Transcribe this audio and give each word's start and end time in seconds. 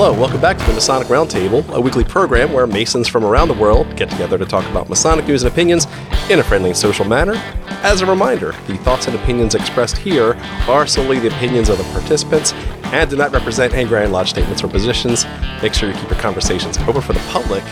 Hello, 0.00 0.12
welcome 0.12 0.40
back 0.40 0.56
to 0.56 0.64
the 0.64 0.74
Masonic 0.74 1.08
Roundtable, 1.08 1.68
a 1.74 1.80
weekly 1.80 2.04
program 2.04 2.52
where 2.52 2.68
Masons 2.68 3.08
from 3.08 3.24
around 3.24 3.48
the 3.48 3.54
world 3.54 3.96
get 3.96 4.08
together 4.08 4.38
to 4.38 4.46
talk 4.46 4.64
about 4.70 4.88
Masonic 4.88 5.26
news 5.26 5.42
and 5.42 5.52
opinions 5.52 5.88
in 6.30 6.38
a 6.38 6.42
friendly 6.44 6.70
and 6.70 6.78
social 6.78 7.04
manner. 7.04 7.34
As 7.82 8.00
a 8.00 8.06
reminder, 8.06 8.52
the 8.68 8.76
thoughts 8.76 9.08
and 9.08 9.16
opinions 9.16 9.56
expressed 9.56 9.96
here 9.96 10.34
are 10.68 10.86
solely 10.86 11.18
the 11.18 11.26
opinions 11.26 11.68
of 11.68 11.78
the 11.78 11.84
participants 11.86 12.52
and 12.92 13.10
do 13.10 13.16
not 13.16 13.32
represent 13.32 13.74
any 13.74 13.88
Grand 13.88 14.12
Lodge 14.12 14.30
statements 14.30 14.62
or 14.62 14.68
positions. 14.68 15.26
Make 15.62 15.74
sure 15.74 15.88
you 15.88 15.96
keep 15.96 16.10
your 16.10 16.20
conversations 16.20 16.78
open 16.78 17.02
for 17.02 17.12
the 17.12 17.26
public 17.30 17.64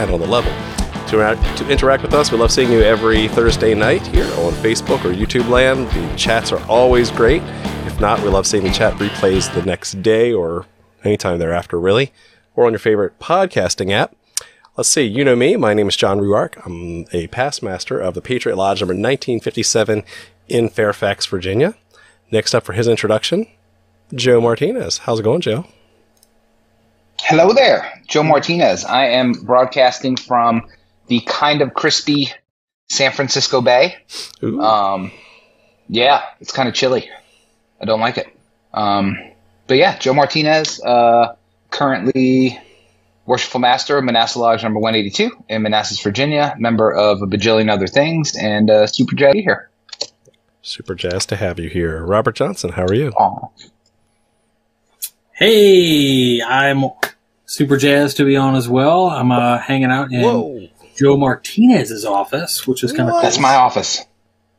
and 0.00 0.10
on 0.10 0.18
the 0.18 0.26
level. 0.26 0.50
To, 1.06 1.20
interact- 1.20 1.58
to 1.58 1.68
interact 1.68 2.02
with 2.02 2.14
us, 2.14 2.32
we 2.32 2.38
love 2.38 2.50
seeing 2.50 2.72
you 2.72 2.80
every 2.80 3.28
Thursday 3.28 3.74
night 3.76 4.04
here 4.08 4.24
on 4.24 4.54
Facebook 4.54 5.04
or 5.04 5.14
YouTube 5.14 5.48
land. 5.48 5.88
The 5.92 6.16
chats 6.16 6.50
are 6.50 6.66
always 6.68 7.12
great. 7.12 7.42
If 7.86 8.00
not, 8.00 8.20
we 8.22 8.28
love 8.28 8.44
seeing 8.44 8.64
the 8.64 8.72
chat 8.72 8.94
replays 8.94 9.54
the 9.54 9.62
next 9.62 10.02
day 10.02 10.32
or 10.32 10.66
anytime 11.04 11.38
thereafter, 11.38 11.78
really, 11.78 12.12
or 12.54 12.66
on 12.66 12.72
your 12.72 12.78
favorite 12.78 13.18
podcasting 13.18 13.92
app. 13.92 14.14
Let's 14.76 14.88
see, 14.88 15.02
you 15.02 15.24
know 15.24 15.36
me. 15.36 15.56
My 15.56 15.72
name 15.72 15.88
is 15.88 15.96
John 15.96 16.18
Ruark. 16.18 16.60
I'm 16.66 17.06
a 17.12 17.28
past 17.28 17.62
master 17.62 18.00
of 18.00 18.14
the 18.14 18.20
Patriot 18.20 18.56
Lodge 18.56 18.80
number 18.80 18.94
1957 18.94 20.02
in 20.48 20.68
Fairfax, 20.68 21.26
Virginia. 21.26 21.74
Next 22.32 22.54
up 22.54 22.64
for 22.64 22.72
his 22.72 22.88
introduction, 22.88 23.46
Joe 24.12 24.40
Martinez. 24.40 24.98
How's 24.98 25.20
it 25.20 25.22
going, 25.22 25.42
Joe? 25.42 25.66
Hello 27.20 27.52
there, 27.52 28.02
Joe 28.08 28.24
Martinez. 28.24 28.84
I 28.84 29.06
am 29.06 29.32
broadcasting 29.32 30.16
from 30.16 30.66
the 31.06 31.20
kind 31.20 31.62
of 31.62 31.74
crispy 31.74 32.32
San 32.90 33.12
Francisco 33.12 33.60
Bay. 33.60 33.96
Ooh. 34.42 34.60
Um, 34.60 35.12
yeah, 35.88 36.22
it's 36.40 36.52
kind 36.52 36.68
of 36.68 36.74
chilly. 36.74 37.08
I 37.80 37.84
don't 37.84 38.00
like 38.00 38.18
it. 38.18 38.26
Um, 38.72 39.16
but 39.66 39.76
yeah, 39.76 39.98
Joe 39.98 40.14
Martinez, 40.14 40.82
uh, 40.82 41.34
currently 41.70 42.58
Worshipful 43.26 43.60
Master 43.60 43.98
of 43.98 44.04
Manassas 44.04 44.36
Lodge 44.36 44.62
number 44.62 44.78
182 44.78 45.44
in 45.48 45.62
Manassas, 45.62 46.00
Virginia, 46.00 46.54
member 46.58 46.92
of 46.92 47.22
a 47.22 47.26
bajillion 47.26 47.70
other 47.70 47.86
things, 47.86 48.36
and 48.36 48.70
uh, 48.70 48.86
super 48.86 49.16
jazzy 49.16 49.42
here. 49.42 49.70
Super 50.60 50.94
jazzed 50.94 51.28
to 51.30 51.36
have 51.36 51.58
you 51.58 51.68
here. 51.68 52.04
Robert 52.04 52.36
Johnson, 52.36 52.72
how 52.72 52.84
are 52.84 52.94
you? 52.94 53.10
Aw. 53.10 53.48
Hey, 55.32 56.40
I'm 56.42 56.84
super 57.46 57.76
jazzed 57.76 58.18
to 58.18 58.24
be 58.24 58.36
on 58.36 58.54
as 58.54 58.68
well. 58.68 59.06
I'm 59.06 59.32
uh, 59.32 59.58
hanging 59.58 59.90
out 59.90 60.12
in 60.12 60.70
Joe 60.96 61.16
Martinez's 61.16 62.04
office, 62.04 62.66
which 62.66 62.84
is 62.84 62.92
kind 62.92 63.08
of 63.08 63.14
cool. 63.14 63.22
That's 63.22 63.38
my 63.38 63.54
office. 63.54 64.04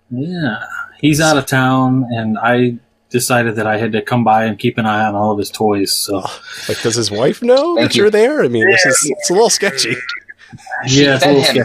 Yeah, 0.10 0.64
he's 1.00 1.22
out 1.22 1.38
of 1.38 1.46
town, 1.46 2.08
and 2.12 2.38
I 2.38 2.78
decided 3.16 3.56
that 3.56 3.66
I 3.66 3.78
had 3.78 3.94
to 3.94 4.02
come 4.02 4.26
by 4.26 4.44
and 4.44 4.60
keep 4.60 4.78
an 4.78 4.86
eye 4.86 5.06
on 5.06 5.16
all 5.16 5.32
of 5.32 5.40
his 5.40 5.50
toys. 5.50 5.94
So 5.94 6.20
Like, 6.68 6.82
does 6.82 6.96
his 6.96 7.10
wife 7.10 7.42
know 7.42 7.78
Thank 7.78 7.92
that 7.92 7.96
you. 7.96 8.04
you're 8.04 8.12
there? 8.12 8.44
I 8.44 8.50
mean, 8.50 8.70
this 8.70 8.86
is 8.86 9.10
it's 9.10 9.30
a 9.30 9.34
little 9.34 9.50
sketchy. 9.50 9.92
yeah, 10.88 11.16
it's 11.16 11.24
a 11.24 11.28
fed 11.28 11.36
little 11.36 11.64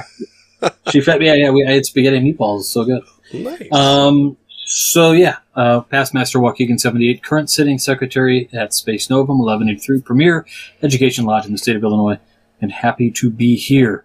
him. 0.62 0.70
She 0.92 1.00
fed 1.00 1.18
me. 1.18 1.26
Yeah, 1.26 1.34
yeah, 1.34 1.50
we 1.50 1.66
I 1.66 1.72
had 1.72 1.84
spaghetti 1.86 2.18
and 2.18 2.26
meatballs. 2.26 2.64
So 2.64 2.84
good. 2.84 3.02
Nice. 3.32 3.72
Um, 3.72 4.36
so 4.64 5.10
yeah, 5.10 5.38
uh, 5.56 5.80
past 5.80 6.14
Master 6.14 6.38
Waukegan 6.38 6.78
78, 6.78 7.24
current 7.24 7.50
sitting 7.50 7.78
secretary 7.78 8.48
at 8.52 8.72
Spes 8.72 9.10
Novum, 9.10 9.38
1183 9.40 10.02
Premier 10.02 10.46
Education 10.84 11.24
Lodge 11.24 11.46
in 11.46 11.52
the 11.52 11.58
state 11.58 11.74
of 11.74 11.82
Illinois, 11.82 12.18
and 12.60 12.70
happy 12.70 13.10
to 13.10 13.28
be 13.30 13.56
here 13.56 14.04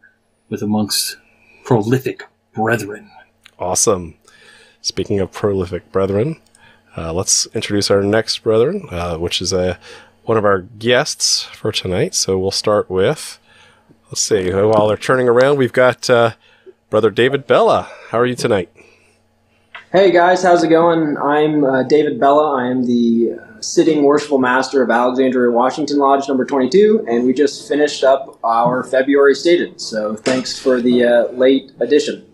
with 0.50 0.64
amongst 0.64 1.18
prolific 1.64 2.24
brethren. 2.56 3.12
Awesome. 3.60 4.16
Speaking 4.82 5.20
of 5.20 5.32
prolific 5.32 5.92
brethren, 5.92 6.42
uh, 6.98 7.14
let's 7.14 7.46
introduce 7.48 7.92
our 7.92 8.04
next 8.04 8.40
brethren, 8.40 8.88
uh, 8.92 9.18
which 9.18 9.42
is 9.42 9.52
a 9.54 9.80
one 10.24 10.38
of 10.38 10.46
our 10.46 10.62
guests 10.62 11.44
for 11.44 11.72
tonight. 11.72 12.16
So 12.16 12.38
we'll 12.38 12.52
start 12.52 12.90
with, 12.90 13.40
let's 14.08 14.22
see, 14.22 14.52
while 14.52 14.88
they're 14.88 14.98
turning 14.98 15.30
around, 15.30 15.58
we've 15.58 15.74
got 15.74 16.10
uh, 16.10 16.32
Brother 16.90 17.12
David 17.12 17.46
Bella. 17.46 17.90
How 18.10 18.20
are 18.20 18.26
you 18.26 18.36
tonight? 18.36 18.70
Hey 19.92 20.12
guys, 20.12 20.44
how's 20.44 20.64
it 20.64 20.68
going? 20.68 21.16
I'm 21.18 21.64
uh, 21.64 21.84
David 21.84 22.20
Bella. 22.20 22.58
I 22.58 22.68
am 22.68 22.86
the 22.86 23.40
uh, 23.40 23.62
sitting 23.62 24.04
worshipful 24.04 24.40
master 24.40 24.84
of 24.84 24.90
Alexandria 24.90 25.52
Washington 25.52 26.00
Lodge 26.00 26.28
number 26.28 26.44
22, 26.44 27.06
and 27.08 27.26
we 27.26 27.34
just 27.34 27.68
finished 27.68 28.04
up 28.04 28.38
our 28.44 28.84
February 28.84 29.36
stated. 29.36 29.80
So 29.80 30.16
thanks 30.16 30.60
for 30.60 30.82
the 30.82 31.06
uh, 31.06 31.28
late 31.32 31.72
addition. 31.80 32.26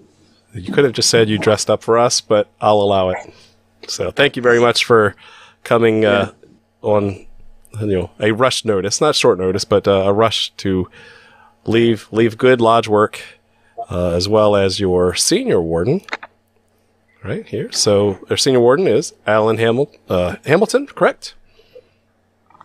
You 0.54 0.74
could 0.74 0.86
have 0.86 0.94
just 0.94 1.10
said 1.10 1.30
you 1.30 1.38
dressed 1.38 1.70
up 1.70 1.84
for 1.84 2.00
us, 2.00 2.20
but 2.20 2.50
I'll 2.60 2.82
allow 2.82 3.10
it. 3.10 3.32
So 3.88 4.12
thank 4.12 4.36
you 4.36 4.42
very 4.42 4.60
much 4.60 4.86
for 4.86 5.16
coming 5.64 6.06
uh, 6.06 6.32
on, 6.82 7.26
you 7.80 7.86
know, 7.88 8.12
a 8.20 8.32
rush 8.32 8.66
notice, 8.66 9.02
not 9.02 9.16
short 9.16 9.40
notice, 9.40 9.66
but 9.66 9.88
uh, 9.88 10.04
a 10.06 10.14
rush 10.14 10.52
to 10.58 10.90
leave 11.66 12.08
leave 12.12 12.38
good 12.38 12.62
lodge 12.62 12.88
work, 12.88 13.22
uh, 13.90 14.12
as 14.12 14.28
well 14.28 14.56
as 14.56 14.80
your 14.80 15.16
senior 15.16 15.62
warden. 15.62 16.02
Right 17.24 17.46
here. 17.46 17.72
So 17.72 18.20
our 18.32 18.38
senior 18.38 18.62
warden 18.62 18.88
is 18.88 19.14
Alan 19.28 19.58
Hamil- 19.58 19.96
uh, 20.10 20.38
Hamilton, 20.44 20.88
correct? 20.88 21.36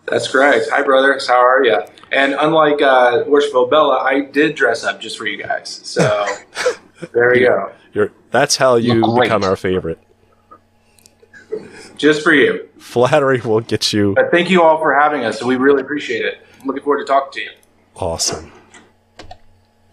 That's 0.07 0.29
correct. 0.29 0.69
Hi, 0.71 0.83
brothers. 0.83 1.29
How 1.29 1.45
are 1.45 1.63
you? 1.65 1.81
And 2.13 2.35
unlike 2.39 2.81
uh, 2.81 3.25
Worshipful 3.27 3.67
Bella, 3.67 3.99
I 3.99 4.21
did 4.21 4.55
dress 4.55 4.85
up 4.85 5.01
just 5.01 5.19
for 5.19 5.27
you 5.27 5.43
guys. 5.43 5.81
So 5.83 6.27
there 7.13 7.37
you 7.37 7.49
go. 7.49 7.73
You're, 7.93 8.13
that's 8.31 8.57
how 8.57 8.77
you 8.77 9.15
become 9.21 9.43
our 9.43 9.57
favorite. 9.57 9.99
Just 11.97 12.23
for 12.23 12.33
you. 12.33 12.69
Flattery 12.79 13.41
will 13.41 13.61
get 13.61 13.93
you 13.93 14.15
But 14.15 14.31
thank 14.31 14.51
you 14.51 14.63
all 14.63 14.79
for 14.79 14.95
having 14.95 15.25
us. 15.25 15.43
We 15.43 15.57
really 15.57 15.83
appreciate 15.83 16.25
it. 16.25 16.47
I'm 16.61 16.67
looking 16.67 16.83
forward 16.83 17.01
to 17.01 17.05
talking 17.07 17.33
to 17.33 17.41
you. 17.41 17.51
Awesome. 17.97 18.53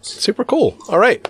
Super 0.02 0.44
cool. 0.44 0.76
All 0.88 0.98
right. 0.98 1.26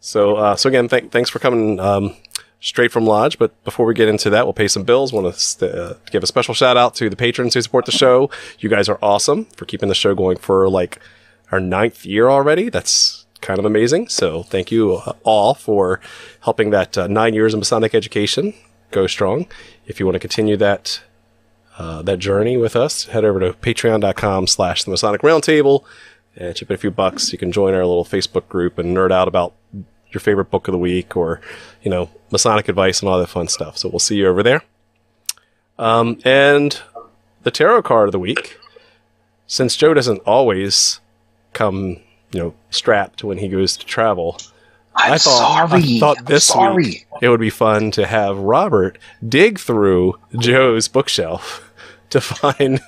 So, 0.00 0.36
uh, 0.36 0.56
so 0.56 0.68
again, 0.68 0.88
th- 0.88 1.10
thanks 1.10 1.30
for 1.30 1.38
coming 1.38 1.78
um, 1.78 2.16
straight 2.60 2.90
from 2.90 3.04
Lodge. 3.04 3.38
But 3.38 3.62
before 3.64 3.86
we 3.86 3.94
get 3.94 4.08
into 4.08 4.30
that, 4.30 4.46
we'll 4.46 4.54
pay 4.54 4.68
some 4.68 4.84
bills. 4.84 5.12
Want 5.12 5.32
to 5.32 5.38
st- 5.38 5.74
uh, 5.74 5.94
give 6.10 6.22
a 6.22 6.26
special 6.26 6.54
shout 6.54 6.76
out 6.76 6.94
to 6.96 7.10
the 7.10 7.16
patrons 7.16 7.54
who 7.54 7.60
support 7.62 7.84
the 7.84 7.92
show. 7.92 8.30
You 8.58 8.68
guys 8.68 8.88
are 8.88 8.98
awesome 9.02 9.44
for 9.56 9.66
keeping 9.66 9.88
the 9.88 9.94
show 9.94 10.14
going 10.14 10.38
for 10.38 10.68
like 10.68 11.00
our 11.52 11.60
ninth 11.60 12.06
year 12.06 12.28
already. 12.30 12.70
That's 12.70 13.26
kind 13.42 13.58
of 13.58 13.66
amazing. 13.66 14.08
So, 14.08 14.42
thank 14.42 14.70
you 14.70 14.94
uh, 14.94 15.12
all 15.22 15.54
for 15.54 16.00
helping 16.40 16.70
that 16.70 16.96
uh, 16.96 17.06
nine 17.06 17.34
years 17.34 17.52
of 17.52 17.60
Masonic 17.60 17.94
education 17.94 18.54
go 18.94 19.06
strong. 19.06 19.46
If 19.86 20.00
you 20.00 20.06
want 20.06 20.14
to 20.14 20.20
continue 20.20 20.56
that 20.56 21.02
uh, 21.76 22.02
that 22.02 22.18
journey 22.18 22.56
with 22.56 22.76
us, 22.76 23.06
head 23.06 23.24
over 23.24 23.40
to 23.40 23.52
patreon.com 23.52 24.46
slash 24.46 24.84
the 24.84 24.90
Masonic 24.90 25.22
Roundtable 25.22 25.84
and 26.36 26.54
chip 26.54 26.70
in 26.70 26.74
a 26.74 26.78
few 26.78 26.90
bucks. 26.90 27.32
You 27.32 27.38
can 27.38 27.52
join 27.52 27.74
our 27.74 27.84
little 27.84 28.04
Facebook 28.04 28.48
group 28.48 28.78
and 28.78 28.96
nerd 28.96 29.10
out 29.10 29.28
about 29.28 29.54
your 30.10 30.20
favorite 30.20 30.50
book 30.50 30.68
of 30.68 30.72
the 30.72 30.78
week 30.78 31.16
or, 31.16 31.40
you 31.82 31.90
know, 31.90 32.10
Masonic 32.30 32.68
advice 32.68 33.00
and 33.00 33.08
all 33.08 33.18
that 33.18 33.28
fun 33.28 33.48
stuff. 33.48 33.76
So 33.76 33.88
we'll 33.88 33.98
see 33.98 34.16
you 34.16 34.28
over 34.28 34.42
there. 34.42 34.62
Um, 35.78 36.20
and 36.24 36.80
the 37.42 37.50
tarot 37.50 37.82
card 37.82 38.08
of 38.08 38.12
the 38.12 38.20
week, 38.20 38.56
since 39.46 39.76
Joe 39.76 39.94
doesn't 39.94 40.20
always 40.20 41.00
come, 41.52 42.00
you 42.32 42.40
know, 42.40 42.54
strapped 42.70 43.24
when 43.24 43.38
he 43.38 43.48
goes 43.48 43.76
to 43.76 43.84
travel, 43.84 44.38
I'm 44.96 45.12
I 45.14 45.18
thought, 45.18 45.68
sorry. 45.68 45.96
I 45.96 45.98
thought 46.00 46.26
this 46.26 46.46
sorry. 46.46 46.74
week 46.84 47.06
it 47.20 47.28
would 47.28 47.40
be 47.40 47.50
fun 47.50 47.90
to 47.92 48.06
have 48.06 48.38
Robert 48.38 48.98
dig 49.26 49.58
through 49.58 50.18
Joe's 50.38 50.88
bookshelf 50.88 51.72
to 52.10 52.20
find 52.20 52.80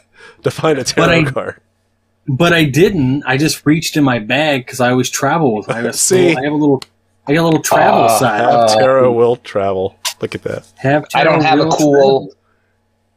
to 0.42 0.50
find 0.50 0.78
a 0.78 0.84
tarot 0.84 1.08
I- 1.10 1.24
card. 1.24 1.60
But 2.28 2.52
I 2.52 2.64
didn't. 2.64 3.22
I 3.24 3.36
just 3.36 3.64
reached 3.64 3.96
in 3.96 4.02
my 4.02 4.18
bag 4.18 4.66
because 4.66 4.80
I 4.80 4.90
always 4.90 5.08
travel 5.10 5.54
with. 5.56 5.68
I 5.70 5.82
have, 5.82 5.94
See? 5.94 6.34
little- 6.34 6.38
I 6.38 6.44
have 6.44 6.52
a 6.52 6.56
little. 6.56 6.82
I 7.28 7.34
got 7.34 7.42
a 7.42 7.44
little 7.44 7.62
travel 7.62 8.04
Uh, 8.04 8.18
side. 8.18 8.40
Have 8.40 8.78
tarot 8.78 9.12
will 9.12 9.36
travel. 9.36 9.96
Look 10.20 10.34
at 10.34 10.42
that. 10.44 10.66
Have 10.78 11.06
I 11.14 11.24
don't 11.24 11.42
have 11.42 11.58
a 11.60 11.64
will 11.64 11.70
cool. 11.72 12.32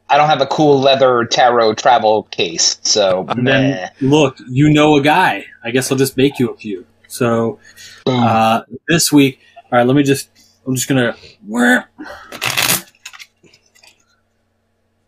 I 0.09 0.17
don't 0.17 0.27
have 0.29 0.41
a 0.41 0.47
cool 0.47 0.79
leather 0.79 1.25
tarot 1.25 1.75
travel 1.75 2.23
case, 2.23 2.79
so 2.81 3.27
Then 3.37 3.89
look, 4.01 4.37
you 4.49 4.69
know 4.73 4.95
a 4.97 5.01
guy. 5.03 5.45
I 5.63 5.69
guess 5.71 5.91
I'll 5.91 5.97
just 5.99 6.17
make 6.17 6.39
you 6.39 6.49
a 6.49 6.55
few. 6.57 6.85
So 7.09 7.59
uh, 8.05 8.61
this 8.87 9.11
week, 9.11 9.39
all 9.71 9.79
right. 9.79 9.85
Let 9.85 9.95
me 9.95 10.03
just. 10.03 10.29
I'm 10.65 10.75
just 10.75 10.87
gonna. 10.87 11.15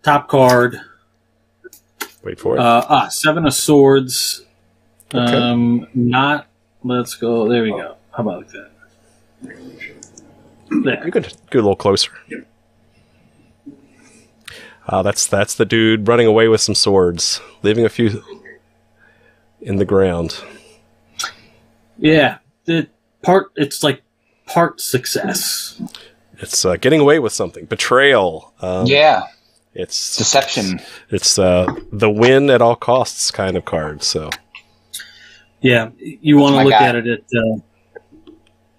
Top 0.03 0.27
card. 0.27 0.81
Wait 2.23 2.39
for 2.39 2.55
it. 2.55 2.59
Uh, 2.59 2.83
ah, 2.89 3.07
seven 3.09 3.45
of 3.45 3.53
swords. 3.53 4.43
Okay. 5.13 5.33
Um, 5.33 5.87
not. 5.93 6.47
Let's 6.83 7.15
go. 7.15 7.47
There 7.47 7.63
we 7.63 7.69
go. 7.69 7.95
How 8.11 8.23
about 8.23 8.39
like 8.39 8.49
that? 8.49 8.71
There. 10.83 11.05
you 11.05 11.11
could 11.11 11.31
go 11.49 11.59
a 11.59 11.61
little 11.61 11.75
closer. 11.75 12.11
Uh, 14.87 15.03
that's 15.03 15.27
that's 15.27 15.53
the 15.55 15.65
dude 15.65 16.07
running 16.07 16.25
away 16.25 16.47
with 16.47 16.61
some 16.61 16.75
swords, 16.75 17.39
leaving 17.61 17.85
a 17.85 17.89
few 17.89 18.23
in 19.61 19.75
the 19.75 19.85
ground. 19.85 20.41
Yeah. 22.01 22.39
The 22.65 22.87
part. 23.21 23.51
It's 23.55 23.81
like 23.83 24.01
part 24.45 24.81
success. 24.81 25.81
It's 26.39 26.65
uh, 26.65 26.75
getting 26.75 26.99
away 26.99 27.19
with 27.19 27.31
something, 27.33 27.65
betrayal. 27.65 28.53
Um, 28.61 28.87
yeah, 28.87 29.27
It's 29.73 30.17
Deception. 30.17 30.81
It's 31.09 31.37
uh, 31.39 31.67
the 31.91 32.09
win 32.09 32.49
at 32.49 32.61
all 32.61 32.75
costs 32.75 33.29
kind 33.31 33.55
of 33.55 33.63
card. 33.63 34.01
So 34.03 34.29
Yeah, 35.61 35.91
you 35.99 36.37
want 36.37 36.55
to 36.55 36.63
look 36.63 36.71
guy. 36.71 36.87
at 36.87 36.95
it 36.95 37.07
at. 37.07 37.23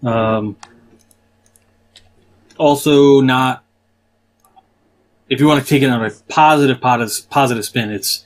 Uh, 0.04 0.08
um, 0.08 0.56
also, 2.58 3.20
not 3.20 3.64
if 5.28 5.40
you 5.40 5.46
want 5.46 5.62
to 5.62 5.66
take 5.66 5.82
it 5.82 5.88
on 5.88 6.04
a 6.04 6.10
positive, 6.28 6.80
positive, 6.80 7.30
positive 7.30 7.64
spin. 7.64 7.90
It's 7.90 8.24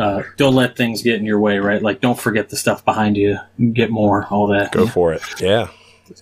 uh, 0.00 0.22
don't 0.36 0.54
let 0.54 0.76
things 0.76 1.02
get 1.02 1.16
in 1.16 1.24
your 1.24 1.38
way, 1.38 1.58
right? 1.58 1.82
Like, 1.82 2.00
don't 2.00 2.18
forget 2.18 2.48
the 2.48 2.56
stuff 2.56 2.84
behind 2.84 3.16
you. 3.16 3.38
Get 3.72 3.90
more, 3.90 4.26
all 4.30 4.46
that. 4.48 4.72
go 4.72 4.86
for 4.86 5.12
it. 5.12 5.22
Yeah, 5.40 5.68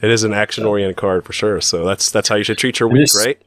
it 0.02 0.10
is 0.10 0.25
an 0.25 0.32
action 0.34 0.64
oriented 0.64 0.96
card 0.96 1.25
for 1.25 1.32
sure. 1.32 1.60
So 1.60 1.84
that's 1.84 2.10
that's 2.10 2.28
how 2.28 2.34
you 2.36 2.44
should 2.44 2.58
treat 2.58 2.80
your 2.80 2.88
week, 2.88 3.02
This- 3.04 3.25
right? 3.26 3.40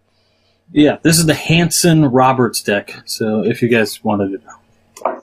Yeah, 0.73 0.99
this 1.01 1.17
is 1.19 1.25
the 1.25 1.33
Hanson 1.33 2.05
Roberts 2.05 2.61
deck. 2.61 2.95
So, 3.03 3.43
if 3.43 3.61
you 3.61 3.67
guys 3.67 4.01
wanted 4.05 4.39
to 4.39 4.45
know. 4.45 5.21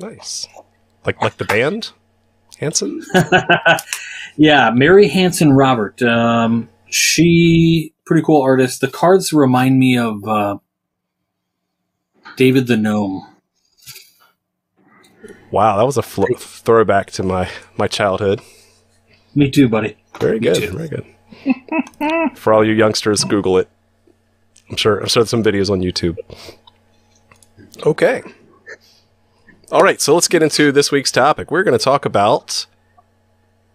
Nice. 0.00 0.48
Like 1.04 1.20
like 1.20 1.36
the 1.36 1.44
band, 1.44 1.90
Hanson. 2.58 3.02
yeah, 4.38 4.70
Mary 4.70 5.08
Hanson 5.08 5.52
Robert. 5.52 6.00
Um, 6.02 6.70
she 6.88 7.92
pretty 8.06 8.22
cool 8.22 8.40
artist. 8.40 8.80
The 8.80 8.88
cards 8.88 9.34
remind 9.34 9.78
me 9.78 9.98
of 9.98 10.24
uh, 10.26 10.56
David 12.36 12.66
the 12.66 12.76
Gnome. 12.78 13.26
Wow, 15.54 15.76
that 15.76 15.86
was 15.86 15.96
a 15.96 16.02
fl- 16.02 16.34
throwback 16.36 17.12
to 17.12 17.22
my 17.22 17.48
my 17.76 17.86
childhood. 17.86 18.40
Me 19.36 19.48
too, 19.48 19.68
buddy. 19.68 19.96
Very 20.18 20.40
good. 20.40 20.68
Very 20.70 20.88
good. 20.88 22.36
For 22.36 22.52
all 22.52 22.66
you 22.66 22.72
youngsters, 22.72 23.22
Google 23.22 23.58
it. 23.58 23.68
I'm 24.68 24.76
sure. 24.76 24.98
I'm 24.98 25.06
sure 25.06 25.22
there's 25.22 25.30
some 25.30 25.44
videos 25.44 25.70
on 25.70 25.80
YouTube. 25.80 26.18
Okay. 27.86 28.24
All 29.70 29.82
right. 29.82 30.00
So 30.00 30.14
let's 30.14 30.26
get 30.26 30.42
into 30.42 30.72
this 30.72 30.90
week's 30.90 31.12
topic. 31.12 31.52
We're 31.52 31.62
going 31.62 31.78
to 31.78 31.84
talk 31.84 32.04
about 32.04 32.66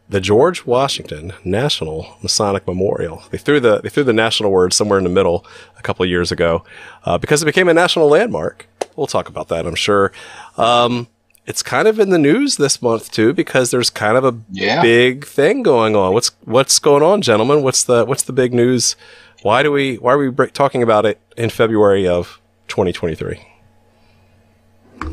the 0.09 0.19
George 0.19 0.65
Washington 0.65 1.31
National 1.45 2.17
Masonic 2.21 2.67
Memorial. 2.67 3.23
They 3.31 3.37
threw 3.37 3.61
the 3.61 3.79
they 3.79 3.87
threw 3.87 4.03
the 4.03 4.11
national 4.11 4.51
word 4.51 4.73
somewhere 4.73 4.97
in 4.97 5.05
the 5.05 5.09
middle 5.09 5.45
a 5.77 5.81
couple 5.81 6.03
of 6.03 6.09
years 6.09 6.29
ago 6.29 6.65
uh, 7.05 7.17
because 7.17 7.41
it 7.41 7.45
became 7.45 7.69
a 7.69 7.73
national 7.73 8.09
landmark. 8.09 8.67
We'll 8.97 9.07
talk 9.07 9.29
about 9.29 9.47
that, 9.47 9.65
I'm 9.65 9.75
sure. 9.75 10.11
Um, 10.57 11.07
it's 11.49 11.63
kind 11.63 11.87
of 11.87 11.99
in 11.99 12.11
the 12.11 12.19
news 12.19 12.57
this 12.57 12.79
month 12.79 13.11
too 13.11 13.33
because 13.33 13.71
there's 13.71 13.89
kind 13.89 14.15
of 14.15 14.23
a 14.23 14.35
Yeah. 14.51 14.81
big 14.83 15.25
thing 15.25 15.63
going 15.63 15.95
on. 15.95 16.13
What's 16.13 16.29
what's 16.45 16.77
going 16.77 17.01
on, 17.01 17.21
gentlemen? 17.23 17.63
What's 17.63 17.83
the 17.83 18.05
what's 18.05 18.21
the 18.23 18.33
big 18.33 18.53
news? 18.53 18.95
Why 19.41 19.63
do 19.63 19.71
we 19.71 19.95
why 19.95 20.13
are 20.13 20.17
we 20.19 20.29
break, 20.29 20.53
talking 20.53 20.83
about 20.83 21.07
it 21.07 21.19
in 21.35 21.49
February 21.49 22.07
of 22.07 22.39
2023? 22.67 23.39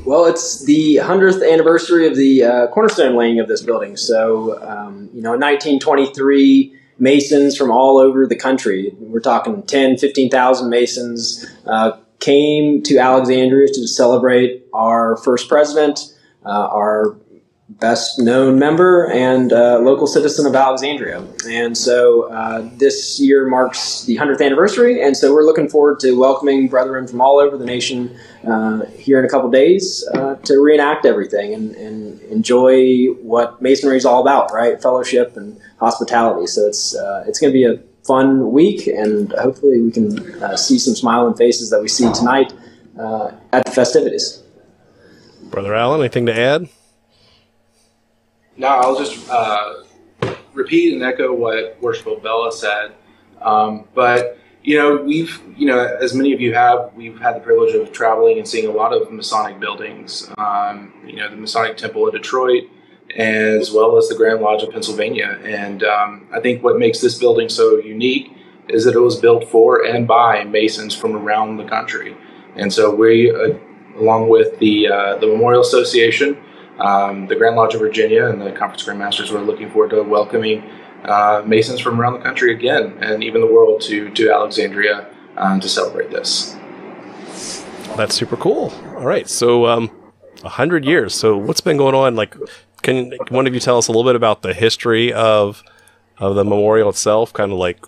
Well, 0.04 0.26
it's 0.26 0.64
the 0.66 0.96
100th 1.02 1.42
anniversary 1.50 2.06
of 2.06 2.16
the 2.16 2.44
uh, 2.44 2.66
cornerstone 2.68 3.16
laying 3.16 3.40
of 3.40 3.48
this 3.48 3.62
building. 3.62 3.96
So, 3.96 4.60
um, 4.62 5.08
you 5.14 5.22
know, 5.22 5.32
in 5.34 5.40
1923, 5.40 6.72
Masons 6.98 7.56
from 7.56 7.70
all 7.70 7.98
over 7.98 8.26
the 8.26 8.36
country, 8.36 8.92
we're 9.00 9.20
talking 9.20 9.62
10, 9.62 9.96
15,000 9.96 10.70
Masons, 10.70 11.46
uh, 11.66 11.92
came 12.20 12.82
to 12.82 12.98
Alexandria 12.98 13.68
to 13.68 13.86
celebrate 13.86 14.66
our 14.72 15.16
first 15.18 15.48
president, 15.48 16.12
our 16.46 17.16
best 17.69 18.19
known 18.20 18.58
member, 18.58 19.10
and 19.10 19.52
uh, 19.52 19.78
local 19.81 20.06
citizen 20.06 20.46
of 20.46 20.54
Alexandria. 20.54 21.25
And 21.48 21.76
so 21.76 22.32
uh, 22.32 22.69
this 22.76 23.19
year 23.20 23.48
marks 23.48 24.04
the 24.04 24.16
100th 24.16 24.40
anniversary. 24.40 25.02
And 25.02 25.16
so 25.16 25.32
we're 25.34 25.44
looking 25.44 25.69
forward 25.69 25.98
to 26.00 26.12
welcoming 26.12 26.69
brethren 26.69 27.08
from 27.08 27.20
all 27.20 27.38
over 27.38 27.56
the 27.56 27.64
nation 27.64 28.16
uh, 28.46 28.87
here 28.87 29.19
in 29.19 29.25
a 29.25 29.28
couple 29.28 29.50
days 29.50 30.06
uh, 30.14 30.37
to 30.37 30.58
reenact 30.60 31.04
everything 31.04 31.54
and, 31.54 31.75
and 31.75 32.20
enjoy 32.22 33.06
what 33.22 33.60
masonry 33.60 33.96
is 33.96 34.06
all 34.06 34.22
about, 34.22 34.52
right? 34.52 34.81
Fellowship 34.81 35.37
and 35.37 35.60
hospitality. 35.81 36.46
So 36.46 36.66
it's 36.66 36.94
uh, 36.94 37.25
it's 37.26 37.40
going 37.40 37.52
to 37.52 37.58
be 37.58 37.64
a 37.64 37.78
fun 38.06 38.52
week, 38.52 38.87
and 38.87 39.32
hopefully 39.32 39.81
we 39.81 39.90
can 39.90 40.40
uh, 40.42 40.56
see 40.56 40.78
some 40.78 40.94
smiling 40.94 41.34
faces 41.34 41.70
that 41.70 41.82
we 41.82 41.88
see 41.88 42.10
tonight 42.12 42.52
uh, 42.99 43.32
at 43.52 43.64
the 43.64 43.72
festivities. 43.72 44.44
Brother 45.56 45.74
Allen, 45.74 46.00
anything 46.02 46.26
to 46.26 46.38
add? 46.38 46.68
No, 48.58 48.68
I'll 48.68 48.98
just 48.98 49.26
uh, 49.30 49.84
repeat 50.52 50.92
and 50.92 51.02
echo 51.02 51.32
what 51.32 51.78
Worshipful 51.80 52.20
Bella 52.20 52.52
said. 52.52 52.92
Um, 53.40 53.88
but 53.94 54.36
you 54.62 54.76
know, 54.76 54.98
we've 54.98 55.40
you 55.56 55.66
know, 55.66 55.96
as 55.98 56.12
many 56.12 56.34
of 56.34 56.42
you 56.42 56.52
have, 56.52 56.92
we've 56.94 57.18
had 57.18 57.36
the 57.36 57.40
privilege 57.40 57.74
of 57.74 57.90
traveling 57.90 58.36
and 58.36 58.46
seeing 58.46 58.66
a 58.66 58.70
lot 58.70 58.92
of 58.92 59.10
Masonic 59.10 59.58
buildings. 59.58 60.30
Um, 60.36 60.92
you 61.06 61.16
know, 61.16 61.30
the 61.30 61.36
Masonic 61.36 61.78
Temple 61.78 62.06
of 62.06 62.12
Detroit, 62.12 62.64
as 63.16 63.72
well 63.72 63.96
as 63.96 64.10
the 64.10 64.14
Grand 64.14 64.42
Lodge 64.42 64.62
of 64.62 64.70
Pennsylvania. 64.70 65.40
And 65.42 65.82
um, 65.84 66.28
I 66.34 66.40
think 66.40 66.62
what 66.62 66.78
makes 66.78 67.00
this 67.00 67.18
building 67.18 67.48
so 67.48 67.78
unique 67.78 68.30
is 68.68 68.84
that 68.84 68.94
it 68.94 69.00
was 69.00 69.18
built 69.18 69.48
for 69.48 69.86
and 69.86 70.06
by 70.06 70.44
Masons 70.44 70.94
from 70.94 71.16
around 71.16 71.56
the 71.56 71.64
country. 71.64 72.14
And 72.56 72.70
so 72.70 72.94
we, 72.94 73.30
uh, 73.30 73.54
along 73.98 74.28
with 74.28 74.58
the 74.58 74.88
uh, 74.88 75.16
the 75.16 75.26
Memorial 75.26 75.62
Association 75.62 76.37
um, 76.78 77.26
the 77.26 77.34
Grand 77.34 77.56
Lodge 77.56 77.75
of 77.75 77.81
Virginia 77.81 78.26
and 78.26 78.40
the 78.40 78.52
Conference 78.52 78.82
Grand 78.82 78.98
Masters 78.98 79.31
were 79.31 79.40
looking 79.40 79.70
forward 79.70 79.90
to 79.90 80.02
welcoming 80.02 80.62
uh, 81.04 81.43
Masons 81.46 81.81
from 81.81 82.00
around 82.00 82.14
the 82.14 82.20
country 82.20 82.52
again, 82.52 82.98
and 83.00 83.22
even 83.22 83.40
the 83.40 83.46
world, 83.46 83.81
to 83.82 84.10
to 84.10 84.31
Alexandria 84.31 85.08
um, 85.37 85.60
to 85.60 85.69
celebrate 85.69 86.10
this. 86.10 86.56
That's 87.96 88.14
super 88.14 88.37
cool. 88.37 88.72
All 88.96 89.06
right, 89.06 89.28
so 89.28 89.66
um, 89.66 89.90
hundred 90.44 90.84
years. 90.84 91.14
So 91.14 91.37
what's 91.37 91.60
been 91.60 91.76
going 91.76 91.94
on? 91.94 92.14
Like, 92.14 92.37
can 92.82 93.12
one 93.28 93.46
of 93.46 93.54
you 93.54 93.60
tell 93.60 93.78
us 93.78 93.88
a 93.88 93.92
little 93.92 94.04
bit 94.04 94.16
about 94.16 94.42
the 94.42 94.52
history 94.52 95.12
of 95.12 95.62
of 96.19 96.34
the 96.34 96.44
memorial 96.44 96.90
itself? 96.90 97.32
Kind 97.32 97.52
of 97.52 97.58
like 97.58 97.78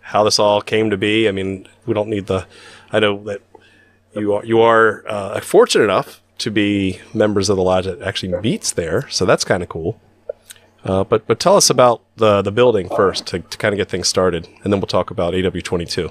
how 0.00 0.22
this 0.22 0.38
all 0.38 0.60
came 0.60 0.90
to 0.90 0.96
be. 0.96 1.28
I 1.28 1.32
mean, 1.32 1.66
we 1.86 1.94
don't 1.94 2.08
need 2.08 2.26
the. 2.26 2.46
I 2.92 3.00
know 3.00 3.22
that 3.24 3.42
you 4.14 4.34
are 4.34 4.44
you 4.44 4.60
are 4.60 5.04
uh, 5.08 5.40
fortunate 5.40 5.84
enough 5.84 6.22
to 6.38 6.50
be 6.50 7.00
members 7.12 7.48
of 7.48 7.56
the 7.56 7.62
lodge 7.62 7.86
that 7.86 8.00
actually 8.02 8.32
meets 8.40 8.72
there, 8.72 9.08
so 9.08 9.24
that's 9.24 9.44
kind 9.44 9.62
of 9.62 9.68
cool. 9.68 10.00
Uh, 10.84 11.04
but 11.04 11.26
but 11.26 11.40
tell 11.40 11.56
us 11.56 11.70
about 11.70 12.02
the 12.16 12.42
the 12.42 12.52
building 12.52 12.88
first 12.88 13.26
to, 13.26 13.40
to 13.40 13.58
kind 13.58 13.72
of 13.72 13.76
get 13.76 13.88
things 13.88 14.08
started, 14.08 14.48
and 14.62 14.72
then 14.72 14.80
we'll 14.80 14.86
talk 14.86 15.10
about 15.10 15.34
AW 15.34 15.60
twenty 15.62 15.86
two. 15.86 16.10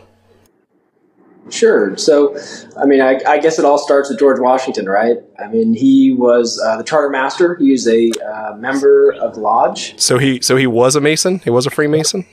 Sure. 1.50 1.96
So, 1.98 2.38
I 2.78 2.86
mean, 2.86 3.02
I, 3.02 3.20
I 3.26 3.38
guess 3.38 3.58
it 3.58 3.66
all 3.66 3.78
starts 3.78 4.10
with 4.10 4.20
George 4.20 4.40
Washington, 4.40 4.86
right? 4.86 5.18
I 5.40 5.48
mean, 5.48 5.74
he 5.74 6.12
was 6.12 6.62
uh, 6.62 6.78
the 6.78 6.84
charter 6.84 7.10
master. 7.10 7.56
He 7.56 7.72
was 7.72 7.88
a 7.88 8.12
uh, 8.22 8.56
member 8.58 9.14
of 9.14 9.36
the 9.36 9.40
lodge. 9.40 10.00
So 10.00 10.18
he 10.18 10.42
so 10.42 10.58
he 10.58 10.68
was 10.68 10.96
a 10.96 11.02
Mason. 11.02 11.40
He 11.40 11.50
was 11.50 11.66
a 11.66 11.70
Freemason. 11.70 12.26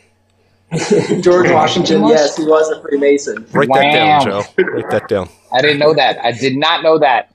George 1.21 1.51
Washington, 1.51 2.07
yes, 2.07 2.37
he 2.37 2.45
was 2.45 2.71
a 2.71 2.81
Freemason. 2.81 3.47
Write 3.53 3.69
that 3.75 3.93
down, 3.93 4.25
Joe. 4.25 4.43
Write 4.59 4.91
that 4.91 5.09
down. 5.09 5.29
I 5.53 5.61
didn't 5.61 5.79
know 5.79 5.95
that. 5.95 6.19
I 6.25 6.33
did 6.33 6.57
not 6.57 6.83
know 6.83 6.99
that. 6.99 7.31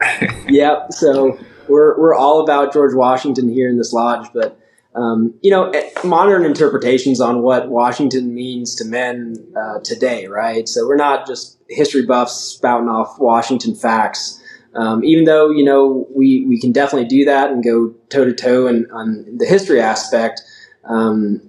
Yep. 0.48 0.92
So 0.92 1.38
we're 1.68 1.98
we're 1.98 2.14
all 2.14 2.42
about 2.42 2.74
George 2.74 2.94
Washington 2.94 3.48
here 3.48 3.70
in 3.70 3.78
this 3.78 3.94
lodge, 3.94 4.28
but 4.34 4.58
um, 4.94 5.34
you 5.42 5.50
know, 5.50 5.70
eh, 5.70 5.90
modern 6.04 6.44
interpretations 6.44 7.20
on 7.20 7.42
what 7.42 7.68
Washington 7.68 8.34
means 8.34 8.74
to 8.76 8.84
men 8.84 9.36
uh, 9.56 9.80
today, 9.80 10.26
right? 10.26 10.68
So 10.68 10.86
we're 10.86 10.96
not 10.96 11.26
just 11.26 11.58
history 11.68 12.06
buffs 12.06 12.34
spouting 12.34 12.88
off 12.88 13.18
Washington 13.18 13.74
facts. 13.74 14.40
Um, 14.74 15.04
even 15.04 15.24
though 15.24 15.50
you 15.50 15.64
know 15.64 16.06
we 16.14 16.44
we 16.46 16.60
can 16.60 16.72
definitely 16.72 17.08
do 17.08 17.24
that 17.24 17.50
and 17.50 17.62
go 17.62 17.94
toe 18.08 18.24
to 18.24 18.32
toe 18.32 18.66
and 18.66 18.90
on 18.92 19.24
the 19.36 19.46
history 19.46 19.80
aspect, 19.80 20.42
um, 20.84 21.40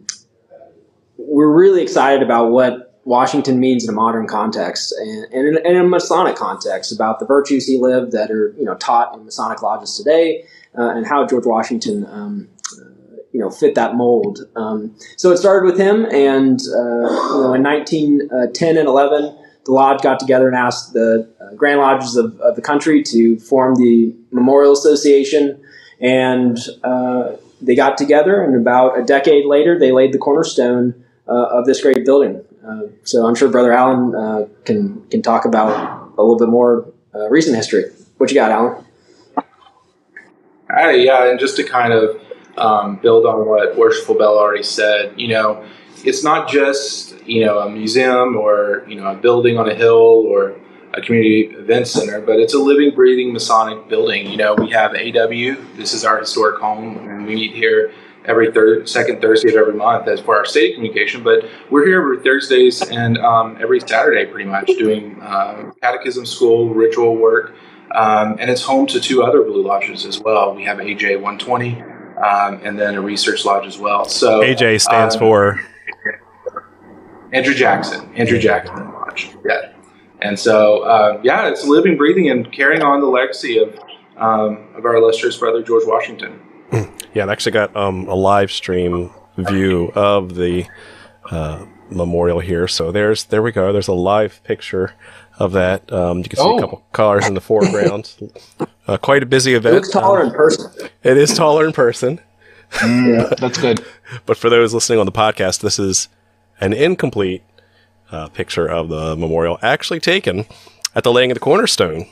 we're 1.36 1.52
really 1.52 1.82
excited 1.82 2.24
about 2.24 2.52
what 2.52 2.98
Washington 3.04 3.60
means 3.60 3.84
in 3.84 3.90
a 3.90 3.94
modern 3.94 4.26
context 4.26 4.96
and, 4.98 5.26
and, 5.34 5.48
in, 5.50 5.58
and 5.58 5.76
in 5.76 5.86
a 5.86 5.88
Masonic 5.88 6.38
context 6.38 6.94
about 6.94 7.20
the 7.20 7.26
virtues 7.26 7.68
he 7.68 7.78
lived 7.78 8.14
that 8.14 8.32
are 8.32 8.56
you 8.58 8.64
know 8.64 8.76
taught 8.76 9.14
in 9.14 9.26
Masonic 9.26 9.62
lodges 9.62 9.98
today, 9.98 10.46
uh, 10.78 10.92
and 10.92 11.06
how 11.06 11.28
George 11.28 11.46
Washington 11.46 12.06
um, 12.10 12.48
uh, 12.80 12.86
you 13.34 13.42
know 13.42 13.50
fit 13.50 13.76
that 13.76 13.96
mold. 13.96 14.48
Um, 14.56 14.96
so 15.18 15.30
it 15.32 15.38
started 15.38 15.66
with 15.66 15.78
him, 15.78 16.06
and 16.06 16.58
uh, 16.74 17.10
you 17.34 17.42
know 17.42 17.54
in 17.54 17.64
1910 17.64 18.78
and 18.78 18.88
11, 18.88 19.38
the 19.66 19.72
lodge 19.74 20.02
got 20.02 20.22
together 20.22 20.48
and 20.48 20.56
asked 20.56 20.94
the 20.94 21.30
uh, 21.42 21.54
Grand 21.56 21.82
Lodges 21.82 22.16
of, 22.16 22.40
of 22.40 22.56
the 22.56 22.62
country 22.62 23.04
to 23.04 23.38
form 23.40 23.76
the 23.76 24.16
Memorial 24.32 24.72
Association, 24.72 25.62
and 26.00 26.58
uh, 26.86 27.34
they 27.62 27.76
got 27.76 27.98
together, 27.98 28.42
and 28.42 28.56
about 28.56 28.98
a 28.98 29.04
decade 29.04 29.46
later, 29.46 29.78
they 29.78 29.92
laid 29.92 30.14
the 30.14 30.18
cornerstone 30.18 30.94
uh, 30.94 31.05
of 31.34 31.66
this 31.66 31.82
great 31.82 32.06
building. 32.06 32.44
Uh, 32.66 32.84
so 33.04 33.26
I'm 33.26 33.36
sure 33.36 33.50
Brother 33.50 33.74
Allen 33.74 34.16
uh, 34.16 34.48
can 34.64 35.06
can 35.10 35.22
talk 35.22 35.46
about 35.46 36.14
a 36.18 36.22
little 36.22 36.38
bit 36.38 36.50
more 36.50 36.92
uh, 37.14 37.30
recent 37.30 37.56
history. 37.56 37.86
What 38.18 38.32
you 38.32 38.36
got, 38.36 38.52
Alan? 38.52 38.84
Hi, 40.70 40.92
yeah, 40.94 41.30
and 41.30 41.40
just 41.40 41.58
to 41.58 41.64
kind 41.64 41.94
of 41.94 42.22
um, 42.58 42.98
build 42.98 43.26
on 43.26 43.48
what 43.48 43.78
Worshipful 43.78 44.16
Bell 44.16 44.38
already 44.38 44.64
said, 44.64 45.14
you 45.20 45.28
know, 45.28 45.66
it's 46.04 46.24
not 46.24 46.50
just 46.50 47.16
you 47.26 47.46
know 47.46 47.60
a 47.60 47.70
museum 47.70 48.36
or 48.36 48.84
you 48.88 48.96
know 48.96 49.08
a 49.08 49.16
building 49.16 49.58
on 49.58 49.70
a 49.70 49.76
hill 49.76 50.26
or 50.28 50.56
a 50.94 51.02
community 51.02 51.54
event 51.56 51.88
center, 51.88 52.22
but 52.22 52.40
it's 52.40 52.54
a 52.54 52.60
living, 52.60 52.96
breathing 52.96 53.34
Masonic 53.34 53.90
building. 53.90 54.30
You 54.30 54.38
know, 54.38 54.56
we 54.56 54.70
have 54.72 54.92
AW. 54.94 55.56
This 55.76 55.94
is 55.94 56.06
our 56.06 56.20
historic 56.20 56.60
home, 56.62 56.98
and 56.98 57.26
we 57.28 57.36
meet 57.36 57.54
here 57.54 57.92
every 58.28 58.52
third, 58.52 58.88
second 58.90 59.22
Thursday 59.22 59.50
of 59.50 59.56
every 59.56 59.74
month 59.74 60.08
as 60.08 60.20
for 60.20 60.36
our 60.38 60.46
state 60.46 60.76
communication. 60.76 61.24
But 61.24 61.46
we're 61.70 61.86
here 61.86 62.02
every 62.02 62.24
Thursdays 62.24 62.82
and 62.82 63.18
um, 63.18 63.58
every 63.60 63.80
Saturday, 63.80 64.26
pretty 64.26 64.50
much, 64.50 64.68
doing 64.68 65.22
uh, 65.22 65.72
catechism 65.82 66.26
school, 66.26 66.74
ritual 66.74 67.16
work, 67.16 67.56
um, 67.92 68.38
and 68.40 68.50
it's 68.50 68.64
home 68.64 68.88
to 68.88 69.00
two 69.00 69.24
other 69.24 69.44
Blue 69.44 69.64
Lodges 69.64 70.06
as 70.06 70.20
well. 70.20 70.54
We 70.54 70.64
have 70.66 70.78
AJ 70.78 71.22
120, 71.22 71.82
um, 72.18 72.60
and 72.64 72.78
then 72.78 72.96
a 72.96 73.02
research 73.02 73.46
lodge 73.46 73.66
as 73.66 73.78
well. 73.78 74.06
So 74.06 74.42
AJ 74.42 74.82
stands 74.82 75.16
um, 75.16 75.20
for 75.20 75.62
Andrew 77.32 77.54
Jackson. 77.54 78.14
Andrew 78.16 78.40
Jackson 78.40 78.92
Lodge. 78.94 79.36
Yeah. 79.46 79.74
And 80.22 80.40
so, 80.40 80.80
uh, 80.84 81.20
yeah, 81.24 81.50
it's 81.50 81.66
living, 81.66 81.98
breathing, 81.98 82.30
and 82.30 82.52
carrying 82.52 82.82
on 82.82 83.02
the 83.02 83.08
legacy 83.08 83.60
of 83.60 83.78
um, 84.18 84.70
of 84.76 84.86
our 84.86 84.96
illustrious 84.96 85.38
brother 85.38 85.62
George 85.62 85.84
Washington. 85.86 86.40
Yeah, 87.16 87.26
I 87.26 87.32
actually 87.32 87.54
got 87.54 87.76
um, 87.76 88.08
a 88.08 88.14
live 88.16 88.52
stream 88.52 89.10
view 89.38 89.92
of 89.96 90.36
the 90.36 90.66
uh, 91.32 91.66
memorial 91.90 92.40
here. 92.40 92.68
So 92.68 92.92
there's 92.92 93.24
there 93.26 93.42
we 93.42 93.52
go. 93.52 93.72
There's 93.74 93.88
a 93.88 93.94
live 93.94 94.42
picture 94.44 94.94
of 95.40 95.54
that. 95.54 95.92
Um, 95.92 96.20
you 96.20 96.26
can 96.26 96.38
see 96.38 96.44
Oh. 96.44 96.58
a 96.58 96.62
couple 96.62 96.84
cars 96.94 97.26
in 97.28 97.34
the 97.34 97.42
foreground. 97.42 98.14
uh, 98.88 98.98
quite 98.98 99.24
a 99.24 99.26
busy 99.26 99.54
It 99.54 99.58
event. 99.58 99.76
looks 99.76 99.90
taller 99.92 100.24
in 100.24 100.32
person. 100.32 100.72
it 101.04 101.18
is 101.18 101.34
taller 101.34 101.66
in 101.66 101.72
person. 101.74 102.20
Yeah, 102.84 103.32
that's 103.40 103.58
good. 103.58 103.84
But 104.28 104.38
for 104.38 104.50
those 104.52 104.72
listening 104.74 105.00
on 105.00 105.06
the 105.08 105.12
podcast, 105.12 105.62
this 105.62 105.80
is 105.80 106.10
an 106.62 106.74
incomplete 106.74 107.42
uh, 108.12 108.28
picture 108.30 108.68
of 108.68 108.90
the 108.90 109.16
memorial 109.16 109.58
actually 109.64 110.00
taken 110.00 110.46
at 110.94 111.04
the 111.04 111.12
laying 111.12 111.32
of 111.32 111.36
the 111.36 111.40
cornerstone 111.40 112.06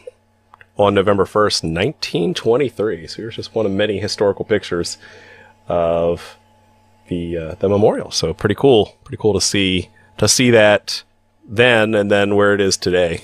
on 0.77 0.93
November 0.93 1.25
1st, 1.25 1.63
1923. 1.63 3.07
So 3.07 3.17
here's 3.17 3.35
just 3.35 3.53
one 3.53 3.65
of 3.65 3.71
many 3.71 3.99
historical 3.99 4.45
pictures 4.45 4.97
of 5.67 6.37
the 7.07 7.37
uh, 7.37 7.55
the 7.55 7.69
memorial. 7.69 8.11
So 8.11 8.33
pretty 8.33 8.55
cool, 8.55 8.97
pretty 9.03 9.21
cool 9.21 9.33
to 9.33 9.41
see 9.41 9.89
to 10.17 10.27
see 10.27 10.51
that 10.51 11.03
then 11.45 11.93
and 11.93 12.09
then 12.09 12.35
where 12.35 12.53
it 12.53 12.61
is 12.61 12.77
today. 12.77 13.23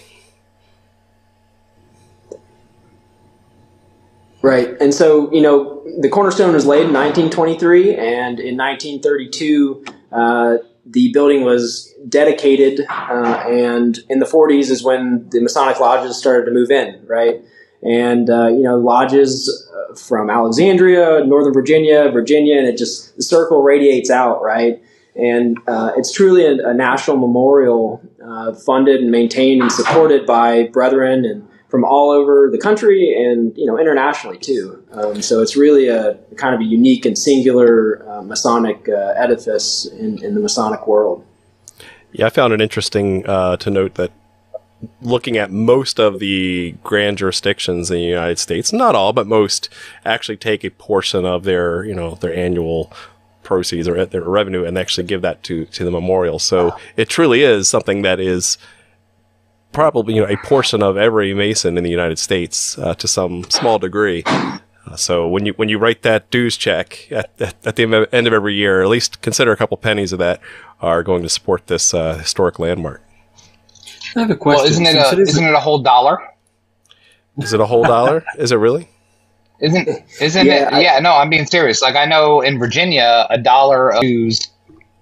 Right. 4.41 4.69
And 4.79 4.93
so, 4.93 5.31
you 5.33 5.41
know, 5.41 5.83
the 5.99 6.07
cornerstone 6.07 6.53
was 6.53 6.65
laid 6.65 6.87
in 6.87 6.93
1923, 6.93 7.95
and 7.95 8.39
in 8.39 8.55
1932, 8.55 9.85
uh, 10.13 10.57
the 10.91 11.11
building 11.11 11.43
was 11.43 11.93
dedicated, 12.07 12.85
uh, 12.89 13.43
and 13.47 13.99
in 14.09 14.19
the 14.19 14.25
40s 14.25 14.69
is 14.69 14.83
when 14.83 15.29
the 15.29 15.41
Masonic 15.41 15.79
lodges 15.79 16.17
started 16.17 16.45
to 16.45 16.51
move 16.51 16.71
in, 16.71 16.99
right? 17.05 17.41
And, 17.83 18.29
uh, 18.29 18.47
you 18.47 18.63
know, 18.63 18.77
lodges 18.77 19.67
uh, 19.73 19.95
from 19.95 20.29
Alexandria, 20.29 21.23
Northern 21.25 21.53
Virginia, 21.53 22.09
Virginia, 22.11 22.57
and 22.57 22.67
it 22.67 22.77
just, 22.77 23.15
the 23.15 23.23
circle 23.23 23.61
radiates 23.61 24.09
out, 24.09 24.41
right? 24.43 24.81
And 25.15 25.57
uh, 25.67 25.91
it's 25.95 26.11
truly 26.11 26.45
a, 26.45 26.69
a 26.69 26.73
national 26.73 27.17
memorial 27.17 28.01
uh, 28.23 28.53
funded 28.53 29.01
and 29.01 29.11
maintained 29.11 29.61
and 29.61 29.71
supported 29.71 30.25
by 30.25 30.67
brethren 30.67 31.25
and 31.25 31.48
from 31.69 31.85
all 31.85 32.09
over 32.09 32.49
the 32.51 32.57
country 32.57 33.13
and 33.13 33.55
you 33.57 33.65
know 33.65 33.79
internationally 33.79 34.37
too. 34.37 34.83
Um, 34.91 35.21
so 35.21 35.41
it's 35.41 35.55
really 35.55 35.87
a 35.87 36.15
kind 36.35 36.53
of 36.53 36.61
a 36.61 36.65
unique 36.65 37.05
and 37.05 37.17
singular 37.17 38.05
uh, 38.09 38.21
Masonic 38.23 38.89
uh, 38.89 39.13
edifice 39.15 39.85
in, 39.85 40.23
in 40.23 40.33
the 40.33 40.41
Masonic 40.41 40.87
world. 40.87 41.25
Yeah, 42.11 42.25
I 42.25 42.29
found 42.29 42.53
it 42.53 42.61
interesting 42.61 43.25
uh, 43.27 43.57
to 43.57 43.69
note 43.69 43.93
that 43.95 44.11
looking 45.01 45.37
at 45.37 45.51
most 45.51 45.99
of 45.99 46.19
the 46.19 46.75
grand 46.83 47.17
jurisdictions 47.17 47.91
in 47.91 47.97
the 47.97 48.03
United 48.03 48.39
States, 48.39 48.73
not 48.73 48.95
all, 48.95 49.13
but 49.13 49.27
most, 49.27 49.69
actually 50.05 50.37
take 50.37 50.63
a 50.63 50.71
portion 50.71 51.25
of 51.25 51.43
their, 51.43 51.83
you 51.83 51.93
know, 51.93 52.15
their 52.15 52.33
annual 52.33 52.91
proceeds 53.43 53.87
or 53.87 54.05
their 54.05 54.21
revenue 54.21 54.63
and 54.63 54.77
actually 54.77 55.05
give 55.05 55.21
that 55.21 55.43
to 55.43 55.65
to 55.65 55.83
the 55.83 55.91
memorial. 55.91 56.39
So 56.39 56.75
it 56.95 57.09
truly 57.09 57.41
is 57.41 57.67
something 57.67 58.01
that 58.03 58.19
is 58.19 58.57
probably 59.71 60.15
you 60.15 60.21
know 60.21 60.27
a 60.27 60.37
portion 60.37 60.81
of 60.83 60.97
every 60.97 61.33
Mason 61.33 61.77
in 61.77 61.83
the 61.83 61.89
United 61.89 62.19
States 62.19 62.77
uh, 62.77 62.93
to 62.95 63.07
some 63.07 63.43
small 63.49 63.79
degree. 63.79 64.23
Uh, 64.25 64.95
so 64.95 65.27
when 65.27 65.45
you 65.45 65.53
when 65.53 65.69
you 65.69 65.77
write 65.77 66.01
that 66.03 66.29
dues 66.31 66.57
check 66.57 67.07
at, 67.11 67.29
at, 67.39 67.55
at 67.65 67.75
the 67.75 68.07
end 68.11 68.27
of 68.27 68.33
every 68.33 68.55
year, 68.55 68.81
at 68.81 68.87
least 68.89 69.21
consider 69.21 69.51
a 69.51 69.57
couple 69.57 69.77
pennies 69.77 70.11
of 70.13 70.19
that 70.19 70.39
are 70.81 71.03
going 71.03 71.21
to 71.23 71.29
support 71.29 71.67
this 71.67 71.93
uh, 71.93 72.17
historic 72.17 72.57
landmark. 72.59 73.01
I 74.15 74.21
have 74.21 74.31
a 74.31 74.35
question. 74.35 74.63
Well, 74.63 74.71
isn't 74.71 74.85
it 74.85 74.95
a 74.95 75.21
is 75.21 75.29
isn't 75.29 75.45
it 75.45 75.53
a 75.53 75.59
whole 75.59 75.79
dollar? 75.79 76.17
Is 77.37 77.53
it 77.53 77.59
a 77.59 77.65
whole 77.65 77.83
dollar? 77.83 78.25
Is 78.37 78.51
it 78.51 78.55
really? 78.57 78.89
Isn't 79.61 79.87
isn't 80.19 80.45
Yeah, 80.45 80.67
it? 80.67 80.73
I- 80.73 80.81
yeah, 80.81 80.99
no, 80.99 81.13
I'm 81.13 81.29
being 81.29 81.45
serious. 81.45 81.81
Like 81.81 81.95
I 81.95 82.05
know 82.05 82.41
in 82.41 82.57
Virginia, 82.59 83.27
a 83.29 83.37
dollar 83.37 83.93
of 83.93 84.01
dues 84.01 84.39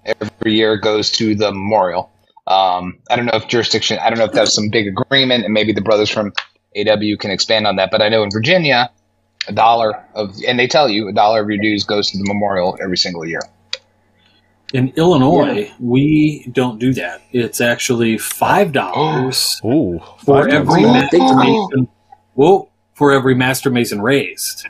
every 0.04 0.54
year 0.54 0.76
goes 0.76 1.10
to 1.12 1.34
the 1.34 1.50
memorial. 1.52 2.10
Um, 2.48 2.98
I 3.10 3.16
don't 3.16 3.26
know 3.26 3.34
if 3.34 3.46
jurisdiction. 3.46 3.98
I 4.00 4.08
don't 4.08 4.18
know 4.18 4.24
if 4.24 4.32
that's 4.32 4.54
some 4.54 4.70
big 4.70 4.86
agreement, 4.88 5.44
and 5.44 5.52
maybe 5.52 5.72
the 5.72 5.82
brothers 5.82 6.08
from 6.10 6.32
AW 6.76 7.16
can 7.20 7.30
expand 7.30 7.66
on 7.66 7.76
that. 7.76 7.90
But 7.90 8.00
I 8.02 8.08
know 8.08 8.22
in 8.22 8.30
Virginia, 8.30 8.90
a 9.46 9.52
dollar 9.52 10.02
of, 10.14 10.34
and 10.46 10.58
they 10.58 10.66
tell 10.66 10.88
you 10.88 11.08
a 11.08 11.12
dollar 11.12 11.42
of 11.42 11.48
your 11.50 11.58
dues 11.58 11.84
goes 11.84 12.10
to 12.10 12.18
the 12.18 12.24
memorial 12.24 12.76
every 12.82 12.96
single 12.96 13.26
year. 13.26 13.40
in 14.72 14.88
Illinois, 14.96 15.70
we 15.78 16.46
don't 16.52 16.78
do 16.78 16.92
that. 16.94 17.22
It's 17.32 17.60
actually 17.60 18.16
five 18.18 18.72
dollars 18.72 19.60
Ooh, 19.64 20.00
for 20.24 20.44
five 20.44 20.52
every 20.52 20.82
times. 20.82 21.12
master 21.12 21.36
mason. 21.36 21.88
Well, 22.34 22.70
for 22.94 23.12
every 23.12 23.34
master 23.34 23.70
mason 23.70 24.00
raised. 24.00 24.66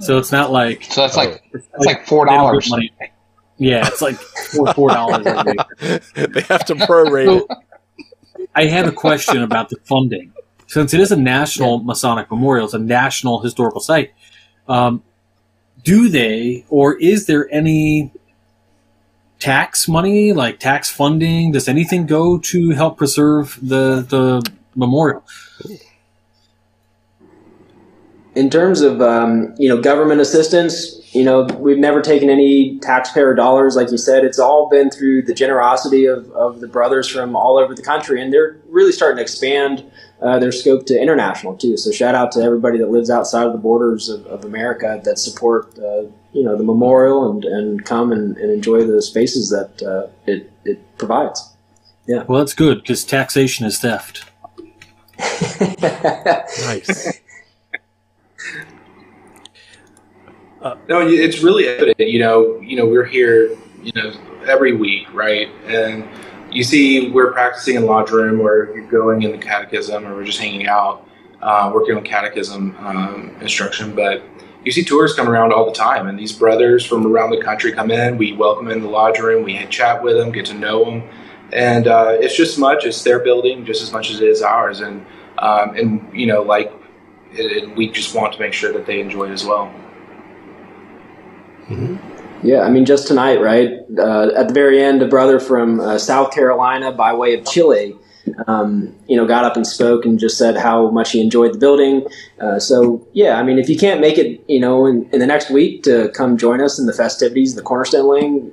So 0.00 0.18
it's 0.18 0.30
not 0.30 0.52
like 0.52 0.84
So 0.84 1.00
that's 1.00 1.16
like 1.16 1.42
it's 1.52 1.66
that's 1.72 1.86
like 1.86 2.06
four 2.06 2.26
they 2.26 2.32
don't 2.32 2.60
get 2.60 2.68
dollars. 2.68 2.90
Money. 3.60 3.70
Yeah, 3.70 3.86
it's 3.88 4.02
like 4.02 4.16
four 4.52 4.68
four 4.74 4.90
dollars. 4.90 5.26
every 5.26 5.54
they 5.80 6.42
have 6.42 6.64
to 6.66 6.74
prorate 6.76 7.42
it. 7.42 7.46
I 8.54 8.66
have 8.66 8.86
a 8.86 8.92
question 8.92 9.42
about 9.42 9.68
the 9.70 9.76
funding. 9.84 10.32
Since 10.66 10.94
it 10.94 11.00
is 11.00 11.12
a 11.12 11.16
national 11.16 11.78
Masonic 11.82 12.30
memorial, 12.30 12.66
it's 12.66 12.74
a 12.74 12.78
national 12.78 13.40
historical 13.40 13.80
site. 13.80 14.12
Um, 14.68 15.02
do 15.84 16.08
they, 16.08 16.64
or 16.68 16.98
is 16.98 17.26
there 17.26 17.48
any 17.52 18.12
tax 19.38 19.88
money, 19.88 20.32
like 20.32 20.58
tax 20.60 20.90
funding? 20.90 21.52
Does 21.52 21.68
anything 21.68 22.06
go 22.06 22.38
to 22.38 22.70
help 22.70 22.98
preserve 22.98 23.58
the 23.62 24.02
the 24.02 24.50
memorial? 24.74 25.24
In 28.38 28.50
terms 28.50 28.82
of 28.82 29.02
um, 29.02 29.52
you 29.58 29.68
know 29.68 29.82
government 29.82 30.20
assistance, 30.20 30.94
you 31.12 31.24
know 31.24 31.42
we've 31.58 31.76
never 31.76 32.00
taken 32.00 32.30
any 32.30 32.78
taxpayer 32.78 33.34
dollars, 33.34 33.74
like 33.74 33.90
you 33.90 33.98
said. 33.98 34.22
It's 34.22 34.38
all 34.38 34.68
been 34.68 34.90
through 34.92 35.22
the 35.22 35.34
generosity 35.34 36.04
of, 36.06 36.30
of 36.30 36.60
the 36.60 36.68
brothers 36.68 37.08
from 37.08 37.34
all 37.34 37.58
over 37.58 37.74
the 37.74 37.82
country, 37.82 38.22
and 38.22 38.32
they're 38.32 38.56
really 38.68 38.92
starting 38.92 39.16
to 39.16 39.22
expand 39.22 39.84
uh, 40.22 40.38
their 40.38 40.52
scope 40.52 40.86
to 40.86 41.02
international 41.02 41.56
too. 41.56 41.76
So 41.76 41.90
shout 41.90 42.14
out 42.14 42.30
to 42.32 42.40
everybody 42.40 42.78
that 42.78 42.90
lives 42.90 43.10
outside 43.10 43.44
of 43.44 43.52
the 43.52 43.58
borders 43.58 44.08
of, 44.08 44.24
of 44.26 44.44
America 44.44 45.00
that 45.02 45.18
support 45.18 45.76
uh, 45.76 46.02
you 46.32 46.44
know 46.44 46.56
the 46.56 46.62
memorial 46.62 47.28
and, 47.28 47.44
and 47.44 47.84
come 47.84 48.12
and, 48.12 48.36
and 48.36 48.52
enjoy 48.52 48.86
the 48.86 49.02
spaces 49.02 49.50
that 49.50 49.82
uh, 49.82 50.06
it 50.30 50.52
it 50.64 50.96
provides. 50.96 51.56
Yeah. 52.06 52.22
Well, 52.22 52.38
that's 52.38 52.54
good 52.54 52.82
because 52.82 53.02
taxation 53.04 53.66
is 53.66 53.80
theft. 53.80 54.30
Nice. 56.60 57.20
No, 60.88 61.06
it's 61.06 61.42
really 61.42 61.68
evident. 61.68 61.98
You 61.98 62.18
know, 62.18 62.60
you 62.60 62.76
know, 62.76 62.86
we're 62.86 63.04
here, 63.04 63.56
you 63.82 63.92
know, 63.94 64.12
every 64.46 64.74
week, 64.74 65.12
right? 65.14 65.48
And 65.66 66.08
you 66.50 66.64
see, 66.64 67.10
we're 67.10 67.32
practicing 67.32 67.76
in 67.76 67.86
lodge 67.86 68.10
room, 68.10 68.40
or 68.40 68.74
you're 68.74 68.88
going 68.88 69.22
in 69.22 69.32
the 69.32 69.38
catechism, 69.38 70.06
or 70.06 70.14
we're 70.14 70.24
just 70.24 70.40
hanging 70.40 70.66
out, 70.66 71.06
uh, 71.42 71.70
working 71.72 71.96
on 71.96 72.02
catechism 72.02 72.74
um, 72.78 73.36
instruction. 73.40 73.94
But 73.94 74.22
you 74.64 74.72
see 74.72 74.82
tourists 74.82 75.16
come 75.16 75.28
around 75.28 75.52
all 75.52 75.66
the 75.66 75.72
time, 75.72 76.08
and 76.08 76.18
these 76.18 76.32
brothers 76.32 76.84
from 76.84 77.06
around 77.06 77.30
the 77.30 77.40
country 77.40 77.70
come 77.72 77.90
in. 77.90 78.18
We 78.18 78.32
welcome 78.32 78.66
them 78.66 78.78
in 78.78 78.82
the 78.82 78.90
lodge 78.90 79.18
room. 79.18 79.44
We 79.44 79.64
chat 79.66 80.02
with 80.02 80.16
them, 80.16 80.32
get 80.32 80.46
to 80.46 80.54
know 80.54 80.84
them, 80.84 81.08
and 81.52 81.86
uh, 81.86 82.16
it's 82.18 82.36
just 82.36 82.54
as 82.54 82.58
much 82.58 82.84
it's 82.84 83.04
their 83.04 83.20
building, 83.20 83.64
just 83.64 83.82
as 83.82 83.92
much 83.92 84.10
as 84.10 84.20
it 84.20 84.28
is 84.28 84.42
ours. 84.42 84.80
And 84.80 85.06
um, 85.38 85.76
and 85.76 86.12
you 86.12 86.26
know, 86.26 86.42
like, 86.42 86.72
it, 87.32 87.64
it, 87.64 87.76
we 87.76 87.90
just 87.90 88.14
want 88.14 88.32
to 88.32 88.40
make 88.40 88.52
sure 88.52 88.72
that 88.72 88.86
they 88.86 89.00
enjoy 89.00 89.26
it 89.28 89.32
as 89.32 89.44
well. 89.44 89.72
Yeah, 92.42 92.60
I 92.60 92.70
mean, 92.70 92.84
just 92.84 93.08
tonight, 93.08 93.40
right? 93.40 93.80
Uh, 93.98 94.30
at 94.36 94.48
the 94.48 94.54
very 94.54 94.82
end, 94.82 95.02
a 95.02 95.08
brother 95.08 95.40
from 95.40 95.80
uh, 95.80 95.98
South 95.98 96.32
Carolina 96.32 96.92
by 96.92 97.12
way 97.12 97.34
of 97.34 97.44
Chile, 97.44 97.96
um, 98.46 98.94
you 99.08 99.16
know, 99.16 99.26
got 99.26 99.44
up 99.44 99.56
and 99.56 99.66
spoke 99.66 100.04
and 100.04 100.18
just 100.18 100.38
said 100.38 100.56
how 100.56 100.90
much 100.90 101.12
he 101.12 101.20
enjoyed 101.20 101.52
the 101.52 101.58
building. 101.58 102.06
Uh, 102.40 102.58
so, 102.58 103.06
yeah, 103.12 103.38
I 103.38 103.42
mean, 103.42 103.58
if 103.58 103.68
you 103.68 103.76
can't 103.76 104.00
make 104.00 104.18
it, 104.18 104.40
you 104.48 104.60
know, 104.60 104.86
in, 104.86 105.08
in 105.12 105.18
the 105.18 105.26
next 105.26 105.50
week 105.50 105.82
to 105.84 106.10
come 106.10 106.36
join 106.36 106.60
us 106.60 106.78
in 106.78 106.86
the 106.86 106.92
festivities, 106.92 107.54
the 107.54 107.62
Cornerstone 107.62 108.08
Laying, 108.08 108.52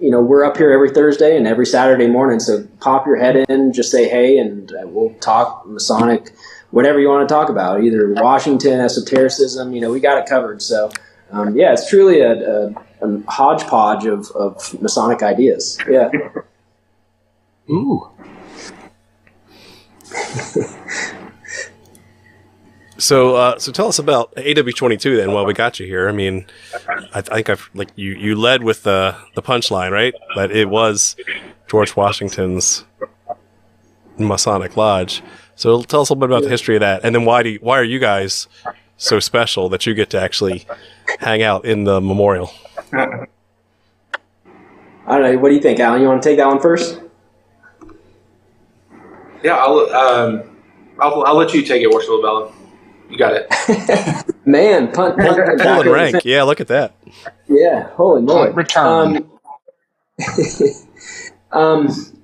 you 0.00 0.10
know, 0.10 0.20
we're 0.20 0.44
up 0.44 0.58
here 0.58 0.70
every 0.72 0.90
Thursday 0.90 1.36
and 1.36 1.46
every 1.46 1.66
Saturday 1.66 2.06
morning. 2.06 2.38
So 2.38 2.66
pop 2.80 3.06
your 3.06 3.16
head 3.16 3.46
in, 3.48 3.72
just 3.72 3.90
say 3.90 4.08
hey, 4.08 4.38
and 4.38 4.70
uh, 4.72 4.86
we'll 4.86 5.14
talk 5.20 5.66
Masonic, 5.66 6.34
whatever 6.70 7.00
you 7.00 7.08
want 7.08 7.26
to 7.26 7.34
talk 7.34 7.48
about, 7.48 7.82
either 7.82 8.12
Washington, 8.12 8.80
esotericism. 8.80 9.72
You 9.72 9.80
know, 9.80 9.90
we 9.90 10.00
got 10.00 10.18
it 10.18 10.28
covered. 10.28 10.60
So 10.60 10.90
um, 11.30 11.56
yeah, 11.56 11.72
it's 11.72 11.88
truly 11.88 12.20
a, 12.20 12.32
a, 12.32 12.74
a 13.02 13.22
hodgepodge 13.28 14.06
of, 14.06 14.30
of 14.32 14.80
Masonic 14.80 15.22
ideas. 15.22 15.78
Yeah. 15.88 16.10
Ooh. 17.70 18.08
So, 22.98 23.36
uh, 23.36 23.58
so 23.58 23.72
tell 23.72 23.88
us 23.88 23.98
about 23.98 24.34
AW22 24.36 25.16
then. 25.16 25.32
While 25.32 25.44
we 25.44 25.52
got 25.52 25.78
you 25.78 25.86
here, 25.86 26.08
I 26.08 26.12
mean, 26.12 26.46
I, 26.88 27.18
I 27.18 27.20
think 27.20 27.50
I've 27.50 27.68
like 27.74 27.90
you. 27.94 28.12
You 28.14 28.34
led 28.36 28.62
with 28.62 28.84
the 28.84 29.14
the 29.34 29.42
punchline, 29.42 29.90
right? 29.90 30.14
That 30.34 30.50
it 30.50 30.70
was 30.70 31.14
George 31.68 31.94
Washington's 31.94 32.84
Masonic 34.18 34.76
Lodge. 34.76 35.22
So, 35.56 35.82
tell 35.82 36.00
us 36.00 36.08
a 36.08 36.14
little 36.14 36.26
bit 36.26 36.34
about 36.34 36.44
the 36.44 36.50
history 36.50 36.76
of 36.76 36.80
that, 36.80 37.04
and 37.04 37.14
then 37.14 37.24
why 37.24 37.42
do 37.42 37.50
you, 37.50 37.58
why 37.60 37.78
are 37.78 37.84
you 37.84 37.98
guys 37.98 38.48
so 38.96 39.20
special 39.20 39.68
that 39.68 39.86
you 39.86 39.94
get 39.94 40.10
to 40.10 40.20
actually 40.20 40.66
hang 41.20 41.42
out 41.42 41.64
in 41.64 41.84
the 41.84 42.00
memorial? 42.00 42.52
I 42.92 43.26
don't 45.06 45.22
know. 45.22 45.38
What 45.38 45.50
do 45.50 45.54
you 45.54 45.60
think, 45.60 45.80
Alan? 45.80 46.00
You 46.00 46.08
want 46.08 46.22
to 46.22 46.28
take 46.28 46.38
that 46.38 46.46
one 46.46 46.60
first? 46.60 47.00
Yeah, 49.42 49.56
I'll 49.56 49.78
um, 49.94 50.56
I'll, 50.98 51.22
I'll 51.24 51.36
let 51.36 51.54
you 51.54 51.62
take 51.62 51.82
it, 51.82 51.90
Worshipful 51.90 52.22
Bella. 52.22 52.52
You 53.08 53.18
got 53.18 53.34
it. 53.34 54.34
Man, 54.46 54.90
punt, 54.92 55.16
punt, 55.16 55.36
punt 55.36 55.58
back 55.58 55.76
Pulling 55.76 55.92
rank, 55.92 56.24
yeah. 56.24 56.42
Look 56.42 56.60
at 56.60 56.68
that. 56.68 56.94
Yeah, 57.48 57.90
holy 57.90 58.22
moly. 58.22 58.50
Return. 58.50 59.16
Um, 59.16 59.38
um, 61.52 62.15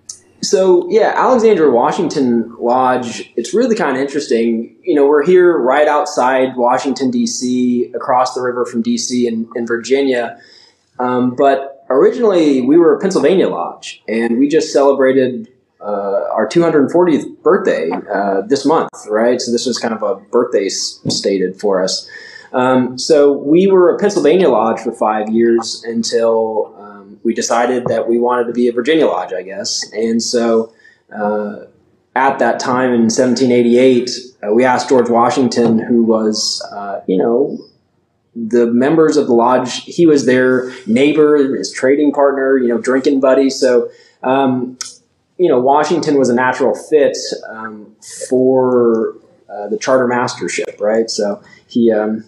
so 0.42 0.88
yeah, 0.90 1.12
Alexandria 1.16 1.70
Washington 1.70 2.54
Lodge. 2.58 3.32
It's 3.37 3.54
really 3.54 3.76
kind 3.76 3.96
of 3.96 4.02
interesting. 4.02 4.76
You 4.82 4.94
know, 4.96 5.06
we're 5.06 5.25
here 5.25 5.56
right 5.56 5.87
outside 5.87 6.56
Washington 6.56 7.11
D.C., 7.11 7.92
across 7.94 8.34
the 8.34 8.42
river 8.42 8.66
from 8.66 8.82
D.C. 8.82 9.26
in, 9.26 9.49
in 9.54 9.66
Virginia. 9.66 10.40
Um, 10.99 11.34
but 11.37 11.84
originally, 11.90 12.61
we 12.61 12.76
were 12.76 12.94
a 12.96 13.00
Pennsylvania 13.00 13.49
lodge, 13.49 14.02
and 14.08 14.38
we 14.38 14.49
just 14.49 14.72
celebrated 14.72 15.49
uh, 15.80 16.28
our 16.32 16.49
240th 16.49 17.42
birthday 17.42 17.90
uh, 18.12 18.42
this 18.42 18.64
month, 18.64 18.90
right? 19.08 19.40
So 19.40 19.50
this 19.50 19.66
was 19.66 19.78
kind 19.78 19.94
of 19.94 20.02
a 20.02 20.16
birthday 20.16 20.66
s- 20.66 21.00
stated 21.08 21.58
for 21.61 21.82
us. 21.82 22.08
Um, 22.52 22.99
so 22.99 23.32
we 23.32 23.66
were 23.66 23.94
a 23.94 23.99
Pennsylvania 23.99 24.49
lodge 24.49 24.80
for 24.80 24.92
five 24.92 25.28
years 25.30 25.82
until 25.84 26.75
um, 26.78 26.91
we 27.25 27.35
decided 27.35 27.87
that 27.87 28.09
we 28.09 28.19
wanted 28.19 28.47
to 28.47 28.52
be 28.52 28.69
a 28.69 28.73
Virginia 28.73 29.07
lodge, 29.07 29.33
I 29.33 29.43
guess. 29.43 29.85
And 29.93 30.23
so 30.23 30.73
uh, 31.14 31.67
at 32.14 32.38
that 32.38 32.61
time 32.61 32.93
in 32.93 33.02
1788, 33.02 34.11
uh, 34.43 34.52
we 34.52 34.64
asked 34.64 34.88
George 34.88 35.09
Washington, 35.09 35.79
who 35.79 36.02
was, 36.02 36.67
uh, 36.73 37.00
you 37.07 37.19
know, 37.19 37.59
the 38.35 38.67
members 38.67 39.17
of 39.17 39.26
the 39.26 39.35
lodge, 39.35 39.85
he 39.85 40.07
was 40.07 40.25
their 40.25 40.73
neighbor, 40.87 41.37
his 41.57 41.71
trading 41.71 42.12
partner, 42.12 42.57
you 42.57 42.69
know, 42.69 42.79
drinking 42.79 43.21
buddy. 43.21 43.50
So, 43.50 43.91
um, 44.23 44.79
you 45.38 45.49
know, 45.49 45.61
Washington 45.61 46.19
was 46.19 46.29
a 46.29 46.35
natural 46.35 46.75
fit 46.75 47.17
um, 47.49 47.95
for 48.29 49.17
uh, 49.50 49.69
the 49.69 49.76
charter 49.79 50.07
mastership, 50.07 50.81
right? 50.81 51.11
So 51.11 51.43
he, 51.67 51.93
um, 51.93 52.25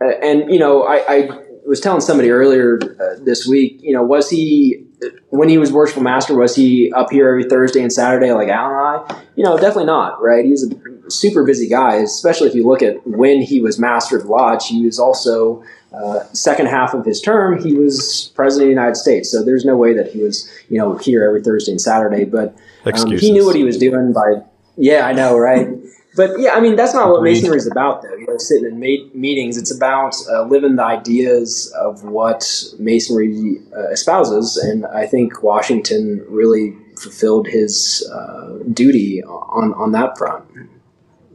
uh, 0.00 0.10
and 0.22 0.50
you 0.50 0.58
know, 0.58 0.84
I, 0.84 1.04
I 1.08 1.45
was 1.66 1.80
telling 1.80 2.00
somebody 2.00 2.30
earlier 2.30 2.78
uh, 2.82 3.22
this 3.24 3.46
week, 3.46 3.78
you 3.82 3.92
know, 3.92 4.02
was 4.02 4.30
he 4.30 4.84
when 5.30 5.48
he 5.48 5.58
was 5.58 5.72
worshipful 5.72 6.02
master? 6.02 6.34
Was 6.34 6.54
he 6.54 6.92
up 6.92 7.10
here 7.10 7.28
every 7.28 7.44
Thursday 7.44 7.82
and 7.82 7.92
Saturday 7.92 8.32
like 8.32 8.48
Alan 8.48 8.76
and 8.76 9.10
I? 9.10 9.22
You 9.36 9.44
know, 9.44 9.56
definitely 9.56 9.86
not, 9.86 10.22
right? 10.22 10.44
He's 10.44 10.64
a 10.64 11.10
super 11.10 11.44
busy 11.44 11.68
guy, 11.68 11.96
especially 11.96 12.48
if 12.48 12.54
you 12.54 12.66
look 12.66 12.82
at 12.82 13.06
when 13.06 13.42
he 13.42 13.60
was 13.60 13.78
master 13.78 14.16
of 14.16 14.24
the 14.24 14.30
lodge. 14.30 14.66
He 14.68 14.84
was 14.84 14.98
also 14.98 15.62
uh, 15.92 16.24
second 16.32 16.66
half 16.66 16.94
of 16.94 17.04
his 17.04 17.20
term, 17.20 17.62
he 17.62 17.74
was 17.74 18.30
president 18.34 18.64
of 18.64 18.68
the 18.68 18.80
United 18.80 18.96
States. 18.96 19.30
So 19.30 19.42
there's 19.42 19.64
no 19.64 19.76
way 19.76 19.94
that 19.94 20.12
he 20.12 20.22
was, 20.22 20.50
you 20.68 20.78
know, 20.78 20.96
here 20.96 21.24
every 21.24 21.42
Thursday 21.42 21.72
and 21.72 21.80
Saturday. 21.80 22.24
But 22.24 22.56
um, 22.84 23.12
he 23.12 23.32
knew 23.32 23.46
what 23.46 23.56
he 23.56 23.64
was 23.64 23.78
doing 23.78 24.12
by. 24.12 24.42
Yeah, 24.76 25.06
I 25.06 25.12
know, 25.12 25.38
right? 25.38 25.68
But 26.16 26.40
yeah, 26.40 26.52
I 26.54 26.60
mean 26.60 26.76
that's 26.76 26.94
not 26.94 27.10
what 27.10 27.22
masonry 27.22 27.58
is 27.58 27.70
about, 27.70 28.02
though. 28.02 28.14
You 28.14 28.26
know, 28.26 28.38
sitting 28.38 28.66
in 28.66 28.80
ma- 28.80 29.10
meetings, 29.14 29.58
it's 29.58 29.74
about 29.74 30.14
uh, 30.32 30.44
living 30.44 30.76
the 30.76 30.84
ideas 30.84 31.72
of 31.78 32.04
what 32.04 32.64
masonry 32.78 33.58
uh, 33.76 33.90
espouses, 33.90 34.56
and 34.56 34.86
I 34.86 35.06
think 35.06 35.42
Washington 35.42 36.24
really 36.28 36.74
fulfilled 36.98 37.46
his 37.46 38.08
uh, 38.12 38.58
duty 38.72 39.22
on 39.24 39.74
on 39.74 39.92
that 39.92 40.16
front. 40.16 40.44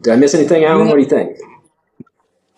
Did 0.01 0.13
I 0.13 0.15
miss 0.15 0.33
anything, 0.33 0.63
Alan? 0.65 0.87
What 0.87 0.95
do 0.95 1.01
you 1.01 1.05
think? 1.07 1.37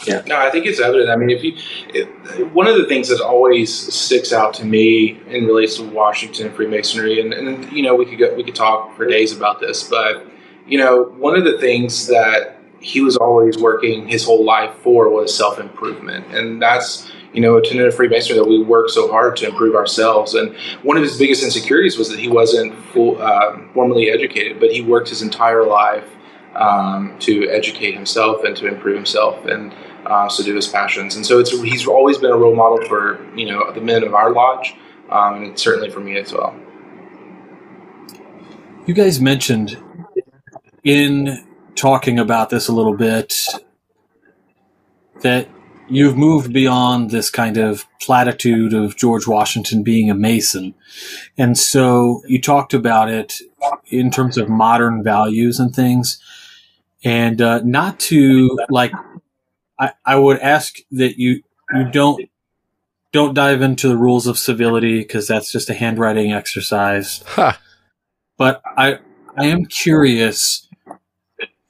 Yeah. 0.08 0.22
No, 0.26 0.38
I 0.38 0.50
think 0.50 0.66
it's 0.66 0.80
evident. 0.80 1.10
I 1.10 1.16
mean, 1.16 1.30
if 1.30 1.44
you, 1.44 1.56
it, 1.94 2.52
one 2.54 2.68
of 2.68 2.76
the 2.76 2.86
things 2.86 3.08
that 3.10 3.22
always 3.22 3.74
sticks 3.94 4.34
out 4.34 4.54
to 4.56 4.66
me 4.66 5.20
in 5.28 5.46
relates 5.46 5.78
to 5.78 5.84
Washington 5.84 6.48
and 6.48 6.56
Freemasonry, 6.56 7.22
and, 7.22 7.34
and 7.34 7.72
you 7.72 7.84
know, 7.84 7.96
we 7.96 8.06
could 8.06 8.20
go, 8.20 8.34
we 8.36 8.44
could 8.44 8.56
talk 8.56 8.96
for 8.96 9.06
days 9.06 9.36
about 9.36 9.60
this, 9.62 9.88
but 9.88 10.26
you 10.68 10.78
know, 10.78 11.04
one 11.18 11.36
of 11.36 11.44
the 11.44 11.58
things 11.58 12.08
that 12.08 12.58
he 12.80 13.02
was 13.02 13.16
always 13.16 13.58
working 13.58 14.08
his 14.08 14.26
whole 14.26 14.44
life 14.44 14.74
for 14.84 15.10
was 15.10 15.36
self 15.36 15.60
improvement, 15.60 16.26
and 16.36 16.62
that's 16.62 17.10
you 17.34 17.42
know 17.42 17.58
a 17.58 17.62
tenet 17.62 17.88
of 17.88 17.96
Freemasonry 17.96 18.38
that 18.38 18.48
we 18.48 18.62
work 18.62 18.90
so 18.90 19.10
hard 19.10 19.36
to 19.38 19.48
improve 19.48 19.76
ourselves. 19.76 20.34
And 20.34 20.56
one 20.84 20.98
of 20.98 21.04
his 21.04 21.18
biggest 21.18 21.44
insecurities 21.44 21.98
was 21.98 22.10
that 22.10 22.20
he 22.20 22.28
wasn't 22.28 22.76
full, 22.94 23.22
um, 23.22 23.70
formally 23.74 24.10
educated, 24.10 24.60
but 24.60 24.72
he 24.72 24.82
worked 24.82 25.10
his 25.10 25.22
entire 25.22 25.66
life 25.66 26.08
um, 26.56 27.18
to 27.20 27.50
educate 27.50 27.94
himself 27.94 28.44
and 28.44 28.56
to 28.58 28.68
improve 28.68 28.96
himself 28.96 29.46
and 29.46 29.74
uh, 30.06 30.28
subdue 30.30 30.56
his 30.56 30.68
passions. 30.68 31.16
And 31.16 31.26
so 31.26 31.40
it's 31.40 31.52
he's 31.52 31.88
always 31.88 32.18
been 32.18 32.32
a 32.32 32.38
role 32.38 32.56
model 32.56 32.86
for 32.88 33.26
you 33.36 33.50
know 33.50 33.72
the 33.72 33.82
men 33.82 34.04
of 34.04 34.14
our 34.14 34.32
lodge, 34.32 34.76
um, 35.10 35.44
and 35.44 35.60
certainly 35.60 35.90
for 35.90 36.00
me 36.00 36.18
as 36.18 36.34
well. 36.34 36.56
You 38.86 38.94
guys 38.94 39.22
mentioned 39.22 39.82
in 40.84 41.44
talking 41.76 42.20
about 42.20 42.50
this 42.50 42.68
a 42.68 42.74
little 42.74 42.96
bit 42.96 43.46
that 45.22 45.48
you've 45.88 46.18
moved 46.18 46.54
beyond 46.54 47.12
this 47.12 47.30
kind 47.30 47.58
of 47.58 47.86
platitude 48.02 48.74
of 48.74 48.96
George 48.96 49.28
Washington 49.28 49.84
being 49.84 50.10
a 50.10 50.16
Mason. 50.16 50.74
And 51.38 51.58
so 51.58 52.22
you 52.28 52.42
talked 52.42 52.74
about 52.74 53.10
it 53.10 53.40
in 53.88 54.12
terms 54.12 54.38
of 54.38 54.50
modern 54.50 55.04
values 55.04 55.60
and 55.60 55.74
things. 55.74 56.20
And 57.04 57.42
uh, 57.42 57.62
not 57.64 58.00
to 58.02 58.58
like, 58.70 58.94
I, 59.80 59.94
I 60.06 60.16
would 60.16 60.40
ask 60.40 60.78
that 60.92 61.18
you 61.18 61.44
you 61.74 61.90
don't 61.92 62.30
don't 63.12 63.34
dive 63.34 63.62
into 63.62 63.88
the 63.88 63.98
rules 63.98 64.28
of 64.28 64.38
civility 64.38 65.00
because 65.00 65.28
that's 65.28 65.52
just 65.52 65.70
a 65.70 65.74
handwriting 65.74 66.32
exercise 66.32 67.24
Ha. 67.28 67.60
but 68.38 68.62
I 68.78 69.00
I 69.38 69.46
am 69.46 69.66
curious 69.66 70.68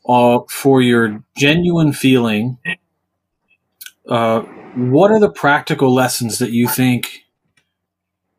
uh, 0.07 0.39
for 0.49 0.81
your 0.81 1.23
genuine 1.35 1.93
feeling. 1.93 2.57
Uh, 4.07 4.41
what 4.75 5.11
are 5.11 5.19
the 5.19 5.31
practical 5.31 5.93
lessons 5.93 6.39
that 6.39 6.51
you 6.51 6.67
think 6.67 7.25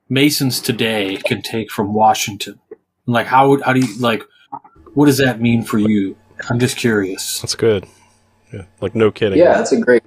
Masons 0.09 0.61
today 0.61 1.16
can 1.24 1.42
take 1.42 1.70
from 1.70 1.94
Washington? 1.94 2.61
Like 3.07 3.27
how 3.27 3.48
would 3.48 3.62
how 3.62 3.72
do 3.72 3.81
you 3.81 3.98
like 3.98 4.22
what 4.94 5.07
does 5.07 5.18
that 5.18 5.40
mean 5.40 5.62
for 5.62 5.79
you? 5.79 6.16
I'm 6.50 6.59
just 6.59 6.77
curious. 6.77 7.40
That's 7.40 7.55
good. 7.55 7.87
Yeah, 8.53 8.64
like 8.81 8.94
no 8.94 9.11
kidding. 9.11 9.38
Yeah, 9.38 9.55
that's 9.55 9.72
a 9.72 9.81
great. 9.81 10.03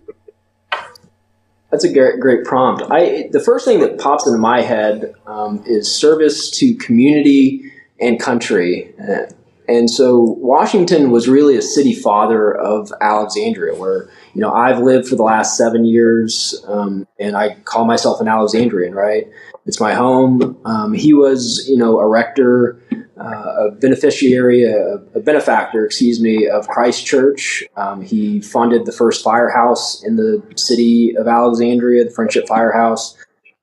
That's 1.71 1.83
a 1.83 1.91
great, 1.91 2.19
great 2.21 2.45
prompt. 2.45 2.83
I 2.89 3.29
the 3.31 3.41
first 3.41 3.65
thing 3.65 3.81
that 3.81 3.99
pops 3.99 4.25
into 4.25 4.39
my 4.39 4.61
head 4.61 5.13
um, 5.25 5.63
is 5.65 5.93
service 5.93 6.49
to 6.51 6.75
community 6.75 7.71
and 7.99 8.19
country, 8.19 8.93
Uh, 9.01 9.25
and 9.67 9.89
so 9.89 10.19
Washington 10.39 11.11
was 11.11 11.27
really 11.27 11.55
a 11.57 11.61
city 11.61 11.93
father 11.93 12.55
of 12.55 12.91
Alexandria, 13.01 13.75
where 13.75 14.09
you 14.33 14.41
know 14.41 14.51
I've 14.51 14.79
lived 14.79 15.07
for 15.07 15.15
the 15.15 15.23
last 15.23 15.57
seven 15.57 15.85
years, 15.85 16.63
um, 16.67 17.07
and 17.19 17.35
I 17.35 17.55
call 17.65 17.85
myself 17.85 18.21
an 18.21 18.27
Alexandrian. 18.27 18.93
Right, 18.93 19.27
it's 19.65 19.79
my 19.79 19.93
home. 19.93 20.57
Um, 20.65 20.93
he 20.93 21.13
was, 21.13 21.65
you 21.67 21.77
know, 21.77 21.99
a 21.99 22.07
rector 22.07 22.81
uh, 23.19 23.67
a 23.67 23.71
beneficiary, 23.71 24.63
a, 24.63 24.95
a 25.15 25.19
benefactor, 25.19 25.85
excuse 25.85 26.21
me, 26.21 26.47
of 26.47 26.67
Christ 26.67 27.05
Church. 27.05 27.63
Um, 27.75 28.01
he 28.01 28.41
funded 28.41 28.85
the 28.85 28.91
first 28.91 29.23
firehouse 29.23 30.03
in 30.03 30.17
the 30.17 30.43
city 30.55 31.15
of 31.17 31.27
Alexandria, 31.27 32.05
the 32.05 32.11
Friendship 32.11 32.47
Firehouse. 32.47 33.17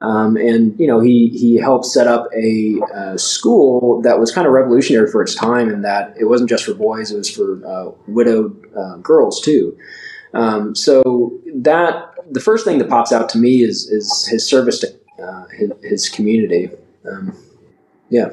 Um, 0.05 0.37
and 0.37 0.79
you 0.79 0.87
know 0.87 1.01
he 1.01 1.31
he 1.31 1.57
helped 1.57 1.87
set 1.87 2.07
up 2.07 2.29
a 2.37 2.79
uh, 2.95 3.17
school 3.17 4.03
that 4.03 4.21
was 4.21 4.31
kind 4.31 4.47
of 4.47 4.53
revolutionary 4.53 5.11
for 5.11 5.23
its 5.23 5.35
time 5.35 5.71
in 5.71 5.81
that 5.81 6.15
it 6.21 6.27
wasn't 6.27 6.51
just 6.51 6.65
for 6.65 6.75
boys; 6.75 7.11
it 7.11 7.17
was 7.17 7.31
for 7.31 7.65
uh, 7.67 7.91
widowed 8.07 8.71
uh, 8.77 8.97
girls 8.99 9.41
too. 9.41 9.77
Um, 10.35 10.75
so 10.75 11.41
that 11.55 12.15
the 12.31 12.41
first 12.41 12.67
thing 12.67 12.79
that 12.79 12.91
pops 12.91 13.13
out 13.13 13.31
to 13.31 13.39
me 13.39 13.63
is 13.63 13.89
is 13.89 14.27
his 14.27 14.47
service 14.47 14.79
to 14.81 14.89
uh, 15.23 15.47
his, 15.57 15.71
his 15.83 16.09
community. 16.11 16.71
um, 17.11 17.35
yeah. 18.11 18.29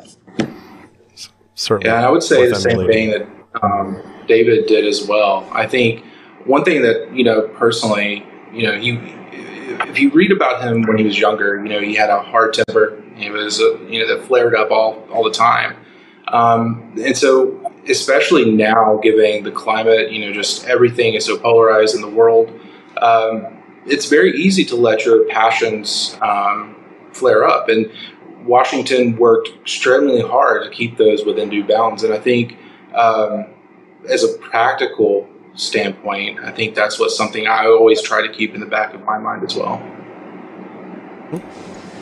Certainly. 1.56 1.90
Yeah, 1.90 2.08
I 2.08 2.12
would 2.12 2.24
say 2.24 2.50
the 2.50 2.56
same 2.56 2.86
thing 2.88 3.12
that 3.12 3.28
um, 3.64 4.02
David 4.28 4.66
did 4.66 4.86
as 4.86 5.08
well. 5.08 5.48
I 5.54 5.68
think 5.68 6.04
one 6.46 6.66
thing 6.66 6.82
that 6.82 7.16
you 7.16 7.24
know 7.24 7.48
personally, 7.50 8.26
you 8.52 8.64
know, 8.64 8.78
he 8.78 8.98
if 9.92 10.00
you 10.00 10.10
read 10.12 10.32
about 10.32 10.64
him 10.64 10.84
when 10.84 10.98
he 10.98 11.04
was 11.04 11.20
younger, 11.20 11.62
you 11.62 11.70
know, 11.70 11.82
he 11.82 11.94
had 11.94 12.10
a 12.10 12.22
hard 12.22 12.54
temper. 12.54 13.02
He 13.16 13.30
was, 13.30 13.60
uh, 13.60 13.78
you 13.82 14.00
know, 14.00 14.08
that 14.16 14.26
flared 14.26 14.56
up 14.56 14.72
all 14.72 15.06
all 15.12 15.24
the 15.24 15.32
time. 15.32 15.76
Um, 16.30 16.94
and 17.04 17.18
so, 17.18 17.72
especially 17.90 18.52
now, 18.52 19.00
given 19.04 19.44
the 19.44 19.52
climate, 19.52 20.12
you 20.12 20.26
know, 20.26 20.32
just 20.32 20.66
everything 20.66 21.14
is 21.16 21.26
so 21.26 21.38
polarized 21.38 21.94
in 21.94 22.02
the 22.02 22.10
world, 22.10 22.58
um, 23.02 23.48
it's 23.86 24.06
very 24.06 24.38
easy 24.38 24.64
to 24.66 24.76
let 24.76 25.06
your 25.06 25.26
passions 25.26 26.18
um, 26.22 26.76
flare 27.12 27.44
up. 27.44 27.68
And 27.68 27.92
Washington 28.46 29.18
worked 29.18 29.50
extremely 29.50 30.22
hard 30.22 30.64
to 30.64 30.70
keep 30.70 30.98
those 30.98 31.26
within 31.26 31.50
due 31.50 31.66
bounds. 31.66 32.04
And 32.04 32.14
I 32.14 32.20
think, 32.20 32.58
um, 32.96 33.48
as 34.10 34.24
a 34.24 34.38
practical 34.38 35.28
standpoint, 35.56 36.40
I 36.40 36.52
think 36.52 36.76
that's 36.76 37.00
what 37.00 37.12
something 37.12 37.48
I 37.48 37.66
always 37.68 38.02
try 38.02 38.26
to 38.26 38.32
keep 38.32 38.54
in 38.54 38.60
the 38.60 38.66
back 38.66 38.94
of 38.94 39.02
my 39.04 39.18
mind 39.18 39.44
as 39.44 39.56
well. 39.56 39.82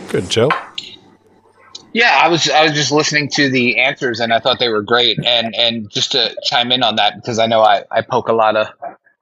Good, 0.09 0.29
Joe. 0.29 0.49
Yeah, 1.93 2.19
I 2.23 2.27
was 2.27 2.49
I 2.49 2.63
was 2.63 2.73
just 2.73 2.91
listening 2.91 3.29
to 3.29 3.49
the 3.49 3.79
answers 3.79 4.19
and 4.19 4.31
I 4.31 4.39
thought 4.39 4.59
they 4.59 4.69
were 4.69 4.81
great. 4.83 5.17
And 5.25 5.55
and 5.55 5.89
just 5.89 6.11
to 6.11 6.35
chime 6.43 6.71
in 6.71 6.83
on 6.83 6.95
that 6.97 7.15
because 7.15 7.39
I 7.39 7.47
know 7.47 7.61
I, 7.61 7.83
I 7.91 8.01
poke 8.01 8.27
a 8.27 8.33
lot 8.33 8.55
of 8.55 8.67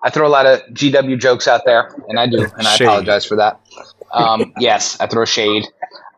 I 0.03 0.09
throw 0.09 0.27
a 0.27 0.29
lot 0.29 0.45
of 0.45 0.59
GW 0.73 1.19
jokes 1.19 1.47
out 1.47 1.63
there 1.65 1.95
and 2.09 2.19
I 2.19 2.27
do 2.27 2.43
and 2.57 2.67
I 2.67 2.75
Shade. 2.75 2.85
apologize 2.85 3.25
for 3.25 3.35
that. 3.37 3.59
Um, 4.11 4.53
yes, 4.59 4.99
I 4.99 5.07
throw 5.07 5.25
shade. 5.25 5.65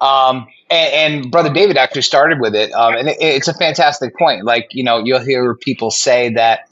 Um, 0.02 0.48
and, 0.69 1.13
and 1.24 1.32
brother 1.32 1.52
David 1.52 1.78
actually 1.78 2.04
started 2.04 2.39
with 2.39 2.56
it, 2.56 2.72
um, 2.74 2.95
and 2.95 3.10
it, 3.10 3.17
it's 3.19 3.48
a 3.48 3.54
fantastic 3.54 4.17
point. 4.17 4.45
Like 4.45 4.67
you 4.72 4.84
know, 4.84 4.98
you'll 5.04 5.19
hear 5.24 5.56
people 5.56 5.91
say 5.91 6.34
that, 6.34 6.69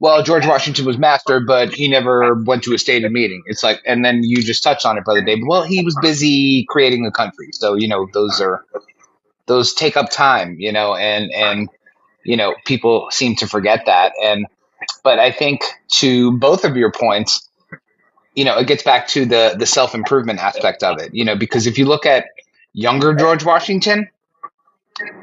well, 0.00 0.22
George 0.22 0.46
Washington 0.46 0.86
was 0.86 0.96
master, 0.96 1.40
but 1.40 1.74
he 1.74 1.86
never 1.86 2.34
went 2.34 2.62
to 2.64 2.72
a 2.74 2.78
stated 2.78 3.12
meeting. 3.12 3.42
It's 3.46 3.62
like, 3.62 3.82
and 3.86 4.02
then 4.02 4.22
you 4.24 4.42
just 4.42 4.62
touched 4.62 4.86
on 4.86 4.96
it, 4.96 5.04
brother 5.04 5.22
David. 5.22 5.44
Well, 5.46 5.62
he 5.62 5.84
was 5.84 5.96
busy 6.00 6.64
creating 6.70 7.04
a 7.06 7.10
country, 7.10 7.50
so 7.52 7.74
you 7.74 7.86
know 7.86 8.08
those 8.14 8.40
are 8.40 8.64
those 9.46 9.74
take 9.74 9.98
up 9.98 10.10
time, 10.10 10.56
you 10.58 10.72
know, 10.72 10.94
and 10.94 11.30
and 11.32 11.68
you 12.24 12.36
know 12.36 12.54
people 12.64 13.08
seem 13.10 13.36
to 13.36 13.46
forget 13.46 13.84
that. 13.86 14.12
And 14.22 14.46
but 15.04 15.18
I 15.18 15.30
think 15.30 15.64
to 15.98 16.32
both 16.38 16.64
of 16.64 16.76
your 16.76 16.90
points, 16.90 17.46
you 18.34 18.46
know, 18.46 18.56
it 18.56 18.66
gets 18.66 18.82
back 18.82 19.06
to 19.08 19.26
the 19.26 19.54
the 19.58 19.66
self 19.66 19.94
improvement 19.94 20.38
aspect 20.38 20.82
of 20.82 20.98
it, 20.98 21.14
you 21.14 21.26
know, 21.26 21.36
because 21.36 21.66
if 21.66 21.76
you 21.76 21.84
look 21.84 22.06
at 22.06 22.24
younger 22.72 23.12
George 23.12 23.44
Washington, 23.44 24.08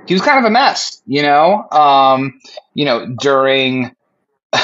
he 0.05 0.13
was 0.13 0.21
kind 0.21 0.37
of 0.37 0.45
a 0.45 0.51
mess, 0.51 1.01
you 1.07 1.23
know, 1.23 1.67
um, 1.71 2.39
you 2.75 2.85
know 2.85 3.07
during 3.19 3.95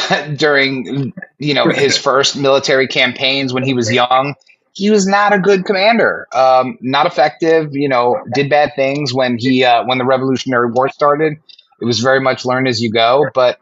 during 0.35 1.13
you 1.39 1.53
know 1.53 1.69
his 1.69 1.97
first 1.97 2.35
military 2.35 2.87
campaigns 2.87 3.53
when 3.53 3.63
he 3.63 3.73
was 3.73 3.91
young 3.91 4.35
he 4.75 4.89
was 4.89 5.05
not 5.05 5.31
a 5.31 5.37
good 5.37 5.65
commander. 5.65 6.27
Um, 6.33 6.79
not 6.81 7.05
effective 7.05 7.75
you 7.75 7.87
know 7.87 8.17
did 8.33 8.49
bad 8.49 8.71
things 8.75 9.13
when 9.13 9.37
he 9.37 9.63
uh, 9.63 9.85
when 9.85 9.99
the 9.99 10.05
revolutionary 10.05 10.71
war 10.71 10.89
started. 10.89 11.33
It 11.79 11.85
was 11.85 11.99
very 11.99 12.19
much 12.19 12.45
learn 12.45 12.65
as 12.65 12.81
you 12.81 12.91
go. 12.91 13.25
But 13.33 13.59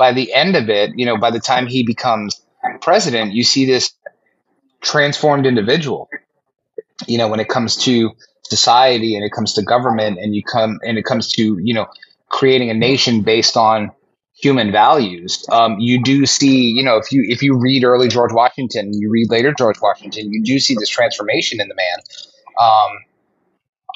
by 0.00 0.12
the 0.14 0.32
end 0.32 0.56
of 0.56 0.70
it 0.70 0.90
you 0.96 1.04
know 1.04 1.18
by 1.18 1.30
the 1.30 1.38
time 1.38 1.66
he 1.66 1.84
becomes 1.84 2.40
president 2.80 3.34
you 3.34 3.44
see 3.44 3.66
this 3.66 3.92
transformed 4.80 5.44
individual 5.46 6.08
you 7.06 7.18
know 7.18 7.28
when 7.28 7.38
it 7.38 7.50
comes 7.50 7.76
to 7.76 8.10
society 8.42 9.14
and 9.14 9.22
it 9.22 9.30
comes 9.30 9.52
to 9.52 9.62
government 9.62 10.18
and 10.18 10.34
you 10.34 10.42
come 10.42 10.80
and 10.86 10.96
it 10.96 11.04
comes 11.04 11.30
to 11.30 11.58
you 11.62 11.74
know 11.74 11.86
creating 12.30 12.70
a 12.70 12.74
nation 12.74 13.20
based 13.20 13.58
on 13.58 13.90
human 14.40 14.72
values. 14.72 15.44
Um, 15.50 15.78
you 15.78 16.02
do 16.02 16.26
see 16.26 16.68
you 16.70 16.82
know 16.82 16.96
if 16.96 17.12
you 17.12 17.24
if 17.28 17.42
you 17.42 17.58
read 17.58 17.84
early 17.84 18.08
george 18.08 18.32
washington 18.32 18.92
you 18.94 19.10
read 19.10 19.30
later 19.30 19.52
george 19.52 19.80
washington 19.80 20.32
you 20.32 20.42
do 20.42 20.58
see 20.58 20.74
this 20.74 20.88
transformation 20.88 21.60
in 21.60 21.68
the 21.68 21.74
man 21.74 21.98
um, 22.58 22.90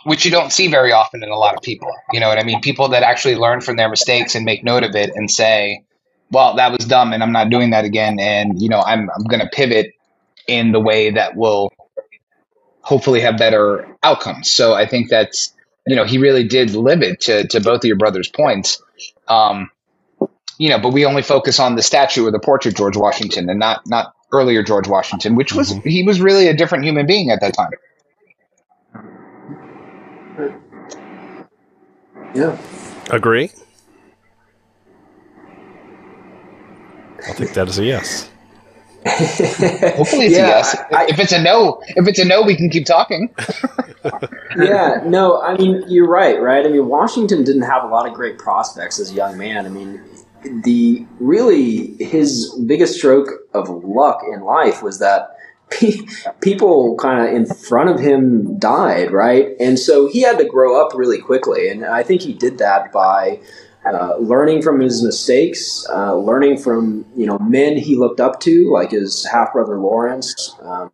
which 0.04 0.24
you 0.24 0.30
don't 0.30 0.52
see 0.52 0.68
very 0.68 0.92
often 0.92 1.22
in 1.22 1.30
a 1.30 1.36
lot 1.36 1.54
of 1.54 1.62
people. 1.62 1.90
You 2.12 2.20
know 2.20 2.28
what 2.28 2.38
i 2.38 2.44
mean? 2.44 2.60
People 2.60 2.88
that 2.88 3.02
actually 3.02 3.36
learn 3.36 3.60
from 3.60 3.76
their 3.76 3.88
mistakes 3.88 4.34
and 4.34 4.44
make 4.44 4.62
note 4.64 4.82
of 4.84 4.94
it 4.94 5.10
and 5.14 5.30
say 5.30 5.82
well 6.30 6.54
that 6.56 6.72
was 6.72 6.86
dumb 6.86 7.12
and 7.12 7.22
i'm 7.22 7.32
not 7.32 7.50
doing 7.50 7.70
that 7.70 7.84
again 7.84 8.18
and 8.18 8.60
you 8.60 8.68
know 8.68 8.80
i'm, 8.80 9.10
I'm 9.14 9.24
going 9.24 9.40
to 9.40 9.48
pivot 9.52 9.92
in 10.48 10.72
the 10.72 10.80
way 10.80 11.10
that 11.10 11.36
will 11.36 11.70
hopefully 12.80 13.20
have 13.20 13.36
better 13.38 13.86
outcomes. 14.02 14.50
So 14.50 14.74
i 14.74 14.86
think 14.86 15.08
that's 15.08 15.54
you 15.86 15.96
know 15.96 16.04
he 16.04 16.18
really 16.18 16.44
did 16.44 16.74
live 16.74 17.02
it 17.02 17.20
to, 17.22 17.46
to 17.48 17.60
both 17.60 17.78
of 17.78 17.84
your 17.84 17.96
brothers 17.96 18.28
points. 18.28 18.80
Um, 19.28 19.70
you 20.58 20.70
know, 20.70 20.78
but 20.78 20.90
we 20.92 21.04
only 21.04 21.22
focus 21.22 21.58
on 21.60 21.76
the 21.76 21.82
statue 21.82 22.26
or 22.26 22.30
the 22.30 22.38
portrait 22.38 22.76
George 22.76 22.96
Washington 22.96 23.48
and 23.48 23.58
not 23.58 23.82
not 23.86 24.14
earlier 24.32 24.62
George 24.62 24.88
Washington, 24.88 25.34
which 25.34 25.52
was 25.54 25.72
mm-hmm. 25.72 25.88
he 25.88 26.02
was 26.02 26.20
really 26.20 26.48
a 26.48 26.54
different 26.56 26.84
human 26.84 27.06
being 27.06 27.30
at 27.30 27.40
that 27.40 27.54
time. 27.54 27.70
Yeah. 32.34 32.58
Agree? 33.10 33.50
I 37.26 37.32
think 37.32 37.54
that 37.54 37.68
is 37.68 37.78
a 37.78 37.84
yes. 37.84 38.30
Hopefully 39.06 40.26
it's 40.26 40.36
Yeah, 40.36 40.46
a 40.46 40.48
yes. 40.48 40.76
I- 40.92 41.06
if 41.06 41.18
it's 41.18 41.32
a 41.32 41.42
no, 41.42 41.80
if 41.88 42.08
it's 42.08 42.18
a 42.18 42.24
no, 42.24 42.42
we 42.42 42.56
can 42.56 42.70
keep 42.70 42.86
talking. 42.86 43.34
yeah, 44.58 45.02
no, 45.06 45.40
I 45.42 45.56
mean 45.56 45.84
you're 45.88 46.08
right, 46.08 46.40
right? 46.40 46.66
I 46.66 46.68
mean 46.68 46.88
Washington 46.88 47.44
didn't 47.44 47.62
have 47.62 47.84
a 47.84 47.86
lot 47.86 48.06
of 48.06 48.14
great 48.14 48.38
prospects 48.38 48.98
as 48.98 49.10
a 49.10 49.14
young 49.14 49.36
man. 49.38 49.66
I 49.66 49.68
mean, 49.68 50.02
the 50.44 51.06
really 51.20 51.96
his 52.02 52.54
biggest 52.66 52.94
stroke 52.94 53.28
of 53.52 53.68
luck 53.68 54.22
in 54.32 54.42
life 54.42 54.82
was 54.82 54.98
that 54.98 55.36
pe- 55.70 56.06
people 56.40 56.96
kind 56.96 57.26
of 57.26 57.34
in 57.34 57.46
front 57.46 57.88
of 57.88 57.98
him 57.98 58.58
died, 58.58 59.10
right? 59.10 59.48
And 59.58 59.78
so 59.78 60.06
he 60.06 60.20
had 60.20 60.38
to 60.38 60.44
grow 60.44 60.80
up 60.80 60.94
really 60.94 61.20
quickly, 61.20 61.68
and 61.68 61.84
I 61.84 62.02
think 62.02 62.22
he 62.22 62.34
did 62.34 62.58
that 62.58 62.92
by 62.92 63.40
uh, 63.86 64.16
learning 64.18 64.62
from 64.62 64.80
his 64.80 65.02
mistakes, 65.02 65.86
uh, 65.90 66.16
learning 66.16 66.58
from 66.58 67.04
you 67.16 67.26
know 67.26 67.38
men 67.38 67.76
he 67.76 67.96
looked 67.96 68.20
up 68.20 68.40
to, 68.40 68.70
like 68.72 68.90
his 68.92 69.26
half 69.26 69.52
brother 69.52 69.78
Lawrence, 69.78 70.54
um, 70.62 70.90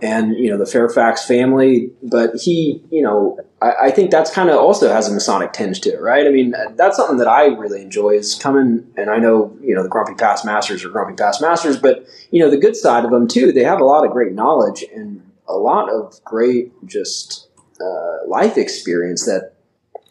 and 0.00 0.36
you 0.36 0.50
know 0.50 0.58
the 0.58 0.66
Fairfax 0.66 1.24
family. 1.24 1.90
But 2.02 2.36
he, 2.36 2.82
you 2.90 3.02
know, 3.02 3.38
I, 3.60 3.72
I 3.84 3.90
think 3.90 4.10
that's 4.10 4.30
kind 4.30 4.50
of 4.50 4.56
also 4.56 4.92
has 4.92 5.08
a 5.08 5.12
Masonic 5.12 5.52
tinge 5.52 5.80
to 5.82 5.90
it, 5.90 6.00
right? 6.00 6.26
I 6.26 6.30
mean, 6.30 6.54
that's 6.76 6.96
something 6.96 7.18
that 7.18 7.28
I 7.28 7.46
really 7.46 7.82
enjoy 7.82 8.10
is 8.10 8.34
coming, 8.34 8.86
and 8.96 9.10
I 9.10 9.18
know 9.18 9.56
you 9.60 9.74
know 9.74 9.82
the 9.82 9.88
Grumpy 9.88 10.14
Past 10.14 10.44
Masters 10.44 10.84
are 10.84 10.88
Grumpy 10.88 11.14
Past 11.14 11.40
Masters, 11.40 11.78
but 11.78 12.06
you 12.30 12.40
know 12.40 12.50
the 12.50 12.56
good 12.56 12.76
side 12.76 13.04
of 13.04 13.10
them 13.10 13.28
too. 13.28 13.52
They 13.52 13.64
have 13.64 13.80
a 13.80 13.84
lot 13.84 14.04
of 14.04 14.12
great 14.12 14.32
knowledge 14.32 14.84
and 14.94 15.22
a 15.48 15.54
lot 15.54 15.90
of 15.90 16.22
great 16.24 16.72
just 16.86 17.48
uh, 17.80 18.26
life 18.26 18.56
experience 18.56 19.24
that 19.24 19.52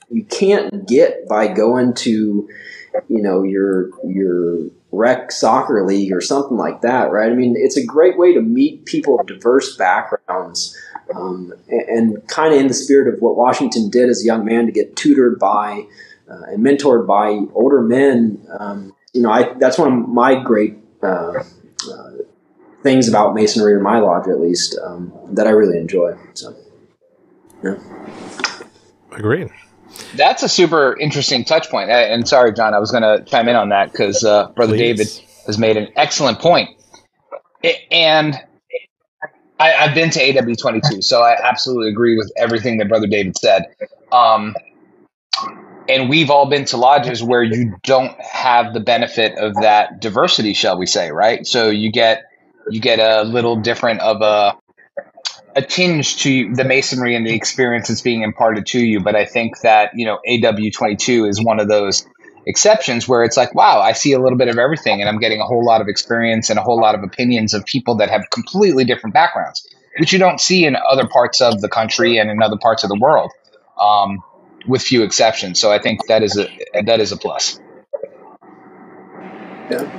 you 0.10 0.24
can't 0.24 0.88
get 0.88 1.28
by 1.28 1.48
going 1.48 1.94
to 1.94 2.50
you 3.08 3.22
know 3.22 3.44
your 3.44 3.90
your 4.06 4.70
rec 4.98 5.32
soccer 5.32 5.86
league 5.86 6.12
or 6.12 6.22
something 6.22 6.58
like 6.58 6.82
that 6.82 7.12
right 7.12 7.32
i 7.32 7.36
mean 7.36 7.56
it's 7.58 7.78
a 7.78 7.86
great 7.86 8.18
way 8.18 8.34
to 8.34 8.42
meet 8.42 8.86
people 8.86 9.20
of 9.20 9.28
diverse 9.28 9.76
backgrounds 9.76 10.76
um, 11.16 11.54
and, 11.70 11.82
and 11.90 12.28
kind 12.28 12.54
of 12.54 12.60
in 12.60 12.68
the 12.68 12.74
spirit 12.74 13.14
of 13.14 13.22
what 13.22 13.36
washington 13.36 13.90
did 13.90 14.10
as 14.10 14.22
a 14.24 14.26
young 14.26 14.44
man 14.44 14.66
to 14.66 14.72
get 14.72 14.96
tutored 14.96 15.40
by 15.40 15.84
uh, 16.30 16.44
and 16.48 16.66
mentored 16.66 17.08
by 17.08 17.30
older 17.54 17.82
men 17.82 18.42
um, 18.60 18.94
you 19.14 19.22
know 19.22 19.32
I, 19.32 19.54
that's 19.54 19.78
one 19.78 19.94
of 19.94 20.10
my 20.10 20.42
great 20.42 20.78
uh, 21.04 21.44
uh, 21.92 22.12
things 22.84 23.08
about 23.08 23.36
masonry 23.36 23.74
or 23.74 23.80
my 23.80 24.00
lodge 24.00 24.28
at 24.28 24.40
least 24.40 24.78
um, 24.84 25.14
that 25.32 25.48
i 25.48 25.52
really 25.52 25.78
enjoy 25.78 26.18
so 26.34 26.56
yeah. 27.64 27.76
Agreed. 29.12 29.50
That's 30.16 30.44
a 30.44 30.50
super 30.50 30.98
interesting 31.00 31.44
touch 31.44 31.70
point. 31.70 31.90
And 31.90 32.14
and 32.14 32.28
sorry, 32.28 32.54
John, 32.54 32.74
I 32.74 32.80
was 32.80 32.92
going 32.92 33.04
to 33.04 33.24
chime 33.26 33.48
in 33.48 33.56
on 33.56 33.70
that 33.70 33.92
because 33.92 34.24
uh, 34.24 34.50
brother 34.50 34.74
Please. 34.74 34.98
David 34.98 35.08
has 35.46 35.58
made 35.58 35.78
an 35.78 35.88
excellent 35.96 36.40
point. 36.40 36.70
And 37.92 38.36
I, 39.60 39.74
I've 39.74 39.96
been 39.96 40.10
to 40.12 40.20
AW22, 40.20 41.04
so 41.04 41.22
I 41.22 41.36
absolutely 41.44 41.90
agree 41.90 42.16
with 42.16 42.32
everything 42.38 42.78
that 42.78 42.88
brother 42.88 43.08
David 43.08 43.38
said. 43.38 43.66
Um, 44.12 44.56
and 45.90 46.10
we've 46.10 46.30
all 46.30 46.50
been 46.50 46.66
to 46.66 46.78
lodges 46.78 47.24
where 47.24 47.44
you 47.44 47.76
don't 47.84 48.20
have 48.22 48.74
the 48.74 48.80
benefit 48.80 49.38
of 49.38 49.56
that 49.62 50.02
diversity, 50.02 50.54
shall 50.54 50.78
we 50.78 50.86
say, 50.86 51.12
right? 51.12 51.48
So 51.48 51.70
you 51.70 51.92
get 51.92 52.24
you 52.70 52.82
get 52.82 53.00
a 53.00 53.24
little 53.24 53.56
different 53.56 54.02
of 54.02 54.22
a 54.22 54.58
a 55.56 55.62
tinge 55.62 56.18
to 56.18 56.54
the 56.54 56.64
masonry 56.64 57.16
and 57.16 57.26
the 57.26 57.34
experience 57.34 57.88
that's 57.88 58.02
being 58.02 58.22
imparted 58.22 58.66
to 58.68 58.80
you. 58.80 59.00
But 59.00 59.16
I 59.16 59.26
think 59.26 59.62
that 59.62 59.92
you 59.96 60.06
know 60.06 60.20
AW22 60.28 61.30
is 61.30 61.44
one 61.44 61.60
of 61.60 61.68
those 61.68 62.06
exceptions 62.46 63.08
where 63.08 63.24
it's 63.24 63.36
like, 63.36 63.54
wow, 63.54 63.82
I 63.82 63.92
see 63.92 64.14
a 64.14 64.20
little 64.20 64.38
bit 64.38 64.48
of 64.48 64.58
everything, 64.58 65.02
and 65.02 65.10
I'm 65.10 65.20
getting 65.20 65.42
a 65.42 65.46
whole 65.46 65.66
lot 65.66 65.82
of 65.82 65.88
experience 65.88 66.50
and 66.50 66.58
a 66.58 66.62
whole 66.62 66.80
lot 66.80 66.96
of 66.96 67.04
opinions 67.04 67.54
of 67.54 67.66
people 67.66 67.96
that 67.98 68.10
have 68.10 68.30
completely 68.32 68.86
different 68.86 69.14
backgrounds, 69.14 69.68
which 70.00 70.14
you 70.14 70.20
don't 70.20 70.40
see 70.40 70.66
in 70.66 70.78
other 70.90 71.08
parts 71.08 71.42
of 71.42 71.62
the 71.62 71.70
country 71.70 72.18
and 72.18 72.30
in 72.30 72.42
other 72.42 72.58
parts 72.58 72.84
of 72.84 72.90
the 72.90 72.98
world. 73.00 73.32
um, 73.80 74.24
with 74.68 74.82
few 74.82 75.04
exceptions. 75.04 75.60
So 75.60 75.72
I 75.72 75.80
think 75.80 76.08
that 76.08 76.24
is 76.24 76.38
a 76.38 76.48
that 76.86 77.00
is 77.00 77.12
a 77.12 77.18
plus. 77.18 77.60
Yeah. 79.70 79.90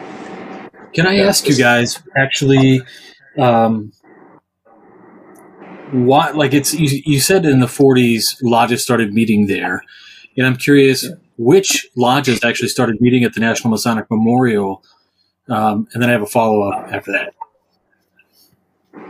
Can 0.94 1.06
I 1.06 1.18
ask 1.18 1.46
you 1.46 1.56
guys 1.56 2.02
actually, 2.16 2.82
um, 3.38 3.92
what 5.92 6.36
like 6.36 6.54
it's 6.54 6.74
you, 6.74 7.02
you 7.04 7.20
said 7.20 7.44
in 7.44 7.60
the 7.60 7.66
40s 7.66 8.36
lodges 8.42 8.82
started 8.82 9.12
meeting 9.12 9.46
there, 9.46 9.82
and 10.36 10.46
I'm 10.46 10.56
curious 10.56 11.06
which 11.36 11.86
lodges 11.96 12.42
actually 12.44 12.68
started 12.68 13.00
meeting 13.00 13.24
at 13.24 13.34
the 13.34 13.40
National 13.40 13.70
Masonic 13.70 14.10
Memorial, 14.10 14.82
um, 15.48 15.88
and 15.92 16.02
then 16.02 16.10
I 16.10 16.12
have 16.12 16.22
a 16.22 16.26
follow 16.26 16.68
up 16.68 16.92
after 16.92 17.12
that. 17.12 17.34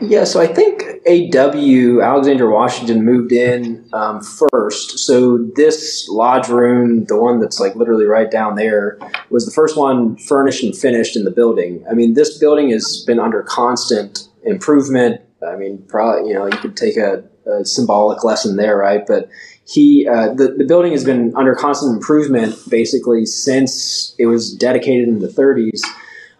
Yeah, 0.00 0.24
so 0.24 0.40
I 0.40 0.46
think 0.46 0.84
AW 1.08 2.00
Alexander 2.00 2.50
Washington 2.50 3.04
moved 3.04 3.32
in 3.32 3.88
um, 3.92 4.20
first. 4.22 4.98
So 5.00 5.38
this 5.56 6.08
lodge 6.08 6.48
room, 6.48 7.04
the 7.04 7.20
one 7.20 7.40
that's 7.40 7.58
like 7.58 7.74
literally 7.74 8.04
right 8.04 8.30
down 8.30 8.54
there, 8.54 8.98
was 9.30 9.44
the 9.44 9.50
first 9.50 9.76
one 9.76 10.16
furnished 10.16 10.62
and 10.62 10.76
finished 10.76 11.16
in 11.16 11.24
the 11.24 11.32
building. 11.32 11.84
I 11.90 11.94
mean, 11.94 12.14
this 12.14 12.38
building 12.38 12.70
has 12.70 13.02
been 13.06 13.18
under 13.18 13.42
constant 13.42 14.28
improvement. 14.44 15.20
I 15.46 15.56
mean, 15.56 15.84
probably 15.88 16.28
you 16.28 16.34
know 16.34 16.46
you 16.46 16.58
could 16.58 16.76
take 16.76 16.96
a, 16.96 17.24
a 17.46 17.64
symbolic 17.64 18.24
lesson 18.24 18.56
there, 18.56 18.76
right? 18.76 19.06
But 19.06 19.28
he 19.66 20.06
uh, 20.08 20.34
the 20.34 20.54
the 20.56 20.64
building 20.64 20.92
has 20.92 21.04
been 21.04 21.34
under 21.36 21.54
constant 21.54 21.94
improvement 21.94 22.56
basically 22.68 23.26
since 23.26 24.14
it 24.18 24.26
was 24.26 24.52
dedicated 24.54 25.08
in 25.08 25.20
the 25.20 25.28
30s. 25.28 25.82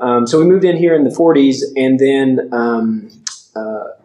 Um, 0.00 0.26
so 0.26 0.38
we 0.38 0.44
moved 0.44 0.64
in 0.64 0.76
here 0.76 0.94
in 0.94 1.04
the 1.04 1.10
40s, 1.10 1.62
and 1.76 1.98
then. 1.98 2.48
Um, 2.52 3.10
uh, 3.56 3.97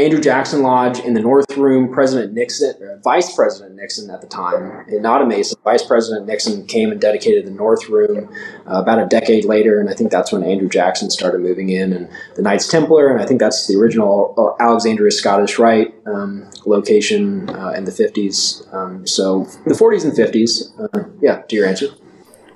Andrew 0.00 0.20
Jackson 0.20 0.62
Lodge 0.62 0.98
in 1.00 1.12
the 1.12 1.20
North 1.20 1.54
Room, 1.58 1.92
President 1.92 2.32
Nixon, 2.32 2.74
uh, 2.82 2.96
Vice 3.04 3.34
President 3.34 3.74
Nixon 3.74 4.08
at 4.08 4.22
the 4.22 4.26
time, 4.26 4.86
and 4.88 5.02
not 5.02 5.20
a 5.20 5.26
Mason, 5.26 5.58
Vice 5.62 5.84
President 5.84 6.26
Nixon 6.26 6.66
came 6.66 6.90
and 6.90 6.98
dedicated 6.98 7.46
the 7.46 7.50
North 7.50 7.86
Room 7.88 8.34
uh, 8.66 8.80
about 8.80 8.98
a 8.98 9.06
decade 9.06 9.44
later, 9.44 9.78
and 9.78 9.90
I 9.90 9.94
think 9.94 10.10
that's 10.10 10.32
when 10.32 10.42
Andrew 10.42 10.70
Jackson 10.70 11.10
started 11.10 11.42
moving 11.42 11.68
in, 11.68 11.92
and 11.92 12.08
the 12.34 12.40
Knights 12.40 12.66
Templar, 12.66 13.12
and 13.12 13.20
I 13.20 13.26
think 13.26 13.40
that's 13.40 13.66
the 13.66 13.76
original 13.76 14.34
uh, 14.38 14.62
Alexandria 14.62 15.10
Scottish 15.10 15.58
Rite 15.58 15.94
um, 16.06 16.48
location 16.64 17.50
uh, 17.50 17.72
in 17.76 17.84
the 17.84 17.92
50s. 17.92 18.72
Um, 18.72 19.06
so 19.06 19.44
the 19.66 19.74
40s 19.74 20.04
and 20.04 20.12
50s, 20.14 20.94
uh, 20.94 21.10
yeah, 21.20 21.42
to 21.42 21.56
your 21.56 21.66
answer. 21.66 21.88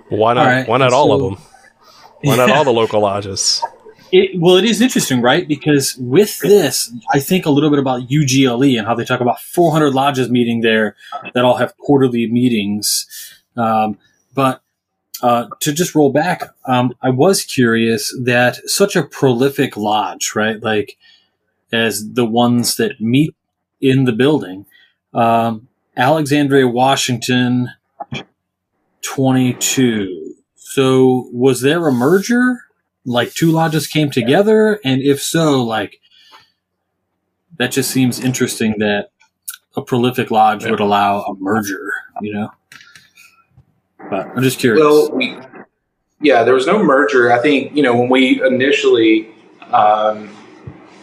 Why 0.09 0.33
not? 0.33 0.47
All 0.47 0.53
right, 0.53 0.69
why 0.69 0.79
not 0.79 0.95
all 0.95 1.13
of 1.13 1.21
them? 1.21 1.45
Why 2.23 2.37
not 2.37 2.51
all 2.51 2.65
the 2.65 2.73
local 2.73 3.01
lodges? 3.01 3.63
It, 4.17 4.41
well, 4.41 4.55
it 4.55 4.65
is 4.65 4.81
interesting, 4.81 5.23
right? 5.23 5.49
Because 5.49 5.97
with 5.97 6.39
this, 6.39 6.93
I 7.13 7.19
think 7.19 7.47
a 7.47 7.51
little 7.51 7.69
bit 7.69 7.81
about 7.81 8.09
UGLE 8.09 8.79
and 8.79 8.87
how 8.87 8.95
they 8.95 9.05
talk 9.05 9.21
about 9.21 9.41
400 9.41 9.93
lodges 9.93 10.31
meeting 10.31 10.61
there 10.61 10.95
that 11.35 11.45
all 11.45 11.57
have 11.57 11.77
quarterly 11.79 12.31
meetings. 12.31 13.09
Um, 13.57 13.99
but 14.33 14.63
uh, 15.21 15.47
to 15.59 15.73
just 15.73 15.97
roll 15.97 16.13
back, 16.13 16.55
um, 16.67 16.95
I 17.03 17.11
was 17.11 17.43
curious 17.43 18.17
that 18.23 18.59
such 18.71 18.95
a 18.95 19.03
prolific 19.03 19.77
lodge, 19.77 20.37
right? 20.37 20.63
Like 20.63 20.97
as 21.73 22.13
the 22.13 22.25
ones 22.25 22.77
that 22.77 23.01
meet 23.01 23.35
in 23.81 24.05
the 24.05 24.13
building, 24.13 24.65
um, 25.13 25.67
Alexandria, 25.97 26.69
Washington, 26.69 27.71
22. 29.03 30.37
So 30.55 31.29
was 31.33 31.63
there 31.63 31.89
a 31.89 31.93
merger? 31.93 32.61
Like 33.05 33.33
two 33.33 33.51
lodges 33.51 33.87
came 33.87 34.11
together 34.11 34.81
and 34.85 35.03
if 35.03 35.23
so 35.23 35.63
like 35.63 36.01
that 37.59 37.71
just 37.71 37.91
seems 37.91 38.19
interesting 38.21 38.75
that 38.79 39.11
a 39.77 39.83
prolific 39.83 40.31
lodge 40.31 40.65
would 40.65 40.81
allow 40.81 41.23
a 41.23 41.35
merger 41.35 41.93
you 42.23 42.33
know 42.33 42.51
but 44.11 44.27
i'm 44.37 44.43
just 44.43 44.59
curious 44.59 44.83
Well, 44.83 45.11
we, 45.13 45.37
yeah, 46.25 46.43
there 46.43 46.55
was 46.55 46.67
no 46.67 46.83
merger. 46.83 47.31
I 47.31 47.39
think 47.39 47.77
you 47.77 47.83
know 47.83 47.95
when 47.95 48.09
we 48.09 48.43
initially 48.43 49.29
um, 49.71 50.35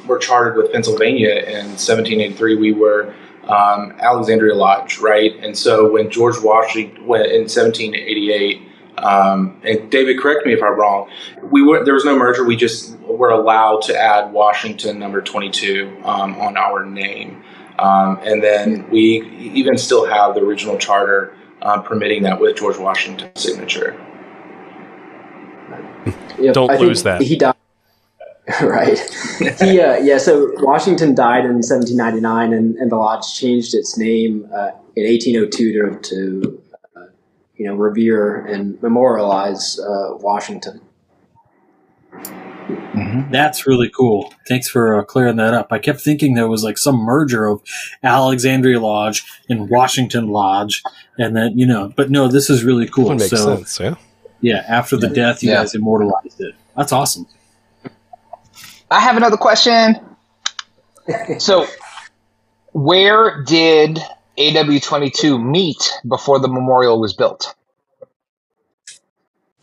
were 0.08 0.18
chartered 0.18 0.58
with 0.58 0.72
Pennsylvania 0.72 1.30
in 1.30 1.68
1783, 1.78 2.56
we 2.56 2.72
were 2.72 3.14
um, 3.44 3.94
Alexandria 4.00 4.56
Lodge, 4.56 4.98
right? 4.98 5.36
And 5.44 5.56
so 5.56 5.92
when 5.92 6.10
George 6.10 6.40
Washington 6.42 7.06
went 7.06 7.28
in 7.28 7.42
1788, 7.42 8.62
um, 9.02 9.60
and 9.64 9.90
David, 9.92 10.20
correct 10.20 10.46
me 10.46 10.54
if 10.54 10.62
I'm 10.62 10.80
wrong, 10.80 11.10
we 11.44 11.64
were 11.64 11.84
there 11.84 11.94
was 11.94 12.06
no 12.06 12.16
merger. 12.16 12.44
We 12.46 12.56
just 12.56 12.98
were 13.00 13.30
allowed 13.30 13.82
to 13.84 13.98
add 13.98 14.32
Washington 14.32 15.00
number 15.00 15.22
22 15.22 16.02
um, 16.04 16.36
on 16.36 16.56
our 16.58 16.86
name, 16.86 17.44
um, 17.80 18.20
and 18.24 18.44
then 18.44 18.90
we 18.90 19.28
even 19.54 19.78
still 19.78 20.06
have 20.06 20.36
the 20.36 20.42
original 20.42 20.78
charter 20.78 21.36
uh, 21.62 21.82
permitting 21.82 22.24
that 22.24 22.40
with 22.40 22.58
George 22.58 22.78
Washington's 22.78 23.42
signature. 23.42 24.00
Yep, 26.40 26.54
Don't 26.54 26.72
I 26.72 26.78
lose 26.78 27.04
that. 27.04 27.22
He 27.22 27.36
died. 27.36 27.56
right. 28.62 29.00
He, 29.60 29.80
uh, 29.80 29.98
yeah, 29.98 30.18
so 30.18 30.52
Washington 30.58 31.14
died 31.14 31.46
in 31.46 31.62
1799, 31.62 32.54
and, 32.54 32.76
and 32.76 32.92
the 32.92 32.96
lodge 32.96 33.34
changed 33.36 33.74
its 33.76 33.98
name 33.98 34.48
uh, 34.54 34.72
in 34.96 35.06
1802 35.06 36.00
to, 36.00 36.00
to 36.02 36.61
you 37.62 37.68
know, 37.68 37.76
revere 37.76 38.44
and 38.46 38.82
memorialize 38.82 39.80
uh, 39.80 40.16
Washington. 40.18 40.82
that's 43.32 43.66
really 43.68 43.90
cool 43.90 44.34
thanks 44.48 44.68
for 44.70 45.00
uh, 45.00 45.04
clearing 45.04 45.36
that 45.38 45.54
up 45.54 45.68
i 45.72 45.80
kept 45.80 46.00
thinking 46.02 46.34
there 46.34 46.48
was 46.48 46.64
like 46.64 46.78
some 46.78 46.96
merger 46.98 47.46
of 47.46 47.62
alexandria 48.04 48.80
lodge 48.80 49.24
and 49.50 49.70
washington 49.70 50.28
lodge 50.28 50.84
and 51.18 51.36
then 51.36 51.58
you 51.58 51.66
know 51.66 51.92
but 51.96 52.10
no 52.12 52.28
this 52.28 52.50
is 52.50 52.64
really 52.64 52.88
cool 52.88 53.06
Would 53.10 53.20
make 53.20 53.30
so 53.30 53.56
sense. 53.56 53.80
Yeah. 53.80 53.96
yeah 54.42 54.66
after 54.68 54.98
the 54.98 55.08
death 55.08 55.42
you 55.44 55.50
Yeah. 55.52 55.58
guys 55.58 55.74
immortalized 55.76 56.40
it 56.42 56.54
that's 56.76 56.92
awesome 56.92 57.26
I 58.90 59.00
have 59.00 59.16
another 59.16 59.38
question. 59.38 59.96
so, 61.40 61.66
where 62.74 63.42
did 63.44 64.00
AW22 64.38 65.44
meet 65.44 65.92
before 66.08 66.40
the 66.40 66.48
memorial 66.48 67.00
was 67.00 67.14
built? 67.14 67.56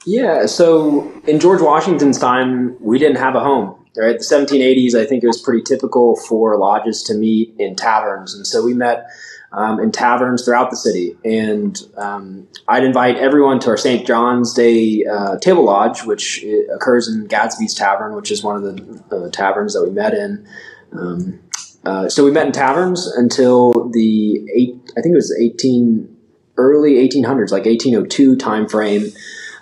Yeah, 0.06 0.46
so 0.46 1.10
in 1.26 1.40
George 1.40 1.60
Washington's 1.60 2.18
time, 2.18 2.76
we 2.80 2.98
didn't 2.98 3.18
have 3.18 3.34
a 3.34 3.40
home. 3.40 3.74
Right, 3.96 4.16
the 4.16 4.24
1780s, 4.24 4.94
I 4.94 5.04
think 5.04 5.24
it 5.24 5.26
was 5.26 5.42
pretty 5.42 5.62
typical 5.62 6.14
for 6.28 6.56
lodges 6.56 7.02
to 7.04 7.14
meet 7.14 7.52
in 7.58 7.74
taverns, 7.74 8.32
and 8.32 8.46
so 8.46 8.62
we 8.62 8.72
met 8.72 9.08
um, 9.52 9.80
in 9.80 9.90
taverns 9.90 10.44
throughout 10.44 10.70
the 10.70 10.76
city. 10.76 11.16
And 11.24 11.76
um, 11.96 12.46
I'd 12.68 12.84
invite 12.84 13.16
everyone 13.16 13.58
to 13.60 13.70
our 13.70 13.76
St. 13.76 14.06
John's 14.06 14.52
Day 14.52 15.04
uh, 15.04 15.38
table 15.38 15.64
lodge, 15.64 16.04
which 16.04 16.44
uh, 16.44 16.74
occurs 16.74 17.08
in 17.08 17.26
Gadsby's 17.26 17.74
Tavern, 17.74 18.14
which 18.14 18.30
is 18.30 18.42
one 18.42 18.56
of 18.56 18.62
the 18.62 19.16
uh, 19.16 19.30
taverns 19.30 19.74
that 19.74 19.82
we 19.82 19.90
met 19.90 20.14
in. 20.14 20.46
Um, 20.92 21.40
uh, 21.84 22.08
so 22.08 22.24
we 22.24 22.30
met 22.30 22.46
in 22.46 22.52
taverns 22.52 23.06
until 23.06 23.90
the 23.90 24.46
eight, 24.54 24.74
I 24.96 25.00
think 25.00 25.12
it 25.12 25.16
was 25.16 25.36
18 25.38 26.16
early 26.56 26.94
1800s, 26.94 27.52
like 27.52 27.64
1802 27.64 28.36
time 28.36 28.68
frame. 28.68 29.12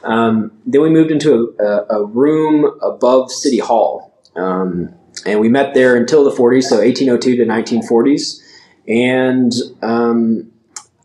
Um, 0.02 0.52
then 0.64 0.81
we 0.81 0.90
moved 0.90 1.11
into 1.11 1.55
a, 1.61 1.96
a, 1.96 2.05
room 2.05 2.79
above 2.81 3.31
City 3.31 3.59
Hall. 3.59 4.14
Um, 4.37 4.94
and 5.24 5.40
we 5.40 5.48
met 5.48 5.74
there 5.74 5.96
until 5.96 6.24
the 6.24 6.31
40s, 6.31 6.64
so 6.64 6.79
1802 6.79 7.37
to 7.37 7.44
1940s. 7.44 8.40
And 8.87 9.52
um, 9.83 10.52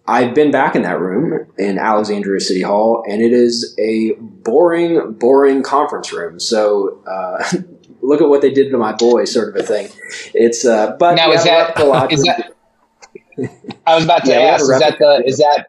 I've 0.07 0.35
been 0.35 0.51
back 0.51 0.75
in 0.75 0.83
that 0.83 0.99
room 0.99 1.47
in 1.57 1.77
Alexandria 1.77 2.39
City 2.39 2.61
Hall, 2.61 3.03
and 3.07 3.21
it 3.21 3.33
is 3.33 3.75
a 3.79 4.11
boring, 4.19 5.13
boring 5.13 5.63
conference 5.63 6.11
room. 6.13 6.39
So 6.39 7.01
uh, 7.07 7.43
look 8.01 8.21
at 8.21 8.29
what 8.29 8.41
they 8.41 8.51
did 8.51 8.71
to 8.71 8.77
my 8.77 8.93
boy, 8.93 9.25
sort 9.25 9.49
of 9.49 9.55
a 9.55 9.63
thing. 9.63 9.89
It's 10.33 10.65
uh, 10.65 10.95
but 10.99 11.15
Now, 11.15 11.31
is 11.31 11.43
that- 11.43 11.69
replica 11.69 11.87
lodge 11.89 12.13
is 12.13 12.27
room. 12.27 13.49
I 13.87 13.95
was 13.95 14.03
about 14.03 14.25
to 14.25 14.31
Yeah, 14.31 14.39
ask: 14.39 14.61
is 14.63 14.79
that 14.79 14.97
the 14.99 15.23
is 15.25 15.37
that 15.37 15.67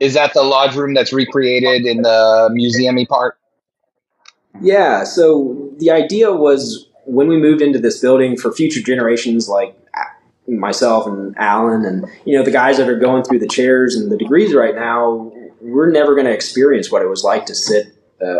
is 0.00 0.14
that 0.14 0.34
the 0.34 0.42
lodge 0.42 0.74
room 0.76 0.94
that's 0.94 1.12
recreated 1.12 1.86
in 1.86 2.02
the 2.02 2.50
museumy 2.52 3.06
part? 3.08 3.36
Yeah, 4.60 5.04
so 5.04 5.70
the 5.78 5.90
idea 5.90 6.32
was 6.32 6.88
when 7.04 7.28
we 7.28 7.36
moved 7.36 7.62
into 7.62 7.78
this 7.78 8.00
building 8.00 8.36
for 8.36 8.52
future 8.52 8.80
generations 8.80 9.48
like 9.48 9.74
myself 10.46 11.06
and 11.06 11.36
Alan 11.36 11.84
and 11.84 12.06
you 12.24 12.36
know 12.36 12.42
the 12.44 12.50
guys 12.50 12.78
that 12.78 12.88
are 12.88 12.98
going 12.98 13.22
through 13.22 13.38
the 13.38 13.46
chairs 13.48 13.94
and 13.94 14.10
the 14.10 14.16
degrees 14.16 14.54
right 14.54 14.74
now, 14.74 15.30
we're 15.60 15.90
never 15.90 16.14
going 16.14 16.26
to 16.26 16.32
experience 16.32 16.90
what 16.90 17.02
it 17.02 17.08
was 17.08 17.22
like 17.22 17.46
to 17.46 17.54
sit 17.54 17.86
uh, 18.22 18.34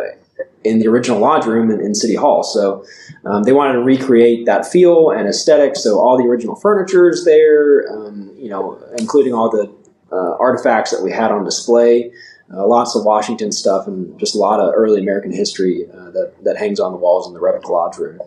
in 0.65 0.79
the 0.79 0.89
original 0.89 1.19
lodge 1.19 1.47
room 1.47 1.71
in, 1.71 1.81
in 1.81 1.95
City 1.95 2.15
Hall. 2.15 2.43
So 2.43 2.85
um, 3.25 3.45
they 3.45 3.53
wanted 3.53 3.75
to 3.75 3.83
recreate 3.83 4.47
that 4.47 4.67
feel 4.67 5.11
and 5.11 5.29
aesthetic. 5.29 5.77
So 5.77 5.99
all 5.99 6.17
the 6.17 6.25
original 6.25 6.57
furniture 6.57 7.09
is 7.09 7.25
there, 7.25 7.91
um, 7.93 8.33
you 8.37 8.49
know, 8.49 8.83
including 8.99 9.35
all 9.35 9.51
the 9.51 9.73
uh, 10.11 10.37
artifacts 10.39 10.91
that 10.91 11.03
we 11.03 11.13
had 11.13 11.31
on 11.31 11.45
display 11.45 12.11
uh, 12.53 12.67
lots 12.67 12.97
of 12.97 13.05
Washington 13.05 13.53
stuff 13.53 13.87
and 13.87 14.19
just 14.19 14.35
a 14.35 14.39
lot 14.39 14.61
of 14.61 14.73
early 14.75 15.01
American 15.01 15.33
history 15.33 15.87
uh, 15.93 16.11
that, 16.11 16.33
that 16.45 16.57
hangs 16.57 16.81
on 16.81 16.93
the 16.93 16.99
walls 16.99 17.27
in 17.27 17.35
the 17.35 17.41
Replica 17.41 17.71
Lodge 17.71 17.99
room. 17.99 18.21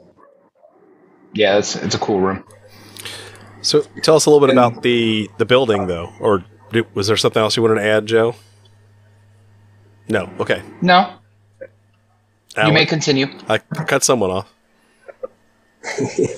Yeah, 1.33 1.57
it's 1.57 1.75
it's 1.77 1.95
a 1.95 1.99
cool 1.99 2.19
room. 2.19 2.43
So 3.61 3.81
tell 4.01 4.15
us 4.15 4.25
a 4.25 4.29
little 4.29 4.45
bit 4.45 4.53
about 4.53 4.83
the 4.83 5.29
the 5.37 5.45
building, 5.45 5.87
though, 5.87 6.11
or 6.19 6.43
do, 6.71 6.85
was 6.93 7.07
there 7.07 7.15
something 7.15 7.41
else 7.41 7.55
you 7.55 7.63
wanted 7.63 7.75
to 7.75 7.85
add, 7.85 8.05
Joe? 8.05 8.35
No. 10.09 10.29
Okay. 10.39 10.61
No, 10.81 11.13
you 12.57 12.73
may 12.73 12.85
continue. 12.85 13.27
I 13.47 13.57
cut 13.59 14.03
someone 14.03 14.31
off. 14.31 14.53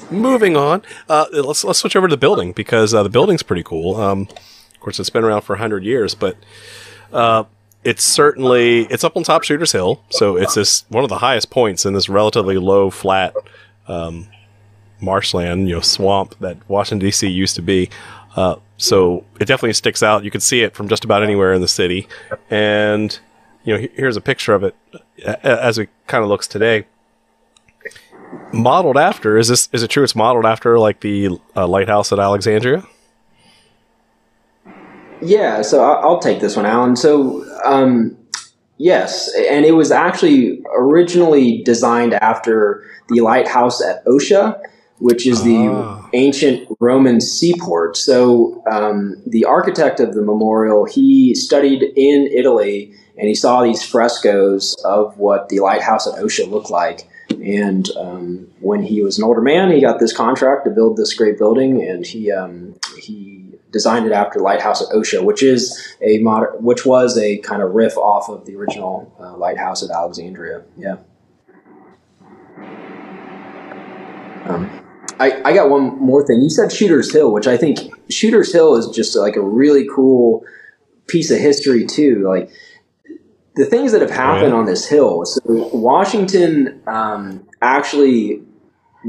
Moving 0.09 0.55
on, 0.55 0.83
uh, 1.09 1.25
let's 1.33 1.63
let's 1.65 1.79
switch 1.79 1.95
over 1.97 2.07
to 2.07 2.13
the 2.13 2.19
building 2.19 2.53
because 2.53 2.93
uh, 2.93 3.03
the 3.03 3.09
building's 3.09 3.43
pretty 3.43 3.63
cool. 3.63 3.97
Um, 3.97 4.29
of 4.73 4.79
course, 4.79 4.99
it's 4.99 5.09
been 5.09 5.23
around 5.23 5.41
for 5.41 5.57
hundred 5.57 5.83
years, 5.83 6.15
but 6.15 6.37
uh, 7.11 7.43
it's 7.83 8.03
certainly 8.03 8.81
it's 8.85 9.03
up 9.03 9.17
on 9.17 9.23
top 9.23 9.43
Shooters 9.43 9.73
Hill, 9.73 10.01
so 10.09 10.37
it's 10.37 10.55
this 10.55 10.85
one 10.89 11.03
of 11.03 11.09
the 11.09 11.17
highest 11.17 11.49
points 11.49 11.85
in 11.85 11.93
this 11.93 12.07
relatively 12.07 12.57
low, 12.57 12.89
flat 12.89 13.33
um, 13.89 14.29
marshland, 15.01 15.67
you 15.67 15.75
know, 15.75 15.81
swamp 15.81 16.35
that 16.39 16.57
Washington 16.69 17.05
D.C. 17.05 17.27
used 17.27 17.55
to 17.55 17.61
be. 17.61 17.89
Uh, 18.37 18.55
so 18.77 19.25
it 19.39 19.45
definitely 19.45 19.73
sticks 19.73 20.01
out. 20.01 20.23
You 20.23 20.31
can 20.31 20.41
see 20.41 20.61
it 20.61 20.73
from 20.73 20.87
just 20.87 21.03
about 21.03 21.21
anywhere 21.21 21.53
in 21.53 21.61
the 21.61 21.67
city, 21.67 22.07
and 22.49 23.19
you 23.63 23.77
know, 23.77 23.87
here's 23.95 24.17
a 24.17 24.21
picture 24.21 24.53
of 24.53 24.63
it 24.63 24.75
as 25.43 25.77
it 25.77 25.89
kind 26.07 26.23
of 26.23 26.29
looks 26.29 26.47
today 26.47 26.85
modeled 28.51 28.97
after 28.97 29.37
is 29.37 29.47
this 29.47 29.69
is 29.71 29.83
it 29.83 29.89
true 29.89 30.03
it's 30.03 30.15
modeled 30.15 30.45
after 30.45 30.79
like 30.79 31.01
the 31.01 31.29
uh, 31.55 31.67
lighthouse 31.67 32.11
at 32.11 32.19
alexandria 32.19 32.83
Yeah, 35.21 35.61
so 35.61 35.81
I'll 35.83 36.19
take 36.19 36.41
this 36.41 36.55
one, 36.57 36.65
Alan. 36.65 36.97
So, 36.97 37.45
um, 37.63 38.17
yes, 38.77 39.31
and 39.49 39.65
it 39.65 39.71
was 39.71 39.89
actually 39.89 40.61
originally 40.75 41.61
designed 41.63 42.13
after 42.15 42.83
the 43.07 43.21
lighthouse 43.21 43.81
at 43.81 44.03
Ostia, 44.05 44.59
which 44.99 45.25
is 45.25 45.43
the 45.43 45.69
Ah. 45.69 46.09
ancient 46.11 46.67
Roman 46.81 47.21
seaport. 47.21 47.95
So, 47.95 48.61
um, 48.69 49.15
the 49.25 49.45
architect 49.45 50.01
of 50.01 50.13
the 50.13 50.21
memorial 50.21 50.83
he 50.83 51.33
studied 51.35 51.83
in 51.95 52.27
Italy, 52.33 52.91
and 53.17 53.27
he 53.27 53.35
saw 53.35 53.63
these 53.63 53.83
frescoes 53.83 54.75
of 54.83 55.17
what 55.17 55.49
the 55.49 55.59
lighthouse 55.59 56.07
at 56.07 56.21
Ostia 56.21 56.47
looked 56.47 56.69
like. 56.69 57.07
And 57.29 57.89
um, 57.97 58.47
when 58.59 58.83
he 58.83 59.01
was 59.01 59.17
an 59.17 59.23
older 59.23 59.41
man, 59.41 59.71
he 59.71 59.81
got 59.81 59.99
this 59.99 60.13
contract 60.15 60.65
to 60.65 60.71
build 60.71 60.97
this 60.97 61.13
great 61.13 61.37
building, 61.37 61.81
and 61.81 62.05
he 62.05 62.31
um, 62.31 62.75
he 63.01 63.43
designed 63.71 64.05
it 64.05 64.11
after 64.11 64.39
Lighthouse 64.39 64.81
at 64.81 64.95
Ostia, 64.95 65.23
which 65.23 65.41
is 65.41 65.95
a 66.01 66.19
moder- 66.19 66.53
which 66.59 66.85
was 66.85 67.17
a 67.17 67.37
kind 67.39 67.61
of 67.61 67.71
riff 67.71 67.97
off 67.97 68.29
of 68.29 68.45
the 68.45 68.55
original 68.55 69.13
uh, 69.19 69.35
lighthouse 69.35 69.83
at 69.83 69.89
Alexandria. 69.89 70.63
Yeah. 70.77 70.97
Um, 74.45 74.81
I, 75.19 75.41
I 75.45 75.53
got 75.53 75.69
one 75.69 75.97
more 75.99 76.25
thing. 76.25 76.41
You 76.41 76.49
said 76.49 76.71
Shooter's 76.71 77.11
Hill, 77.11 77.31
which 77.31 77.47
I 77.47 77.57
think 77.57 77.79
Shooter's 78.09 78.51
Hill 78.51 78.75
is 78.75 78.87
just 78.87 79.15
like 79.15 79.35
a 79.35 79.41
really 79.41 79.87
cool 79.93 80.45
piece 81.07 81.31
of 81.31 81.39
history 81.39 81.85
too. 81.85 82.27
Like 82.27 82.49
the 83.55 83.65
things 83.65 83.91
that 83.91 84.01
have 84.01 84.11
happened 84.11 84.51
yeah. 84.51 84.57
on 84.57 84.65
this 84.65 84.87
hill. 84.87 85.25
So 85.25 85.41
Washington 85.45 86.81
um, 86.87 87.47
actually 87.61 88.41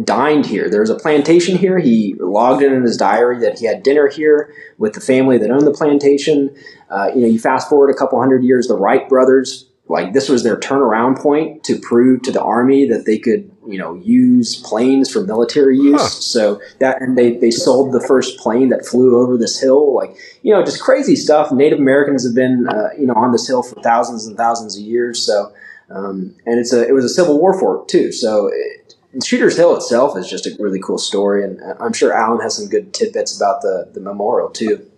dined 0.03 0.45
here. 0.47 0.69
There 0.69 0.81
was 0.81 0.91
a 0.91 0.97
plantation 0.97 1.57
here. 1.57 1.79
He 1.79 2.15
logged 2.19 2.63
in 2.63 2.73
in 2.73 2.83
his 2.83 2.97
diary 2.97 3.39
that 3.41 3.59
he 3.59 3.67
had 3.67 3.83
dinner 3.83 4.09
here 4.09 4.53
with 4.77 4.95
the 4.95 5.01
family 5.01 5.39
that 5.39 5.51
owned 5.51 5.67
the 5.67 5.73
plantation. 5.73 6.55
Uh, 6.91 7.11
you 7.15 7.21
know, 7.23 7.29
you 7.29 7.39
fast 7.39 7.69
forward 7.69 7.91
a 7.91 7.95
couple 7.95 8.19
hundred 8.19 8.45
years, 8.45 8.67
the 8.67 8.77
Wright 8.77 9.09
brothers, 9.09 9.71
like 9.87 10.15
this 10.15 10.29
was 10.29 10.43
their 10.43 10.57
turnaround 10.57 11.19
point 11.19 11.63
to 11.65 11.79
prove 11.79 12.23
to 12.23 12.33
the 12.33 12.43
army 12.43 12.89
that 12.89 13.05
they 13.05 13.19
could, 13.19 13.51
you 13.69 13.79
know, 13.79 13.95
use 13.95 14.57
planes 14.57 15.11
for 15.13 15.23
military 15.23 15.77
use. 15.77 16.01
Huh. 16.01 16.09
So 16.09 16.61
that, 16.81 17.03
and 17.03 17.19
they, 17.19 17.37
they 17.37 17.51
sold 17.51 17.93
the 17.93 18.01
first 18.01 18.39
plane 18.39 18.71
that 18.71 18.87
flew 18.87 19.21
over 19.21 19.37
this 19.37 19.61
hill. 19.61 19.95
Like, 19.95 20.17
you 20.43 20.55
know, 20.55 20.65
just 20.65 20.81
crazy 20.81 21.17
stuff. 21.17 21.53
Native 21.53 21.79
Americans 21.79 22.25
have 22.25 22.35
been, 22.35 22.67
uh, 22.69 22.91
you 22.99 23.07
know, 23.07 23.15
on 23.15 23.33
this 23.33 23.47
hill 23.47 23.63
for 23.63 23.81
thousands 23.83 24.27
and 24.27 24.37
thousands 24.37 24.77
of 24.77 24.83
years. 24.83 25.23
So, 25.23 25.53
um, 25.91 26.35
and 26.47 26.59
it's 26.59 26.73
a, 26.73 26.89
it 26.89 26.93
was 26.93 27.05
a 27.05 27.11
Civil 27.11 27.39
War 27.39 27.59
fort 27.59 27.87
too. 27.87 28.11
So 28.11 28.51
it, 28.53 28.95
Shooter's 29.23 29.57
Hill 29.57 29.77
itself 29.77 30.19
is 30.19 30.29
just 30.29 30.47
a 30.47 30.57
really 30.59 30.81
cool 30.81 30.99
story, 30.99 31.45
and 31.45 31.61
I'm 31.79 31.93
sure 31.93 32.13
Alan 32.13 32.41
has 32.41 32.57
some 32.57 32.69
good 32.69 32.93
tidbits 32.93 33.37
about 33.37 33.63
the, 33.63 33.89
the 33.95 34.01
memorial 34.01 34.49
too. 34.49 34.91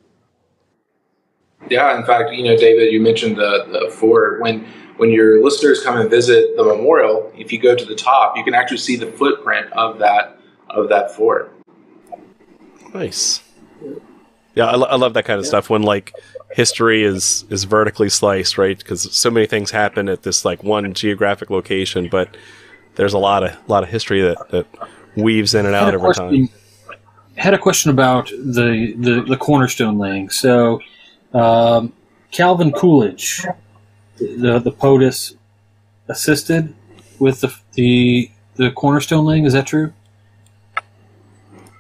Yeah, 1.71 1.97
in 1.99 2.05
fact, 2.05 2.33
you 2.33 2.45
know, 2.45 2.57
David, 2.57 2.93
you 2.93 3.01
mentioned 3.01 3.37
the, 3.37 3.67
the 3.71 3.91
fort. 3.91 4.41
When 4.41 4.67
when 4.97 5.11
your 5.11 5.45
listeners 5.45 5.83
come 5.83 5.99
and 5.99 6.09
visit 6.09 6.57
the 6.57 6.65
memorial, 6.65 7.31
if 7.37 7.53
you 7.53 7.59
go 7.59 7.75
to 7.75 7.85
the 7.85 7.95
top, 7.95 8.35
you 8.37 8.43
can 8.43 8.55
actually 8.55 8.79
see 8.79 8.97
the 8.97 9.07
footprint 9.07 9.71
of 9.73 9.99
that 9.99 10.39
of 10.71 10.89
that 10.89 11.15
fort. 11.15 11.53
nice 12.93 13.41
yeah 14.55 14.67
i, 14.67 14.75
lo- 14.75 14.89
I 14.89 14.97
love 14.97 15.15
that 15.15 15.25
kind 15.25 15.39
of 15.39 15.47
stuff 15.47 15.71
when 15.71 15.83
like 15.83 16.13
history 16.51 17.05
is 17.05 17.45
is 17.51 17.65
vertically 17.65 18.09
sliced 18.09 18.59
right 18.59 18.77
because 18.77 19.15
so 19.15 19.31
many 19.31 19.47
things 19.47 19.71
happen 19.71 20.09
at 20.09 20.23
this 20.23 20.45
like 20.45 20.65
one 20.65 20.93
geographic 20.93 21.51
location 21.51 22.09
but 22.09 22.37
there's 22.97 23.13
a 23.13 23.19
lot 23.19 23.45
of 23.45 23.57
lot 23.69 23.85
of 23.85 23.91
history 23.91 24.23
that 24.23 24.49
that 24.51 24.67
weaves 25.17 25.55
in 25.55 25.67
and 25.67 25.75
out 25.75 25.95
a 25.95 25.97
over 25.97 26.13
time 26.13 26.49
had 27.37 27.55
a 27.55 27.59
question 27.59 27.91
about 27.91 28.29
the, 28.29 28.95
the, 28.99 29.23
the 29.23 29.37
cornerstone 29.37 29.99
laying. 29.99 30.31
So, 30.31 30.81
um, 31.35 31.93
Calvin 32.31 32.73
Coolidge, 32.73 33.45
the 34.19 34.59
the 34.59 34.73
POTUS, 34.73 35.35
assisted 36.09 36.75
with 37.19 37.41
the 37.41 37.55
the 37.75 38.31
the 38.57 38.71
cornerstone 38.71 39.25
laying. 39.27 39.45
Is 39.45 39.53
that 39.53 39.67
true? 39.67 39.93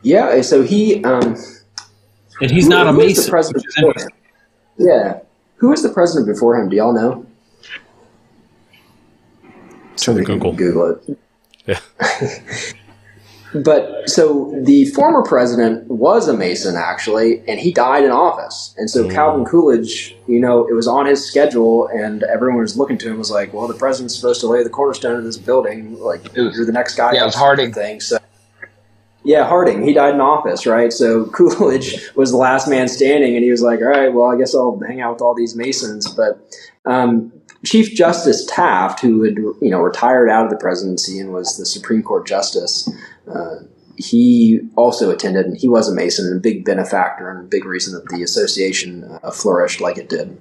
Yeah, 0.02 0.40
so 0.42 0.62
he 0.62 1.02
um, 1.04 1.36
And 2.40 2.50
he's 2.50 2.64
Who- 2.64 2.70
not 2.70 2.86
a 2.86 2.92
who 2.92 3.00
is 3.00 3.26
the 3.26 3.32
mason. 3.32 3.54
which 3.54 3.66
is 3.66 3.76
interesting. 3.76 4.10
yeah, 4.78 5.20
who 5.56 5.68
was 5.70 5.82
the 5.82 5.88
president 5.88 6.26
before 6.32 6.56
him? 6.60 6.68
Do 6.68 6.76
y'all 6.76 6.92
know? 6.92 7.26
Somebody 9.96 10.26
can 10.26 10.34
Google. 10.38 10.52
Google 10.52 10.90
it. 11.08 11.18
Yeah. 11.66 11.80
But 13.54 14.08
so 14.10 14.52
the 14.64 14.86
former 14.86 15.22
president 15.22 15.86
was 15.88 16.28
a 16.28 16.36
Mason 16.36 16.74
actually, 16.76 17.42
and 17.48 17.58
he 17.60 17.72
died 17.72 18.04
in 18.04 18.10
office. 18.10 18.74
And 18.76 18.90
so 18.90 19.04
Mm. 19.04 19.10
Calvin 19.12 19.44
Coolidge, 19.44 20.16
you 20.26 20.40
know, 20.40 20.66
it 20.66 20.72
was 20.74 20.86
on 20.88 21.06
his 21.06 21.24
schedule, 21.24 21.86
and 21.88 22.22
everyone 22.24 22.60
was 22.60 22.76
looking 22.76 22.98
to 22.98 23.08
him 23.10 23.18
was 23.18 23.30
like, 23.30 23.54
"Well, 23.54 23.68
the 23.68 23.74
president's 23.74 24.16
supposed 24.16 24.40
to 24.40 24.46
lay 24.48 24.62
the 24.62 24.68
cornerstone 24.70 25.16
of 25.16 25.24
this 25.24 25.36
building. 25.38 25.96
Like, 26.00 26.22
was- 26.36 26.56
you're 26.56 26.66
the 26.66 26.72
next 26.72 26.96
guy." 26.96 27.12
yeah, 27.14 27.22
it 27.22 27.26
was 27.26 27.34
Harding. 27.36 27.72
Thing. 27.72 28.00
So, 28.00 28.18
yeah, 29.22 29.44
Harding. 29.44 29.82
He 29.82 29.92
died 29.94 30.14
in 30.14 30.20
office, 30.20 30.66
right? 30.66 30.92
So 30.92 31.24
Coolidge 31.32 32.10
was 32.14 32.30
the 32.32 32.36
last 32.36 32.68
man 32.68 32.88
standing, 32.88 33.34
and 33.36 33.44
he 33.44 33.50
was 33.50 33.62
like, 33.62 33.80
"All 33.80 33.86
right, 33.88 34.12
well, 34.12 34.26
I 34.30 34.36
guess 34.36 34.54
I'll 34.54 34.80
hang 34.86 35.00
out 35.00 35.14
with 35.14 35.22
all 35.22 35.34
these 35.34 35.54
Masons." 35.56 36.08
But 36.08 36.38
um, 36.84 37.32
Chief 37.64 37.94
Justice 37.94 38.44
Taft, 38.46 39.00
who 39.00 39.22
had 39.22 39.36
you 39.36 39.70
know 39.70 39.80
retired 39.80 40.28
out 40.28 40.44
of 40.44 40.50
the 40.50 40.56
presidency 40.56 41.18
and 41.18 41.32
was 41.32 41.56
the 41.56 41.66
Supreme 41.66 42.02
Court 42.02 42.26
justice, 42.26 42.88
uh, 43.32 43.56
he 43.96 44.60
also 44.76 45.10
attended, 45.10 45.46
and 45.46 45.56
he 45.56 45.68
was 45.68 45.88
a 45.88 45.94
Mason 45.94 46.26
and 46.26 46.36
a 46.36 46.40
big 46.40 46.64
benefactor 46.64 47.30
and 47.30 47.40
a 47.40 47.48
big 47.48 47.64
reason 47.64 47.94
that 47.94 48.06
the 48.14 48.22
association 48.22 49.04
uh, 49.22 49.30
flourished 49.30 49.80
like 49.80 49.96
it 49.98 50.08
did. 50.08 50.38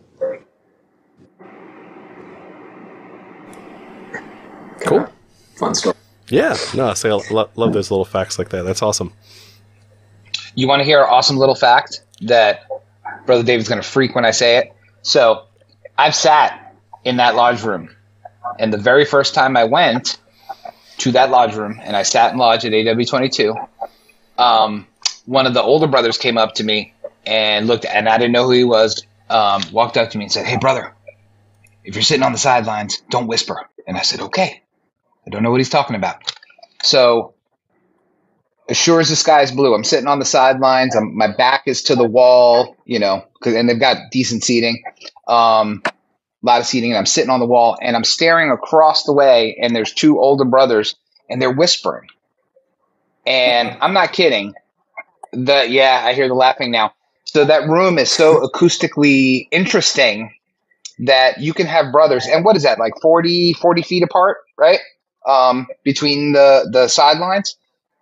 Cool. 4.82 5.08
Fun 5.56 5.73
story. 5.73 5.95
yeah 6.28 6.56
no 6.75 6.88
i 6.89 6.93
say 6.93 7.10
I 7.10 7.13
lo- 7.32 7.49
love 7.56 7.73
those 7.73 7.89
little 7.89 8.06
facts 8.06 8.38
like 8.38 8.49
that 8.49 8.63
that's 8.63 8.82
awesome 8.82 9.13
You 10.54 10.67
want 10.67 10.82
to 10.82 10.84
hear 10.84 10.99
an 11.01 11.08
awesome 11.10 11.38
little 11.38 11.56
fact 11.56 12.01
that 12.21 12.67
Brother 13.25 13.43
David's 13.43 13.69
going 13.69 13.82
to 13.82 13.88
freak 13.88 14.15
when 14.15 14.25
I 14.25 14.32
say 14.32 14.58
it? 14.58 14.73
So, 15.01 15.45
I've 15.97 16.15
sat 16.15 16.64
in 17.06 17.18
that 17.18 17.36
lodge 17.36 17.63
room, 17.63 17.89
and 18.60 18.74
the 18.74 18.78
very 18.78 19.06
first 19.06 19.34
time 19.34 19.56
I 19.56 19.63
went 19.63 20.18
to 20.98 21.12
that 21.14 21.30
lodge 21.30 21.56
room 21.56 21.80
and 21.82 21.95
I 21.95 22.03
sat 22.03 22.34
in 22.34 22.38
lodge 22.38 22.66
at 22.66 22.72
AW22, 22.72 23.68
um, 24.38 24.88
one 25.26 25.45
of 25.45 25.53
the 25.53 25.62
older 25.62 25.88
brothers 25.88 26.18
came 26.18 26.38
up 26.38 26.56
to 26.56 26.64
me 26.64 26.93
and 27.26 27.68
looked, 27.68 27.86
and 27.86 28.10
I 28.10 28.18
didn't 28.18 28.34
know 28.34 28.45
who 28.45 28.51
he 28.51 28.64
was. 28.64 29.06
Um, 29.30 29.64
walked 29.72 29.97
up 29.97 30.12
to 30.12 30.18
me 30.18 30.26
and 30.26 30.32
said, 30.32 30.45
"Hey, 30.45 30.58
brother, 30.58 30.93
if 31.84 31.95
you're 31.95 32.03
sitting 32.03 32.24
on 32.24 32.32
the 32.32 32.38
sidelines, 32.38 33.01
don't 33.10 33.28
whisper." 33.28 33.62
And 33.88 33.97
I 33.97 34.01
said, 34.01 34.20
"Okay." 34.20 34.62
I 35.26 35.32
don't 35.32 35.41
know 35.41 35.49
what 35.49 35.60
he's 35.60 35.70
talking 35.70 35.95
about. 35.95 36.32
So 36.84 37.34
as 38.70 38.78
sure 38.78 38.99
as 38.99 39.10
the 39.10 39.16
sky 39.16 39.41
is 39.41 39.51
blue. 39.51 39.74
I'm 39.74 39.84
sitting 39.84 40.08
on 40.08 40.20
the 40.20 40.26
sidelines. 40.26 40.95
I'm, 40.95 41.16
my 41.16 41.28
back 41.28 41.64
is 41.68 41.84
to 41.84 41.95
the 41.95 42.03
wall, 42.03 42.76
you 42.86 42.99
know, 42.99 43.24
and 43.45 43.70
they've 43.70 43.80
got 43.80 43.97
decent 44.12 44.43
seating, 44.43 44.84
um, 45.28 45.84
a 46.46 46.48
lot 46.48 46.62
of 46.62 46.68
seating. 46.68 46.91
And 46.91 46.98
I'm 47.00 47.06
sitting 47.08 47.32
on 47.32 47.39
the 47.41 47.48
wall 47.48 47.78
and 47.82 47.96
I'm 47.96 48.04
staring 48.06 48.52
across 48.52 49.04
the 49.06 49.14
way, 49.14 49.58
and 49.62 49.76
there's 49.76 49.93
two 49.93 50.20
older 50.20 50.46
brothers, 50.46 50.96
and 51.30 51.41
they're 51.41 51.52
whispering. 51.54 52.08
And 53.26 53.78
I'm 53.82 53.93
not 53.93 54.14
kidding. 54.14 54.54
The 55.34 55.68
yeah, 55.70 56.04
I 56.06 56.14
hear 56.14 56.28
the 56.28 56.36
laughing 56.36 56.72
now. 56.72 56.93
So 57.26 57.46
that 57.46 57.68
room 57.70 58.00
is 58.00 58.12
so 58.12 58.48
acoustically 58.48 59.48
interesting 59.52 60.34
that 61.00 61.39
you 61.39 61.54
can 61.54 61.68
have 61.68 61.91
brothers, 61.91 62.28
and 62.28 62.46
what 62.46 62.56
is 62.56 62.64
that 62.64 62.80
like 62.80 62.93
40, 63.02 63.54
40 63.54 63.82
feet 63.84 64.04
apart, 64.04 64.38
right? 64.58 64.80
Um, 65.28 65.68
between 65.84 66.34
the 66.34 66.70
the 66.72 66.88
sidelines 66.88 67.56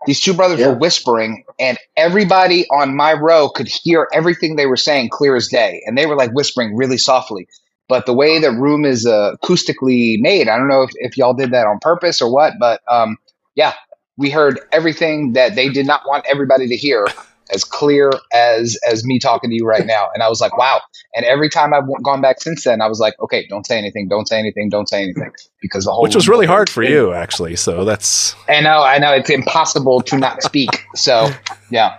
these 0.06 0.22
two 0.22 0.34
brothers 0.34 0.60
Yeah. 0.60 0.70
were 0.70 0.76
whispering, 0.76 1.46
and 1.60 1.78
everybody 1.98 2.68
on 2.70 2.96
my 2.96 3.14
row 3.14 3.50
could 3.50 3.68
hear 3.70 4.08
everything 4.14 4.56
they 4.56 4.66
were 4.66 4.78
saying 4.78 5.10
clear 5.10 5.36
as 5.36 5.48
day. 5.48 5.82
And 5.86 5.98
they 5.98 6.06
were 6.08 6.16
like 6.18 6.32
whispering 6.34 6.76
really 6.76 6.98
softly. 6.98 7.48
But 7.90 8.06
the 8.06 8.14
way 8.14 8.40
the 8.40 8.52
room 8.52 8.86
is 8.86 9.06
uh, 9.06 9.36
acoustically 9.44 10.18
made, 10.20 10.48
I 10.48 10.58
don't 10.58 10.68
know 10.68 10.84
if, 10.84 10.92
if 10.96 11.18
y'all 11.18 11.34
did 11.34 11.52
that 11.52 11.68
on 11.68 11.80
purpose 11.80 12.22
or 12.22 12.32
what, 12.32 12.54
but 12.60 12.82
um, 12.90 13.18
yeah, 13.56 13.74
we 14.18 14.30
heard 14.30 14.60
everything 14.72 15.34
that 15.34 15.56
they 15.56 15.70
did 15.70 15.86
not 15.86 16.02
want 16.08 16.26
everybody 16.30 16.68
to 16.68 16.76
hear 16.76 17.08
as 17.52 17.64
clear 17.64 18.12
as 18.32 18.78
as 18.90 19.04
me 19.04 19.20
talking 19.20 19.50
to 19.50 19.56
you 19.56 19.66
right 19.66 19.86
now. 19.86 20.08
And 20.14 20.24
I 20.24 20.30
was 20.30 20.40
like, 20.40 20.58
wow. 20.58 20.82
And 21.14 21.26
every 21.26 21.50
time 21.50 21.74
I've 21.74 21.84
gone 22.04 22.22
back 22.22 22.42
since 22.42 22.64
then, 22.64 22.82
I 22.82 22.88
was 22.88 23.00
like, 23.00 23.16
okay, 23.20 23.46
don't 23.48 23.66
say 23.66 23.78
anything, 23.78 24.08
don't 24.08 24.28
say 24.28 24.40
anything, 24.40 24.70
don't 24.70 24.88
say 24.88 25.04
anything, 25.04 25.32
because 25.62 25.86
the 25.86 25.92
whole 25.92 26.04
Which 26.04 26.16
was 26.16 26.30
really 26.30 26.46
hard 26.46 26.70
for 26.70 26.84
you, 26.84 27.14
actually. 27.14 27.56
So 27.56 27.84
that's 27.86 28.36
I 28.48 28.62
know, 28.62 28.82
I 28.82 28.98
know, 28.98 29.14
it's 29.14 29.30
impossible 29.30 30.02
to 30.04 30.18
not 30.18 30.42
speak. 30.42 30.86
So 30.96 31.30
yeah, 31.70 31.98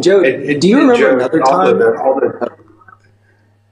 Joe, 0.00 0.20
It- 0.20 0.40
it- 0.42 0.60
do 0.60 0.68
you 0.68 0.80
remember 0.80 0.96
Joe, 0.96 1.16
another 1.16 1.42
all 1.44 2.20
time? 2.20 2.50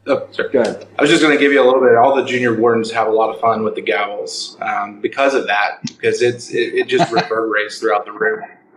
The, 0.06 0.20
all 0.20 0.26
oh, 0.28 0.32
sorry. 0.32 0.50
Go 0.50 0.60
ahead. 0.60 0.86
I 0.98 1.02
was 1.02 1.10
just 1.10 1.20
going 1.20 1.36
to 1.36 1.40
give 1.40 1.52
you 1.52 1.60
a 1.60 1.66
little 1.66 1.80
bit. 1.80 1.96
All 1.96 2.14
the 2.14 2.24
junior 2.24 2.54
wardens 2.54 2.92
have 2.92 3.08
a 3.08 3.10
lot 3.10 3.34
of 3.34 3.40
fun 3.40 3.64
with 3.64 3.74
the 3.74 3.82
gavels 3.82 4.60
um, 4.62 5.00
because 5.00 5.34
of 5.34 5.46
that, 5.48 5.80
because 5.82 6.22
it's 6.22 6.50
it, 6.50 6.74
it 6.74 6.88
just 6.88 7.12
reverberates 7.12 7.80
throughout 7.80 8.04
the 8.04 8.12
room. 8.12 8.40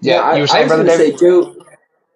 yeah. 0.00 0.20
I, 0.20 0.34
you 0.34 0.42
were 0.42 0.44
I 0.44 0.46
saying, 0.46 0.62
was 0.64 0.68
brother 0.68 0.84
going 0.84 0.86
to 0.86 0.96
say, 0.96 1.16
Joe. 1.16 1.56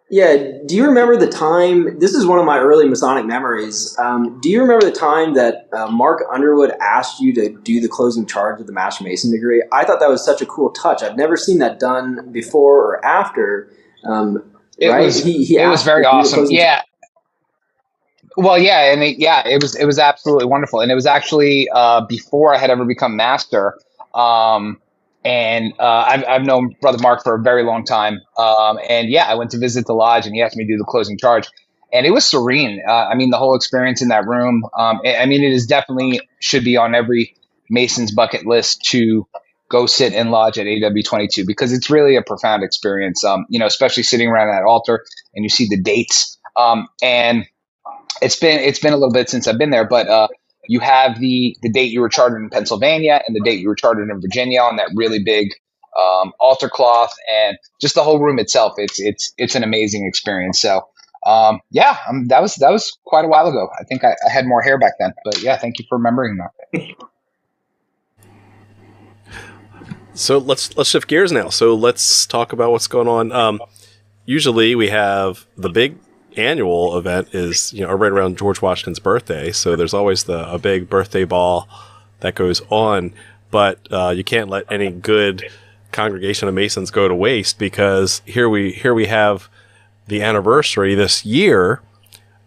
Yeah, 0.08 0.36
do 0.66 0.76
you 0.76 0.86
remember 0.86 1.16
the 1.16 1.26
time? 1.26 1.98
This 1.98 2.14
is 2.14 2.26
one 2.26 2.38
of 2.38 2.44
my 2.44 2.58
early 2.60 2.88
Masonic 2.88 3.26
memories. 3.26 3.96
Um, 3.98 4.40
do 4.40 4.48
you 4.48 4.60
remember 4.60 4.86
the 4.86 4.92
time 4.92 5.34
that 5.34 5.68
uh, 5.72 5.88
Mark 5.88 6.22
Underwood 6.32 6.70
asked 6.80 7.18
you 7.18 7.34
to 7.34 7.48
do 7.62 7.80
the 7.80 7.88
closing 7.88 8.24
charge 8.24 8.60
of 8.60 8.68
the 8.68 8.72
Master 8.72 9.02
Mason 9.02 9.32
degree? 9.32 9.64
I 9.72 9.84
thought 9.84 9.98
that 9.98 10.08
was 10.08 10.24
such 10.24 10.40
a 10.40 10.46
cool 10.46 10.70
touch. 10.70 11.02
I've 11.02 11.16
never 11.16 11.36
seen 11.36 11.58
that 11.58 11.80
done 11.80 12.30
before 12.30 12.84
or 12.84 13.04
after. 13.04 13.68
Um, 14.04 14.44
It 14.78 14.90
right? 14.90 15.04
was 15.04 15.24
he, 15.24 15.44
he 15.44 15.56
it 15.58 15.66
was 15.66 15.82
very 15.82 16.04
to 16.04 16.08
do 16.08 16.12
the 16.12 16.18
awesome. 16.18 16.34
closing 16.38 16.56
Yeah. 16.56 16.82
Well, 18.36 18.58
yeah, 18.58 18.92
and 18.92 19.02
it, 19.02 19.18
yeah, 19.18 19.46
it 19.46 19.62
was 19.62 19.74
it 19.76 19.86
was 19.86 19.98
absolutely 19.98 20.46
wonderful, 20.46 20.80
and 20.80 20.90
it 20.90 20.94
was 20.94 21.06
actually 21.06 21.68
uh, 21.72 22.02
before 22.06 22.54
I 22.54 22.58
had 22.58 22.70
ever 22.70 22.84
become 22.84 23.16
master. 23.16 23.78
Um, 24.14 24.78
and 25.24 25.72
uh, 25.78 26.04
I've 26.06 26.24
I've 26.28 26.42
known 26.44 26.74
Brother 26.82 26.98
Mark 26.98 27.24
for 27.24 27.34
a 27.34 27.42
very 27.42 27.62
long 27.64 27.84
time. 27.84 28.20
Um, 28.36 28.78
and 28.88 29.08
yeah, 29.08 29.24
I 29.24 29.34
went 29.34 29.50
to 29.52 29.58
visit 29.58 29.86
the 29.86 29.94
lodge, 29.94 30.26
and 30.26 30.34
he 30.34 30.42
asked 30.42 30.56
me 30.56 30.66
to 30.66 30.72
do 30.74 30.76
the 30.76 30.84
closing 30.84 31.16
charge, 31.16 31.48
and 31.92 32.04
it 32.06 32.10
was 32.10 32.26
serene. 32.26 32.82
Uh, 32.86 33.06
I 33.06 33.14
mean, 33.14 33.30
the 33.30 33.38
whole 33.38 33.54
experience 33.54 34.02
in 34.02 34.08
that 34.08 34.26
room. 34.26 34.64
Um, 34.78 35.00
I 35.06 35.24
mean, 35.24 35.42
it 35.42 35.52
is 35.52 35.66
definitely 35.66 36.20
should 36.40 36.62
be 36.64 36.76
on 36.76 36.94
every 36.94 37.34
Mason's 37.70 38.12
bucket 38.12 38.46
list 38.46 38.82
to 38.90 39.26
go 39.68 39.86
sit 39.86 40.12
and 40.12 40.30
lodge 40.30 40.58
at 40.58 40.66
AW22 40.66 41.44
because 41.46 41.72
it's 41.72 41.90
really 41.90 42.16
a 42.16 42.22
profound 42.22 42.62
experience. 42.62 43.24
Um, 43.24 43.46
you 43.48 43.58
know, 43.58 43.66
especially 43.66 44.02
sitting 44.02 44.28
around 44.28 44.48
that 44.48 44.62
altar 44.62 45.04
and 45.34 45.42
you 45.42 45.48
see 45.48 45.66
the 45.68 45.80
dates. 45.80 46.38
Um, 46.56 46.86
and 47.02 47.46
it's 48.22 48.36
been 48.36 48.60
it's 48.60 48.78
been 48.78 48.92
a 48.92 48.96
little 48.96 49.12
bit 49.12 49.28
since 49.28 49.46
I've 49.46 49.58
been 49.58 49.70
there, 49.70 49.86
but 49.86 50.08
uh, 50.08 50.28
you 50.68 50.80
have 50.80 51.18
the 51.18 51.56
the 51.62 51.70
date 51.70 51.90
you 51.90 52.00
were 52.00 52.08
chartered 52.08 52.42
in 52.42 52.50
Pennsylvania 52.50 53.22
and 53.26 53.34
the 53.34 53.40
date 53.40 53.60
you 53.60 53.68
were 53.68 53.74
chartered 53.74 54.10
in 54.10 54.20
Virginia 54.20 54.60
on 54.60 54.76
that 54.76 54.90
really 54.94 55.22
big 55.22 55.52
um, 55.98 56.32
altar 56.40 56.68
cloth 56.68 57.14
and 57.30 57.56
just 57.80 57.94
the 57.94 58.02
whole 58.02 58.18
room 58.20 58.38
itself. 58.38 58.74
It's 58.76 59.00
it's 59.00 59.32
it's 59.38 59.54
an 59.54 59.62
amazing 59.62 60.06
experience. 60.06 60.60
So. 60.60 60.88
Um, 61.24 61.60
yeah, 61.72 61.96
um, 62.08 62.28
that 62.28 62.40
was 62.40 62.54
that 62.56 62.70
was 62.70 62.96
quite 63.04 63.24
a 63.24 63.28
while 63.28 63.48
ago. 63.48 63.68
I 63.80 63.82
think 63.82 64.04
I, 64.04 64.14
I 64.24 64.30
had 64.30 64.46
more 64.46 64.62
hair 64.62 64.78
back 64.78 64.92
then, 65.00 65.12
but 65.24 65.42
yeah, 65.42 65.56
thank 65.56 65.80
you 65.80 65.84
for 65.88 65.98
remembering 65.98 66.36
that. 66.36 66.96
So 70.16 70.38
let's 70.38 70.74
let's 70.76 70.88
shift 70.88 71.08
gears 71.08 71.30
now. 71.30 71.50
So 71.50 71.74
let's 71.74 72.26
talk 72.26 72.52
about 72.52 72.70
what's 72.70 72.86
going 72.86 73.06
on. 73.06 73.32
Um, 73.32 73.60
usually 74.24 74.74
we 74.74 74.88
have 74.88 75.46
the 75.58 75.68
big 75.68 75.98
annual 76.36 76.96
event 76.96 77.28
is 77.32 77.72
you 77.72 77.86
know 77.86 77.92
right 77.92 78.12
around 78.12 78.38
George 78.38 78.62
Washington's 78.62 78.98
birthday. 78.98 79.52
So 79.52 79.76
there's 79.76 79.94
always 79.94 80.24
the 80.24 80.50
a 80.52 80.58
big 80.58 80.88
birthday 80.88 81.24
ball 81.24 81.68
that 82.20 82.34
goes 82.34 82.62
on, 82.70 83.12
but 83.50 83.80
uh, 83.90 84.12
you 84.16 84.24
can't 84.24 84.48
let 84.48 84.64
any 84.70 84.90
good 84.90 85.44
congregation 85.92 86.48
of 86.48 86.54
Masons 86.54 86.90
go 86.90 87.08
to 87.08 87.14
waste 87.14 87.58
because 87.58 88.22
here 88.24 88.48
we 88.48 88.72
here 88.72 88.94
we 88.94 89.06
have 89.06 89.48
the 90.06 90.22
anniversary 90.22 90.94
this 90.94 91.24
year 91.24 91.82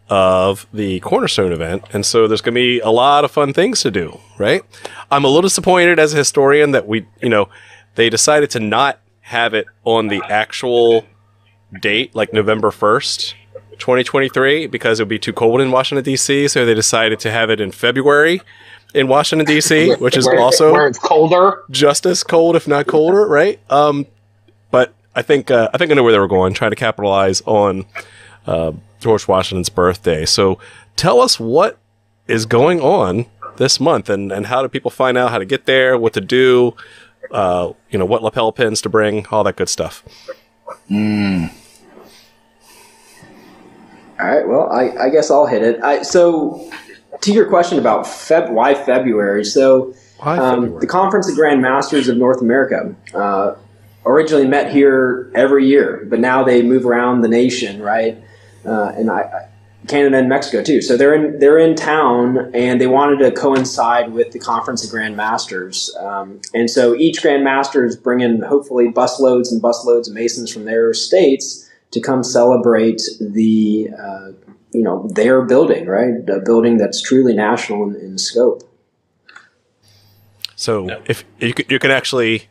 of 0.09 0.65
the 0.73 0.99
Cornerstone 1.01 1.51
event. 1.51 1.83
And 1.93 2.05
so 2.05 2.27
there's 2.27 2.41
going 2.41 2.55
to 2.55 2.59
be 2.59 2.79
a 2.79 2.89
lot 2.89 3.23
of 3.23 3.31
fun 3.31 3.53
things 3.53 3.81
to 3.81 3.91
do, 3.91 4.19
right? 4.37 4.63
I'm 5.11 5.23
a 5.23 5.27
little 5.27 5.43
disappointed 5.43 5.99
as 5.99 6.13
a 6.13 6.17
historian 6.17 6.71
that 6.71 6.87
we, 6.87 7.05
you 7.21 7.29
know, 7.29 7.49
they 7.95 8.09
decided 8.09 8.49
to 8.51 8.59
not 8.59 8.99
have 9.21 9.53
it 9.53 9.67
on 9.83 10.07
the 10.07 10.21
actual 10.27 11.05
date, 11.79 12.15
like 12.15 12.33
November 12.33 12.71
1st, 12.71 13.35
2023, 13.79 14.67
because 14.67 14.99
it 14.99 15.03
would 15.03 15.09
be 15.09 15.19
too 15.19 15.33
cold 15.33 15.61
in 15.61 15.71
Washington, 15.71 16.03
D.C. 16.03 16.47
So 16.47 16.65
they 16.65 16.73
decided 16.73 17.19
to 17.21 17.31
have 17.31 17.49
it 17.49 17.59
in 17.59 17.71
February 17.71 18.41
in 18.93 19.07
Washington, 19.07 19.45
D.C., 19.45 19.93
which 19.99 20.17
is 20.17 20.25
Where- 20.25 20.39
also 20.39 20.71
where 20.73 20.87
it's 20.87 20.99
colder. 20.99 21.63
just 21.71 22.05
as 22.05 22.23
cold, 22.23 22.55
if 22.55 22.67
not 22.67 22.87
colder, 22.87 23.27
right? 23.27 23.59
Um, 23.71 24.05
but 24.71 24.93
I 25.15 25.21
think 25.21 25.49
uh, 25.51 25.69
I 25.73 25.77
think 25.77 25.91
I 25.91 25.95
know 25.95 26.03
where 26.03 26.11
they 26.13 26.19
were 26.19 26.27
going, 26.27 26.53
trying 26.53 26.71
to 26.71 26.75
capitalize 26.75 27.41
on 27.45 27.85
uh, 28.45 28.71
George 28.99 29.27
Washington's 29.27 29.69
birthday. 29.69 30.25
So 30.25 30.59
tell 30.95 31.19
us 31.21 31.39
what 31.39 31.77
is 32.27 32.45
going 32.45 32.79
on 32.81 33.25
this 33.57 33.79
month, 33.79 34.09
and 34.09 34.31
and 34.31 34.45
how 34.47 34.61
do 34.61 34.67
people 34.69 34.91
find 34.91 35.17
out 35.17 35.31
how 35.31 35.37
to 35.39 35.45
get 35.45 35.65
there, 35.65 35.97
what 35.97 36.13
to 36.13 36.21
do, 36.21 36.75
uh, 37.31 37.73
you 37.89 37.97
know, 37.99 38.05
what 38.05 38.21
lapel 38.23 38.51
pins 38.51 38.81
to 38.83 38.89
bring, 38.89 39.25
all 39.27 39.43
that 39.43 39.55
good 39.55 39.69
stuff. 39.69 40.03
All 44.19 44.27
right. 44.27 44.47
Well, 44.47 44.69
I, 44.69 45.05
I 45.05 45.09
guess 45.09 45.31
I'll 45.31 45.45
hit 45.45 45.61
it. 45.61 45.81
I, 45.81 46.01
so, 46.01 46.69
to 47.21 47.31
your 47.31 47.47
question 47.47 47.79
about 47.79 48.05
Feb, 48.05 48.51
why 48.51 48.75
February? 48.75 49.45
So, 49.45 49.93
Why 50.19 50.37
um, 50.37 50.63
February? 50.63 50.81
the 50.81 50.87
Conference 50.87 51.29
of 51.29 51.35
Grand 51.35 51.61
Masters 51.61 52.09
of 52.09 52.17
North 52.17 52.41
America 52.41 52.93
uh, 53.13 53.55
originally 54.05 54.47
met 54.47 54.71
here 54.73 55.31
every 55.35 55.67
year, 55.67 56.05
but 56.09 56.19
now 56.19 56.43
they 56.43 56.61
move 56.61 56.85
around 56.85 57.21
the 57.21 57.29
nation, 57.29 57.81
right? 57.81 58.17
Uh, 58.65 58.91
and 58.95 59.09
I, 59.09 59.21
I, 59.21 59.49
Canada 59.87 60.17
and 60.17 60.27
Mexico 60.27 60.61
too. 60.61 60.81
So 60.81 60.97
they're 60.97 61.15
in 61.15 61.39
they're 61.39 61.57
in 61.57 61.75
town, 61.75 62.51
and 62.53 62.81
they 62.81 62.87
wanted 62.87 63.19
to 63.19 63.31
coincide 63.31 64.11
with 64.11 64.33
the 64.33 64.39
Conference 64.39 64.83
of 64.83 64.89
Grand 64.89 65.15
Masters. 65.15 65.95
Um, 65.97 66.41
and 66.53 66.69
so 66.69 66.93
each 66.93 67.21
Grand 67.21 67.45
Master 67.45 67.85
is 67.85 67.95
bringing 67.95 68.41
hopefully 68.41 68.89
busloads 68.89 69.51
and 69.53 69.61
busloads 69.61 70.09
of 70.09 70.13
Masons 70.13 70.51
from 70.51 70.65
their 70.65 70.93
states 70.93 71.68
to 71.91 72.01
come 72.01 72.23
celebrate 72.23 73.01
the 73.19 73.89
uh, 73.97 74.31
you 74.71 74.83
know 74.83 75.09
their 75.13 75.43
building, 75.43 75.87
right? 75.87 76.13
A 76.29 76.39
building 76.39 76.77
that's 76.77 77.01
truly 77.01 77.33
national 77.33 77.89
in, 77.89 77.95
in 77.95 78.17
scope. 78.17 78.63
So 80.55 81.01
if 81.05 81.23
you 81.39 81.53
can, 81.53 81.65
you 81.69 81.79
can 81.79 81.91
actually 81.91 82.49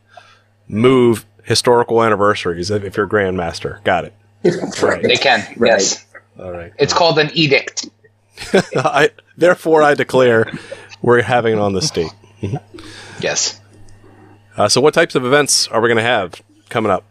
move 0.67 1.27
historical 1.45 2.03
anniversaries 2.03 2.71
if, 2.71 2.85
if 2.85 2.97
you're 2.97 3.09
Grandmaster, 3.09 3.83
got 3.85 4.05
it. 4.05 4.15
right. 4.83 5.03
They 5.03 5.17
can. 5.17 5.41
Right. 5.57 5.73
Yes. 5.73 6.07
All 6.39 6.53
right. 6.53 6.73
It's 6.79 6.93
called 6.93 7.19
an 7.19 7.31
edict. 7.35 7.89
I, 8.77 9.11
therefore, 9.37 9.83
I 9.83 9.95
declare 9.95 10.51
we're 11.03 11.23
having 11.23 11.55
it 11.55 11.59
on 11.59 11.73
the 11.73 11.83
state. 11.83 12.13
Yes. 13.21 13.61
Uh, 14.57 14.69
so, 14.69 14.81
what 14.81 14.95
types 14.95 15.15
of 15.15 15.25
events 15.25 15.67
are 15.69 15.81
we 15.81 15.89
going 15.89 15.97
to 15.97 16.03
have 16.03 16.41
coming 16.69 16.93
up? 16.93 17.05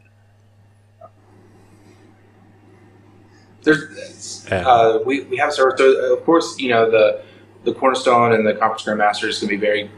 There's, 3.68 4.48
uh, 4.50 5.00
we, 5.06 5.24
we 5.24 5.36
have 5.38 5.54
several. 5.54 5.76
So, 5.78 6.14
of 6.14 6.24
course, 6.24 6.58
you 6.58 6.70
know 6.70 6.90
the 6.90 7.22
the 7.66 7.74
cornerstone 7.74 8.32
and 8.32 8.48
the 8.48 8.54
conference 8.54 8.84
grandmaster 8.84 9.28
is 9.28 9.40
going 9.40 9.50
to 9.50 9.58
be 9.58 9.58
very 9.58 9.92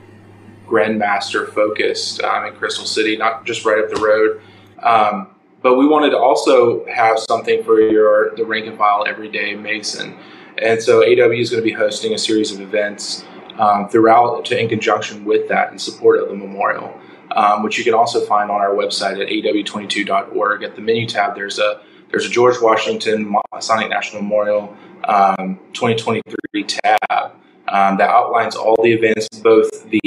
grandmaster 0.66 1.54
focused 1.54 2.20
um, 2.24 2.48
in 2.48 2.56
Crystal 2.56 2.86
City, 2.86 3.16
not 3.16 3.46
just 3.46 3.66
right 3.66 3.78
up 3.78 3.92
the 3.92 4.02
road. 4.02 4.42
Um, 4.82 5.36
but 5.62 5.76
we 5.76 5.86
wanted 5.86 6.10
to 6.12 6.18
also 6.18 6.84
have 6.86 7.20
something 7.20 7.64
for 7.64 7.80
your 7.80 8.36
the 8.36 8.44
rank 8.44 8.66
and 8.66 8.76
file 8.76 9.06
everyday 9.08 9.56
Mason, 9.56 10.18
and 10.58 10.82
so 10.82 11.04
AW 11.04 11.32
is 11.32 11.52
going 11.52 11.62
to 11.62 11.70
be 11.70 11.72
hosting 11.74 12.16
a 12.16 12.18
series 12.18 12.52
of 12.52 12.62
events 12.62 13.24
um, 13.60 13.88
throughout 13.88 14.46
to, 14.46 14.60
in 14.60 14.68
conjunction 14.68 15.26
with 15.26 15.48
that 15.50 15.72
in 15.72 15.78
support 15.78 16.20
of 16.20 16.30
the 16.30 16.36
memorial, 16.36 17.00
um, 17.36 17.62
which 17.62 17.78
you 17.78 17.84
can 17.84 17.94
also 17.94 18.26
find 18.26 18.50
on 18.50 18.62
our 18.62 18.72
website 18.72 19.22
at 19.22 19.28
aw22.org. 19.28 20.64
At 20.64 20.76
the 20.76 20.82
menu 20.82 21.06
tab, 21.06 21.36
there's 21.36 21.60
a 21.60 21.82
there's 22.10 22.26
a 22.26 22.30
George 22.30 22.56
Washington 22.62 23.36
Masonic 23.54 23.90
National 23.90 24.22
Memorial 24.22 24.76
um, 25.06 25.60
2023 25.74 26.64
tab 26.64 27.32
um, 27.68 27.98
that 27.98 28.10
outlines 28.10 28.56
all 28.56 28.76
the 28.82 28.92
events, 28.92 29.28
both 29.40 29.90
the, 29.90 30.02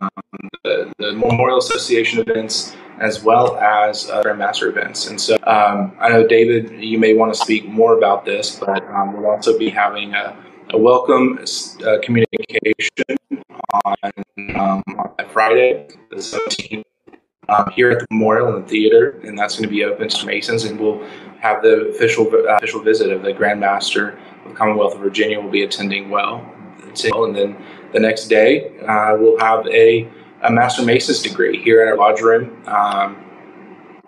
um, 0.00 0.10
the 0.64 0.92
the 0.98 1.12
Memorial 1.12 1.58
Association 1.58 2.20
events 2.20 2.76
as 3.00 3.22
well 3.22 3.56
as 3.58 4.10
uh, 4.10 4.22
Grandmaster 4.24 4.68
events. 4.68 5.06
And 5.06 5.20
so 5.20 5.36
um, 5.44 5.96
I 6.00 6.08
know 6.08 6.26
David, 6.26 6.82
you 6.82 6.98
may 6.98 7.14
want 7.14 7.32
to 7.32 7.38
speak 7.38 7.68
more 7.68 7.96
about 7.96 8.24
this, 8.24 8.58
but 8.58 8.82
um, 8.90 9.12
we'll 9.12 9.30
also 9.30 9.56
be 9.56 9.70
having 9.70 10.14
a, 10.14 10.36
a 10.70 10.78
welcome 10.78 11.38
uh, 11.38 11.98
communication 12.02 13.16
on, 13.84 14.12
on 14.56 14.82
Friday, 15.28 15.86
the 16.10 16.16
17th 16.16 16.82
um, 17.48 17.70
here 17.74 17.90
at 17.90 18.00
the 18.00 18.06
memorial 18.10 18.54
and 18.54 18.64
the 18.64 18.68
theater, 18.68 19.20
and 19.24 19.38
that's 19.38 19.56
going 19.56 19.68
to 19.68 19.74
be 19.74 19.84
open 19.84 20.08
to 20.08 20.26
Masons, 20.26 20.64
and 20.64 20.78
we'll 20.78 21.02
have 21.40 21.62
the 21.62 21.88
official 21.88 22.28
uh, 22.32 22.56
official 22.56 22.82
visit 22.82 23.10
of 23.12 23.22
the 23.22 23.32
Grand 23.32 23.60
Master 23.60 24.18
of 24.44 24.50
the 24.50 24.56
Commonwealth 24.56 24.94
of 24.94 25.00
Virginia 25.00 25.40
will 25.40 25.50
be 25.50 25.62
attending 25.62 26.10
well, 26.10 26.46
and 26.82 27.34
then 27.34 27.56
the 27.92 28.00
next 28.00 28.28
day 28.28 28.78
uh, 28.80 29.16
we'll 29.16 29.38
have 29.38 29.66
a, 29.68 30.10
a 30.42 30.50
Master 30.50 30.82
Mason's 30.82 31.22
degree 31.22 31.62
here 31.62 31.82
in 31.82 31.88
our 31.88 31.96
lodge 31.96 32.20
room, 32.20 32.62
um, 32.66 33.24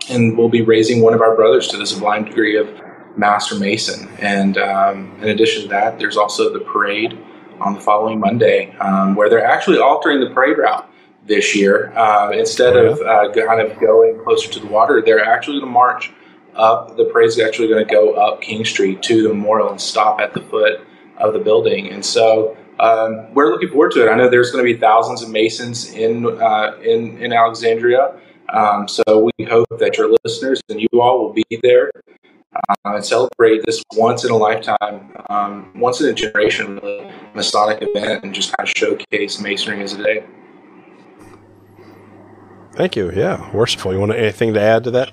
and 0.08 0.36
we'll 0.36 0.48
be 0.48 0.62
raising 0.62 1.00
one 1.00 1.14
of 1.14 1.20
our 1.20 1.34
brothers 1.34 1.68
to 1.68 1.76
the 1.76 1.86
sublime 1.86 2.24
degree 2.24 2.56
of 2.56 2.68
Master 3.16 3.54
Mason. 3.58 4.08
And 4.18 4.58
um, 4.58 5.16
in 5.20 5.28
addition 5.28 5.62
to 5.62 5.68
that, 5.68 5.98
there's 5.98 6.16
also 6.16 6.52
the 6.52 6.60
parade 6.60 7.18
on 7.60 7.74
the 7.74 7.80
following 7.80 8.18
Monday, 8.18 8.74
um, 8.78 9.14
where 9.14 9.28
they're 9.28 9.44
actually 9.44 9.78
altering 9.78 10.20
the 10.20 10.30
parade 10.30 10.58
route 10.58 10.89
this 11.26 11.54
year. 11.54 11.92
Uh, 11.96 12.30
instead 12.32 12.76
of 12.76 13.00
uh, 13.00 13.32
kind 13.32 13.60
of 13.60 13.78
going 13.78 14.18
closer 14.22 14.50
to 14.50 14.60
the 14.60 14.66
water, 14.66 15.02
they're 15.04 15.24
actually 15.24 15.60
going 15.60 15.66
to 15.66 15.72
march 15.72 16.12
up. 16.54 16.96
The 16.96 17.04
parade's 17.06 17.38
actually 17.38 17.68
going 17.68 17.86
to 17.86 17.90
go 17.90 18.14
up 18.14 18.40
King 18.40 18.64
Street 18.64 19.02
to 19.02 19.22
the 19.22 19.28
memorial 19.28 19.70
and 19.70 19.80
stop 19.80 20.20
at 20.20 20.34
the 20.34 20.40
foot 20.40 20.80
of 21.18 21.32
the 21.32 21.38
building. 21.38 21.88
And 21.88 22.04
so 22.04 22.56
um, 22.80 23.32
we're 23.34 23.50
looking 23.50 23.68
forward 23.68 23.92
to 23.92 24.06
it. 24.06 24.10
I 24.10 24.16
know 24.16 24.28
there's 24.28 24.50
going 24.50 24.64
to 24.64 24.72
be 24.72 24.78
thousands 24.78 25.22
of 25.22 25.30
Masons 25.30 25.92
in 25.92 26.26
uh, 26.40 26.76
in 26.82 27.18
in 27.18 27.32
Alexandria. 27.32 28.18
Um, 28.52 28.88
so 28.88 29.30
we 29.38 29.44
hope 29.44 29.68
that 29.78 29.96
your 29.96 30.10
listeners 30.24 30.60
and 30.68 30.80
you 30.80 30.88
all 31.00 31.22
will 31.22 31.32
be 31.32 31.44
there 31.62 31.92
uh, 32.54 32.74
and 32.84 33.04
celebrate 33.04 33.64
this 33.64 33.82
once 33.94 34.24
in 34.24 34.32
a 34.32 34.36
lifetime, 34.36 35.12
um, 35.28 35.70
once 35.76 36.00
in 36.00 36.08
a 36.08 36.12
generation, 36.12 36.80
really 36.82 37.12
Masonic 37.34 37.78
event, 37.82 38.24
and 38.24 38.34
just 38.34 38.56
kind 38.56 38.68
of 38.68 38.72
showcase 38.76 39.40
Masonry 39.40 39.82
as 39.82 39.92
a 39.92 40.02
day. 40.02 40.24
Thank 42.74 42.96
you. 42.96 43.10
Yeah, 43.12 43.50
worshipful. 43.54 43.92
You 43.92 44.00
want 44.00 44.12
anything 44.12 44.54
to 44.54 44.60
add 44.60 44.84
to 44.84 44.90
that? 44.92 45.12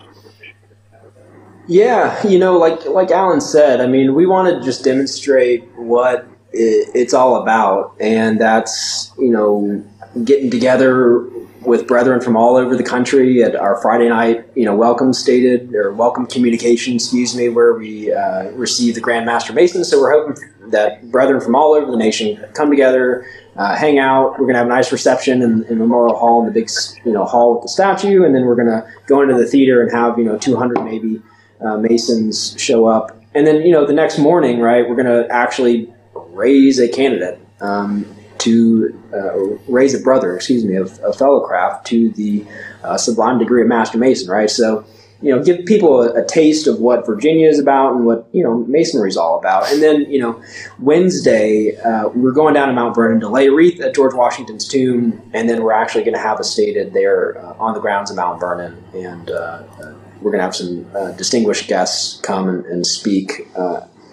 Yeah, 1.68 2.26
you 2.26 2.40
know, 2.40 2.58
like 2.58 2.86
like 2.86 3.12
Alan 3.12 3.42
said, 3.42 3.82
I 3.82 3.88
mean, 3.88 4.14
we 4.16 4.26
want 4.26 4.56
to 4.56 4.64
just 4.64 4.84
demonstrate 4.84 5.66
what 5.76 6.28
it's 6.54 7.14
all 7.14 7.42
about, 7.42 7.94
and 8.00 8.40
that's 8.40 9.12
you 9.18 9.30
know 9.30 9.84
getting 10.24 10.50
together 10.50 11.28
with 11.68 11.86
brethren 11.86 12.22
from 12.22 12.38
all 12.38 12.56
over 12.56 12.76
the 12.76 12.84
country 12.84 13.44
at 13.44 13.56
our 13.56 13.80
Friday 13.82 14.08
night, 14.08 14.46
you 14.56 14.64
know, 14.64 14.74
welcome 14.74 15.14
stated 15.14 15.74
or 15.76 15.92
welcome 15.92 16.26
communication, 16.26 16.96
excuse 16.96 17.36
me, 17.36 17.50
where 17.50 17.74
we 17.74 18.12
uh, 18.14 18.50
receive 18.52 18.96
the 18.96 19.02
Grand 19.02 19.26
Master 19.26 19.52
Mason. 19.52 19.84
So 19.84 20.00
we're 20.00 20.12
hoping 20.12 20.42
that 20.72 21.12
brethren 21.12 21.42
from 21.42 21.56
all 21.56 21.74
over 21.74 21.92
the 21.92 21.98
nation 21.98 22.44
come 22.54 22.70
together, 22.70 23.28
uh, 23.58 23.76
hang 23.76 24.00
out. 24.00 24.40
We're 24.40 24.46
gonna 24.46 24.60
have 24.60 24.68
a 24.68 24.70
nice 24.70 24.92
reception 24.92 25.42
in, 25.42 25.64
in, 25.64 25.80
Memorial 25.80 26.16
Hall 26.16 26.42
in 26.42 26.46
the 26.46 26.52
big, 26.52 26.70
you 27.04 27.12
know, 27.12 27.26
hall 27.26 27.56
with 27.56 27.64
the 27.64 27.70
statue, 27.70 28.24
and 28.24 28.36
then 28.36 28.46
we're 28.46 28.56
gonna 28.56 28.88
go 29.08 29.22
into 29.22 29.36
the 29.36 29.46
theater 29.46 29.82
and 29.82 29.92
have 29.92 30.18
you 30.18 30.26
know 30.26 30.38
200 30.38 30.84
maybe 30.84 31.22
uh, 31.62 31.78
Masons 31.78 32.56
show 32.60 32.86
up, 32.86 33.20
and 33.34 33.48
then 33.48 33.64
you 33.64 33.72
know 33.72 33.86
the 33.86 33.94
next 33.94 34.20
morning, 34.20 34.60
right, 34.60 34.88
we're 34.88 34.96
gonna 34.96 35.26
actually 35.30 35.92
raise 36.14 36.80
a 36.80 36.88
candidate. 36.88 37.40
Um, 37.60 38.06
to 38.40 39.02
uh, 39.14 39.72
raise 39.72 39.96
a 39.96 40.00
brother, 40.00 40.36
excuse 40.36 40.64
me, 40.64 40.76
of, 40.76 41.00
fellow 41.18 41.40
craft 41.46 41.88
to 41.88 42.10
the 42.12 42.46
uh, 42.84 42.96
sublime 42.96 43.40
degree 43.40 43.64
of 43.64 43.68
Master 43.68 43.98
Mason, 43.98 44.30
right? 44.30 44.50
So, 44.50 44.86
you 45.22 45.36
know, 45.36 45.44
give 45.44 45.66
people 45.66 46.02
a, 46.02 46.22
a, 46.22 46.26
taste 46.26 46.68
of 46.68 46.80
what 46.80 47.06
Virginia 47.06 47.48
is 47.48 47.60
about 47.60 47.96
and 47.96 48.06
what, 48.06 48.28
you 48.34 48.44
know, 48.44 48.60
Masonry 48.66 49.10
is 49.10 49.18
all 49.18 49.40
about. 49.40 49.72
And 49.72 49.82
then, 49.82 50.02
you 50.12 50.20
know, 50.20 50.42
Wednesday, 50.80 51.76
uh, 51.78 52.10
we're 52.10 52.32
going 52.32 52.54
down 52.54 52.68
to 52.68 52.74
Mount 52.74 52.96
Vernon 52.96 53.20
to 53.22 53.30
lay 53.30 53.48
a 53.48 53.52
wreath 53.52 53.82
at 53.82 53.96
George 53.96 54.14
Washington's 54.14 54.68
tomb, 54.68 55.20
and 55.34 55.50
then 55.50 55.64
we're 55.64 55.74
actually 55.74 56.04
going 56.04 56.14
to 56.14 56.20
have 56.20 56.40
a 56.40 56.44
stated 56.44 56.94
there 56.94 57.38
uh, 57.40 57.54
on 57.58 57.74
the 57.74 57.80
grounds 57.80 58.12
of 58.12 58.18
Mount 58.18 58.40
Vernon. 58.40 58.84
And 58.94 59.32
uh, 59.32 59.64
uh, 59.82 59.94
we're 60.22 60.32
going 60.32 60.40
to 60.40 60.44
have 60.44 60.56
some 60.56 61.16
distinguished 61.16 61.68
guests 61.68 62.20
come 62.22 62.48
and, 62.48 62.66
and 62.66 62.86
speak 62.86 63.48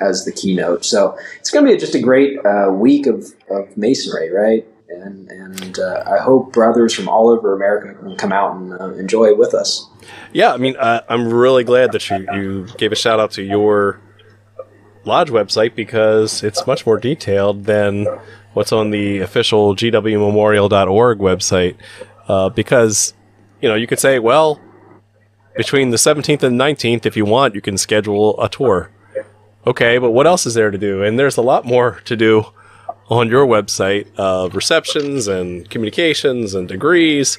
as 0.01 0.25
the 0.25 0.33
keynote. 0.33 0.85
So 0.85 1.19
it's 1.39 1.51
going 1.51 1.65
to 1.65 1.73
be 1.73 1.79
just 1.79 1.95
a 1.95 2.01
great 2.01 2.39
uh, 2.45 2.71
week 2.73 3.07
of, 3.07 3.33
of 3.51 3.77
masonry, 3.77 4.31
right? 4.31 4.67
And, 5.01 5.31
and 5.31 5.79
uh, 5.79 6.05
I 6.07 6.19
hope 6.19 6.53
brothers 6.53 6.95
from 6.95 7.09
all 7.09 7.29
over 7.29 7.55
America 7.55 7.95
can 7.95 8.17
come 8.17 8.33
out 8.33 8.57
and 8.57 8.73
uh, 8.73 8.93
enjoy 8.95 9.27
it 9.27 9.39
with 9.39 9.55
us. 9.55 9.89
Yeah, 10.33 10.53
I 10.53 10.57
mean, 10.57 10.77
I'm 10.79 11.33
really 11.33 11.65
glad 11.65 11.93
that 11.93 12.11
you, 12.11 12.27
you 12.35 12.67
gave 12.77 12.93
a 12.93 12.97
shout 12.97 13.21
out 13.21 13.31
to 13.33 13.43
your 13.43 14.01
lodge 15.05 15.31
website 15.31 15.75
because 15.75 16.43
it's 16.43 16.67
much 16.67 16.87
more 16.87 16.99
detailed 16.99 17.65
than 17.65 18.07
what's 18.53 18.73
on 18.73 18.91
the 18.91 19.21
official 19.21 19.75
gwmemorial.org 19.75 21.19
website. 21.19 21.77
Uh, 22.27 22.49
because, 22.49 23.15
you 23.61 23.69
know, 23.69 23.75
you 23.75 23.87
could 23.87 23.99
say, 23.99 24.19
well, 24.19 24.61
between 25.57 25.91
the 25.91 25.97
17th 25.97 26.43
and 26.43 26.59
19th, 26.59 27.07
if 27.07 27.17
you 27.17 27.25
want, 27.25 27.55
you 27.55 27.61
can 27.61 27.79
schedule 27.79 28.41
a 28.43 28.49
tour. 28.49 28.91
Okay, 29.67 29.99
but 29.99 30.11
what 30.11 30.27
else 30.27 30.45
is 30.47 30.55
there 30.55 30.71
to 30.71 30.79
do? 30.79 31.03
And 31.03 31.19
there's 31.19 31.37
a 31.37 31.43
lot 31.43 31.65
more 31.65 32.01
to 32.05 32.17
do 32.17 32.47
on 33.09 33.29
your 33.29 33.47
website 33.47 34.07
of 34.17 34.55
receptions 34.55 35.29
and 35.29 35.69
communications 35.69 36.55
and 36.55 36.69
degrees, 36.69 37.39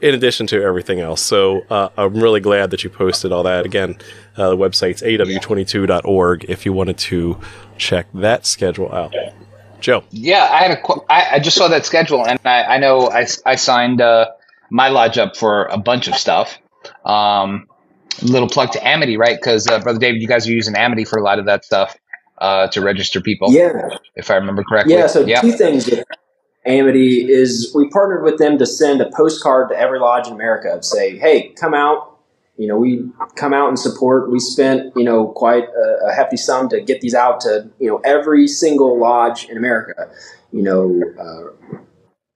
in 0.00 0.14
addition 0.14 0.46
to 0.48 0.62
everything 0.62 1.00
else. 1.00 1.20
So 1.20 1.62
uh, 1.70 1.88
I'm 1.96 2.14
really 2.14 2.40
glad 2.40 2.70
that 2.70 2.84
you 2.84 2.90
posted 2.90 3.32
all 3.32 3.42
that. 3.44 3.64
Again, 3.64 3.96
uh, 4.36 4.50
the 4.50 4.56
website's 4.56 5.02
aw22.org 5.02 6.44
if 6.48 6.66
you 6.66 6.72
wanted 6.72 6.98
to 6.98 7.38
check 7.78 8.06
that 8.14 8.44
schedule 8.46 8.92
out. 8.92 9.14
Joe. 9.80 10.02
Yeah, 10.10 10.48
I 10.50 10.62
had 10.62 10.70
a. 10.70 10.80
Qu- 10.80 11.04
I, 11.10 11.26
I 11.32 11.38
just 11.40 11.56
saw 11.56 11.68
that 11.68 11.84
schedule, 11.84 12.26
and 12.26 12.38
I, 12.44 12.62
I 12.62 12.78
know 12.78 13.10
I, 13.10 13.26
I 13.44 13.56
signed 13.56 14.00
uh, 14.00 14.30
my 14.70 14.88
lodge 14.88 15.18
up 15.18 15.36
for 15.36 15.66
a 15.66 15.76
bunch 15.76 16.08
of 16.08 16.14
stuff. 16.14 16.58
Um, 17.04 17.66
little 18.22 18.48
plug 18.48 18.72
to 18.72 18.86
Amity, 18.86 19.18
right? 19.18 19.36
Because 19.38 19.66
uh, 19.66 19.80
brother 19.80 19.98
David, 19.98 20.22
you 20.22 20.28
guys 20.28 20.48
are 20.48 20.52
using 20.52 20.74
Amity 20.74 21.04
for 21.04 21.18
a 21.18 21.22
lot 21.22 21.38
of 21.38 21.46
that 21.46 21.64
stuff 21.66 21.96
uh, 22.38 22.68
to 22.68 22.80
register 22.80 23.20
people. 23.20 23.52
Yeah, 23.52 23.88
if 24.16 24.30
I 24.30 24.34
remember 24.36 24.64
correctly. 24.64 24.94
Yeah. 24.94 25.06
So 25.06 25.24
yep. 25.24 25.40
two 25.40 25.52
things. 25.52 25.86
With 25.86 26.04
Amity 26.66 27.30
is 27.30 27.70
we 27.74 27.88
partnered 27.90 28.22
with 28.22 28.38
them 28.38 28.58
to 28.58 28.66
send 28.66 29.00
a 29.00 29.10
postcard 29.10 29.68
to 29.68 29.78
every 29.78 29.98
lodge 29.98 30.28
in 30.28 30.32
America 30.32 30.72
and 30.72 30.84
say, 30.84 31.18
"Hey, 31.18 31.50
come 31.50 31.74
out." 31.74 32.10
You 32.56 32.68
know, 32.68 32.78
we 32.78 33.04
come 33.34 33.52
out 33.52 33.68
and 33.68 33.76
support. 33.76 34.30
We 34.30 34.38
spent, 34.38 34.92
you 34.94 35.02
know, 35.02 35.26
quite 35.26 35.64
a, 35.64 36.06
a 36.06 36.12
hefty 36.14 36.36
sum 36.36 36.68
to 36.68 36.80
get 36.80 37.00
these 37.00 37.12
out 37.12 37.40
to, 37.40 37.68
you 37.80 37.88
know, 37.88 38.00
every 38.04 38.46
single 38.46 38.96
lodge 38.96 39.48
in 39.48 39.56
America. 39.56 40.08
You 40.52 40.62
know, 40.62 41.02
uh, 41.18 41.78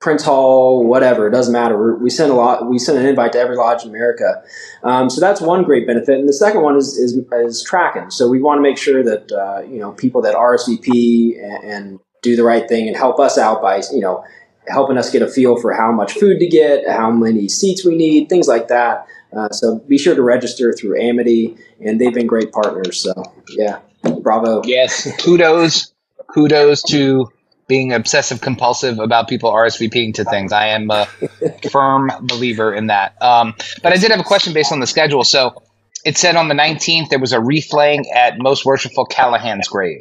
Prince 0.01 0.23
Hall, 0.23 0.87
whatever, 0.87 1.27
it 1.27 1.33
doesn't 1.33 1.53
matter. 1.53 1.77
We're, 1.77 2.09
send 2.09 2.31
a 2.31 2.35
lot. 2.35 2.69
We 2.69 2.79
send 2.79 2.99
an 2.99 3.07
invite 3.07 3.33
to 3.33 3.39
every 3.39 3.57
lodge 3.57 3.83
in 3.83 3.91
America. 3.91 4.43
Um, 4.85 5.11
so 5.11 5.21
that's 5.21 5.41
one 5.41 5.65
great 5.65 5.89
benefit. 5.89 6.21
And 6.21 6.29
the 6.29 6.33
second 6.33 6.63
one 6.63 6.77
is 6.77 6.97
is, 6.97 7.19
is 7.33 7.65
tracking. 7.65 8.11
So 8.11 8.29
we 8.29 8.41
want 8.41 8.59
to 8.59 8.63
make 8.63 8.79
sure 8.79 9.03
that 9.03 9.33
uh, 9.33 9.63
you 9.63 9.81
know 9.81 9.93
people 9.93 10.23
that 10.23 10.35
RSVP 10.35 11.43
and, 11.43 11.65
and, 11.65 12.01
do 12.21 12.35
the 12.35 12.43
right 12.43 12.69
thing 12.69 12.89
and 12.89 12.97
help 12.97 13.21
us 13.21 13.39
out 13.39 13.63
by 13.63 13.81
you 13.93 14.01
know 14.01 14.25
helping 14.67 14.99
us 14.99 15.09
get 15.09 15.23
a 15.23 15.29
feel 15.29 15.57
for 15.57 15.73
how 15.73 15.93
much 15.93 16.15
food 16.15 16.41
to 16.41 16.49
get, 16.49 16.83
how 16.89 17.13
many 17.13 17.49
seats 17.49 17.85
we 17.85 17.95
need, 17.95 18.29
things 18.29 18.49
like 18.49 18.67
that. 18.67 19.07
Uh, 19.37 19.49
so 19.51 19.79
be 19.87 19.97
sure 19.97 20.17
to 20.17 20.23
register 20.23 20.73
through 20.73 21.01
Amity, 21.01 21.57
and 21.81 22.01
they've 22.01 22.13
been 22.13 22.27
great 22.27 22.51
partners. 22.51 23.01
So 23.01 23.13
yeah, 23.51 23.79
bravo. 24.21 24.63
Yes, 24.65 25.09
kudos, 25.21 25.93
kudos 26.35 26.83
to 26.85 27.31
being 27.69 27.93
obsessive 27.93 28.41
compulsive 28.41 28.99
about 28.99 29.29
people 29.29 29.53
RSVPing 29.53 30.15
to 30.15 30.25
things. 30.25 30.53
I 30.53 30.69
am 30.69 30.91
a 30.91 31.07
firm 31.71 32.11
believer 32.23 32.75
in 32.75 32.89
that. 32.89 33.21
Um, 33.23 33.55
but 33.83 33.93
I 33.93 33.97
did 33.99 34.11
have 34.11 34.19
a 34.19 34.25
question 34.25 34.55
based 34.55 34.73
on 34.73 34.81
the 34.81 34.87
schedule. 34.87 35.23
So 35.23 35.63
it 36.05 36.17
said 36.17 36.35
on 36.35 36.49
the 36.49 36.55
19th 36.55 37.11
there 37.11 37.19
was 37.19 37.33
a 37.33 37.41
wreath 37.41 37.73
laying 37.73 38.11
at 38.11 38.39
Most 38.39 38.65
Worshipful 38.65 39.05
Callahan's 39.05 39.69
grave. 39.69 40.01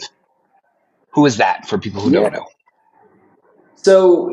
Who 1.12 1.26
is 1.26 1.38
that 1.38 1.68
for 1.68 1.78
people 1.78 2.02
who 2.02 2.12
yeah. 2.12 2.22
don't 2.22 2.34
know? 2.34 2.46
So, 3.76 4.30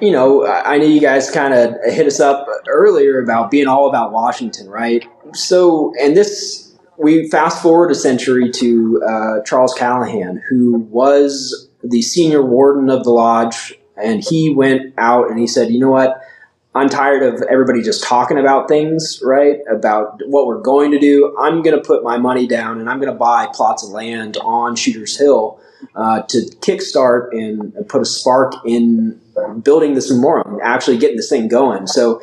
you 0.00 0.10
know, 0.10 0.46
I 0.46 0.76
know 0.78 0.86
you 0.86 1.00
guys 1.00 1.30
kind 1.30 1.54
of 1.54 1.74
hit 1.84 2.06
us 2.06 2.20
up 2.20 2.46
earlier 2.68 3.22
about 3.22 3.50
being 3.50 3.68
all 3.68 3.88
about 3.88 4.12
Washington, 4.12 4.68
right? 4.68 5.04
So, 5.34 5.92
and 6.00 6.16
this, 6.16 6.74
we 6.98 7.28
fast 7.30 7.62
forward 7.62 7.90
a 7.90 7.94
century 7.94 8.50
to 8.50 9.02
uh, 9.08 9.42
Charles 9.44 9.74
Callahan, 9.74 10.42
who 10.48 10.80
was 10.90 11.65
the 11.90 12.02
senior 12.02 12.42
warden 12.42 12.90
of 12.90 13.04
the 13.04 13.10
lodge, 13.10 13.74
and 13.96 14.22
he 14.22 14.54
went 14.54 14.94
out 14.98 15.30
and 15.30 15.38
he 15.38 15.46
said, 15.46 15.70
"You 15.70 15.80
know 15.80 15.90
what? 15.90 16.20
I'm 16.76 16.90
tired 16.90 17.22
of 17.22 17.40
everybody 17.48 17.80
just 17.80 18.04
talking 18.04 18.36
about 18.36 18.68
things, 18.68 19.20
right? 19.24 19.60
About 19.70 20.20
what 20.26 20.46
we're 20.46 20.60
going 20.60 20.90
to 20.90 20.98
do. 20.98 21.34
I'm 21.40 21.62
going 21.62 21.74
to 21.74 21.82
put 21.82 22.04
my 22.04 22.18
money 22.18 22.46
down 22.46 22.80
and 22.80 22.90
I'm 22.90 23.00
going 23.00 23.10
to 23.10 23.18
buy 23.18 23.48
plots 23.50 23.82
of 23.82 23.90
land 23.90 24.36
on 24.42 24.76
Shooters 24.76 25.18
Hill 25.18 25.58
uh, 25.94 26.20
to 26.22 26.38
kickstart 26.60 27.28
and 27.32 27.74
put 27.88 28.02
a 28.02 28.04
spark 28.04 28.54
in 28.66 29.18
building 29.62 29.94
this 29.94 30.10
memorial, 30.10 30.60
actually 30.62 30.98
getting 30.98 31.16
this 31.16 31.30
thing 31.30 31.48
going. 31.48 31.86
So 31.86 32.20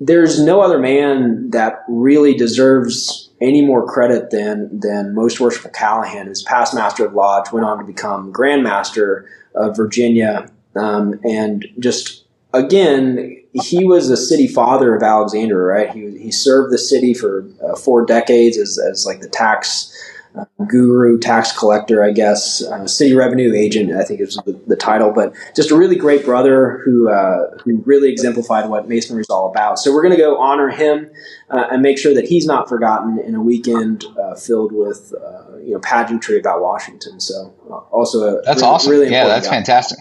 there's 0.00 0.42
no 0.42 0.60
other 0.60 0.80
man 0.80 1.50
that 1.50 1.84
really 1.88 2.34
deserves 2.34 3.23
any 3.44 3.64
more 3.64 3.86
credit 3.86 4.30
than 4.30 4.80
than 4.80 5.14
most 5.14 5.40
worshipful 5.40 5.70
Callahan, 5.70 6.26
who's 6.26 6.42
past 6.42 6.74
master 6.74 7.06
of 7.06 7.14
lodge, 7.14 7.52
went 7.52 7.66
on 7.66 7.78
to 7.78 7.84
become 7.84 8.32
Grand 8.32 8.62
Master 8.62 9.26
of 9.54 9.76
Virginia, 9.76 10.50
um, 10.74 11.20
and 11.24 11.66
just 11.78 12.24
again, 12.52 13.40
he 13.52 13.84
was 13.84 14.10
a 14.10 14.16
city 14.16 14.48
father 14.48 14.94
of 14.96 15.02
Alexandria, 15.02 15.58
right? 15.58 15.90
He, 15.90 16.18
he 16.18 16.32
served 16.32 16.72
the 16.72 16.78
city 16.78 17.12
for 17.12 17.46
uh, 17.62 17.76
four 17.76 18.06
decades 18.06 18.56
as, 18.56 18.78
as 18.78 19.04
like 19.04 19.20
the 19.20 19.28
tax 19.28 19.92
uh, 20.36 20.44
guru, 20.66 21.18
tax 21.18 21.56
collector, 21.56 22.02
I 22.02 22.10
guess, 22.10 22.62
uh, 22.62 22.86
city 22.86 23.14
revenue 23.14 23.54
agent, 23.54 23.92
I 23.92 24.02
think 24.04 24.20
is 24.20 24.36
the, 24.44 24.60
the, 24.66 24.74
title, 24.74 25.12
but 25.12 25.32
just 25.54 25.70
a 25.70 25.76
really 25.76 25.94
great 25.94 26.24
brother 26.24 26.80
who, 26.84 27.08
uh, 27.08 27.56
who 27.58 27.82
really 27.86 28.10
exemplified 28.10 28.68
what 28.68 28.88
Masonry 28.88 29.20
is 29.20 29.30
all 29.30 29.48
about. 29.48 29.78
So 29.78 29.92
we're 29.92 30.02
going 30.02 30.16
to 30.16 30.20
go 30.20 30.36
honor 30.40 30.70
him 30.70 31.08
uh, 31.50 31.68
and 31.70 31.82
make 31.82 31.98
sure 31.98 32.14
that 32.14 32.24
he's 32.24 32.46
not 32.46 32.68
forgotten 32.68 33.20
in 33.20 33.34
a 33.34 33.40
weekend 33.40 34.04
uh, 34.20 34.34
filled 34.34 34.72
with, 34.72 35.14
uh, 35.14 35.58
you 35.58 35.72
know, 35.72 35.78
pageantry 35.80 36.38
about 36.38 36.60
Washington. 36.60 37.20
So 37.20 37.54
also 37.92 38.42
that's 38.42 38.60
really, 38.60 38.72
awesome. 38.72 38.90
Really 38.90 39.10
yeah, 39.10 39.26
that's 39.26 39.46
guy. 39.46 39.54
fantastic. 39.54 39.98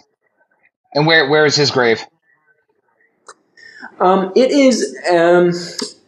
And 0.95 1.05
where, 1.05 1.29
where 1.29 1.45
is 1.45 1.55
his 1.55 1.69
grave? 1.69 2.03
Um, 3.99 4.31
it 4.35 4.51
is 4.51 4.97
um, 5.11 5.51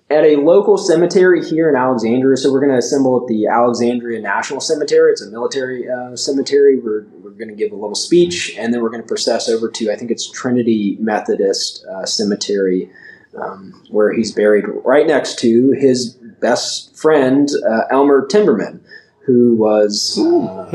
at 0.09 0.23
a 0.23 0.35
local 0.35 0.77
cemetery 0.77 1.43
here 1.43 1.67
in 1.67 1.75
Alexandria. 1.75 2.37
So 2.37 2.51
we're 2.51 2.59
going 2.59 2.71
to 2.71 2.77
assemble 2.77 3.21
at 3.21 3.27
the 3.27 3.47
Alexandria 3.47 4.21
National 4.21 4.61
Cemetery. 4.61 5.11
It's 5.11 5.21
a 5.21 5.31
military 5.31 5.89
uh, 5.89 6.15
cemetery. 6.15 6.77
We're, 6.79 7.05
we're 7.21 7.31
going 7.31 7.49
to 7.49 7.55
give 7.55 7.71
a 7.71 7.75
little 7.75 7.95
speech, 7.95 8.55
and 8.57 8.73
then 8.73 8.81
we're 8.81 8.89
going 8.89 9.01
to 9.01 9.07
process 9.07 9.49
over 9.49 9.69
to, 9.69 9.91
I 9.91 9.95
think 9.95 10.11
it's 10.11 10.29
Trinity 10.29 10.97
Methodist 10.99 11.83
uh, 11.85 12.05
Cemetery, 12.05 12.91
um, 13.35 13.83
where 13.89 14.13
he's 14.13 14.31
buried 14.31 14.65
right 14.83 15.07
next 15.07 15.39
to 15.39 15.71
his 15.71 16.09
best 16.39 16.95
friend, 16.95 17.49
uh, 17.67 17.83
Elmer 17.89 18.27
Timberman, 18.27 18.81
who 19.25 19.55
was. 19.55 20.19
Uh, 20.19 20.69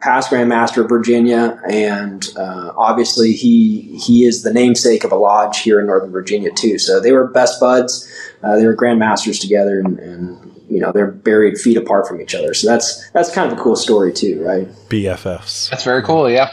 past 0.00 0.30
Grand 0.30 0.48
Master 0.48 0.82
of 0.82 0.88
Virginia, 0.88 1.60
and 1.68 2.28
uh, 2.36 2.72
obviously 2.76 3.32
he 3.32 3.98
he 3.98 4.24
is 4.24 4.42
the 4.42 4.52
namesake 4.52 5.04
of 5.04 5.12
a 5.12 5.16
lodge 5.16 5.60
here 5.60 5.80
in 5.80 5.86
Northern 5.86 6.10
Virginia 6.10 6.50
too. 6.52 6.78
So 6.78 7.00
they 7.00 7.12
were 7.12 7.26
best 7.26 7.60
buds. 7.60 8.10
Uh, 8.42 8.56
they 8.56 8.66
were 8.66 8.74
Grand 8.74 8.98
Masters 8.98 9.38
together, 9.38 9.80
and, 9.80 9.98
and, 9.98 10.44
you 10.68 10.80
know 10.80 10.92
they're 10.92 11.10
buried 11.10 11.56
feet 11.56 11.78
apart 11.78 12.06
from 12.06 12.20
each 12.20 12.34
other. 12.34 12.52
So 12.52 12.68
that's 12.68 13.10
that's 13.10 13.32
kind 13.34 13.50
of 13.50 13.58
a 13.58 13.60
cool 13.60 13.76
story 13.76 14.12
too, 14.12 14.44
right? 14.44 14.68
BFFs. 14.88 15.70
That's 15.70 15.84
very 15.84 16.02
cool. 16.02 16.30
Yeah. 16.30 16.50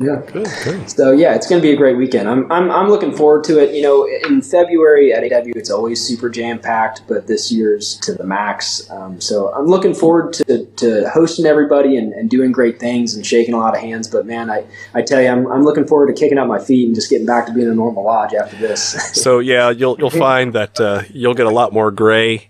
Yeah. 0.00 0.22
Good, 0.26 0.48
good. 0.64 0.90
So 0.90 1.10
yeah, 1.10 1.34
it's 1.34 1.48
going 1.48 1.60
to 1.60 1.66
be 1.66 1.72
a 1.72 1.76
great 1.76 1.96
weekend. 1.96 2.28
I'm, 2.28 2.50
I'm, 2.52 2.70
I'm 2.70 2.88
looking 2.88 3.12
forward 3.12 3.42
to 3.44 3.58
it. 3.58 3.74
You 3.74 3.82
know, 3.82 4.06
in 4.06 4.42
February 4.42 5.12
at 5.12 5.24
AW, 5.24 5.52
it's 5.56 5.70
always 5.70 6.00
super 6.00 6.30
jam 6.30 6.60
packed, 6.60 7.02
but 7.08 7.26
this 7.26 7.50
year's 7.50 7.96
to 8.02 8.14
the 8.14 8.24
max. 8.24 8.88
Um, 8.90 9.20
so 9.20 9.52
I'm 9.52 9.66
looking 9.66 9.94
forward 9.94 10.34
to, 10.34 10.64
to 10.64 11.10
hosting 11.10 11.46
everybody 11.46 11.96
and, 11.96 12.12
and 12.12 12.30
doing 12.30 12.52
great 12.52 12.78
things 12.78 13.14
and 13.14 13.26
shaking 13.26 13.54
a 13.54 13.58
lot 13.58 13.74
of 13.74 13.80
hands. 13.80 14.06
But 14.06 14.24
man, 14.24 14.50
I, 14.50 14.64
I 14.94 15.02
tell 15.02 15.20
you, 15.20 15.28
I'm, 15.28 15.46
I'm 15.48 15.64
looking 15.64 15.86
forward 15.86 16.06
to 16.08 16.12
kicking 16.12 16.38
out 16.38 16.46
my 16.46 16.60
feet 16.60 16.86
and 16.86 16.94
just 16.94 17.10
getting 17.10 17.26
back 17.26 17.46
to 17.46 17.52
being 17.52 17.68
a 17.68 17.74
normal 17.74 18.04
lodge 18.04 18.34
after 18.34 18.56
this. 18.56 18.92
so 19.20 19.40
yeah, 19.40 19.70
you'll 19.70 19.98
you'll 19.98 20.10
find 20.28 20.52
that 20.52 20.80
uh, 20.80 21.02
you'll 21.10 21.34
get 21.34 21.46
a 21.46 21.50
lot 21.50 21.72
more 21.72 21.90
gray 21.90 22.48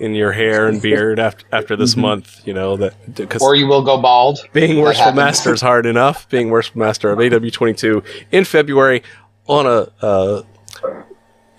in 0.00 0.14
your 0.14 0.32
hair 0.32 0.68
and 0.68 0.80
beard 0.80 1.18
after 1.28 1.44
after 1.52 1.76
this 1.76 1.92
mm-hmm. 1.92 2.02
month. 2.02 2.46
You 2.46 2.54
know 2.54 2.76
that, 2.76 3.38
or 3.40 3.54
you 3.54 3.66
will 3.66 3.82
go 3.82 4.00
bald. 4.00 4.40
Being 4.52 4.80
worshipful 4.80 5.12
master 5.12 5.52
is 5.52 5.60
hard 5.60 5.86
enough. 5.86 6.28
Being 6.28 6.50
worshipful 6.50 6.80
master 6.80 7.10
of 7.10 7.18
AW 7.18 7.50
twenty 7.50 7.74
two 7.74 8.02
in 8.32 8.44
February 8.44 9.02
on 9.46 9.66
a, 9.66 9.88
a 10.06 10.44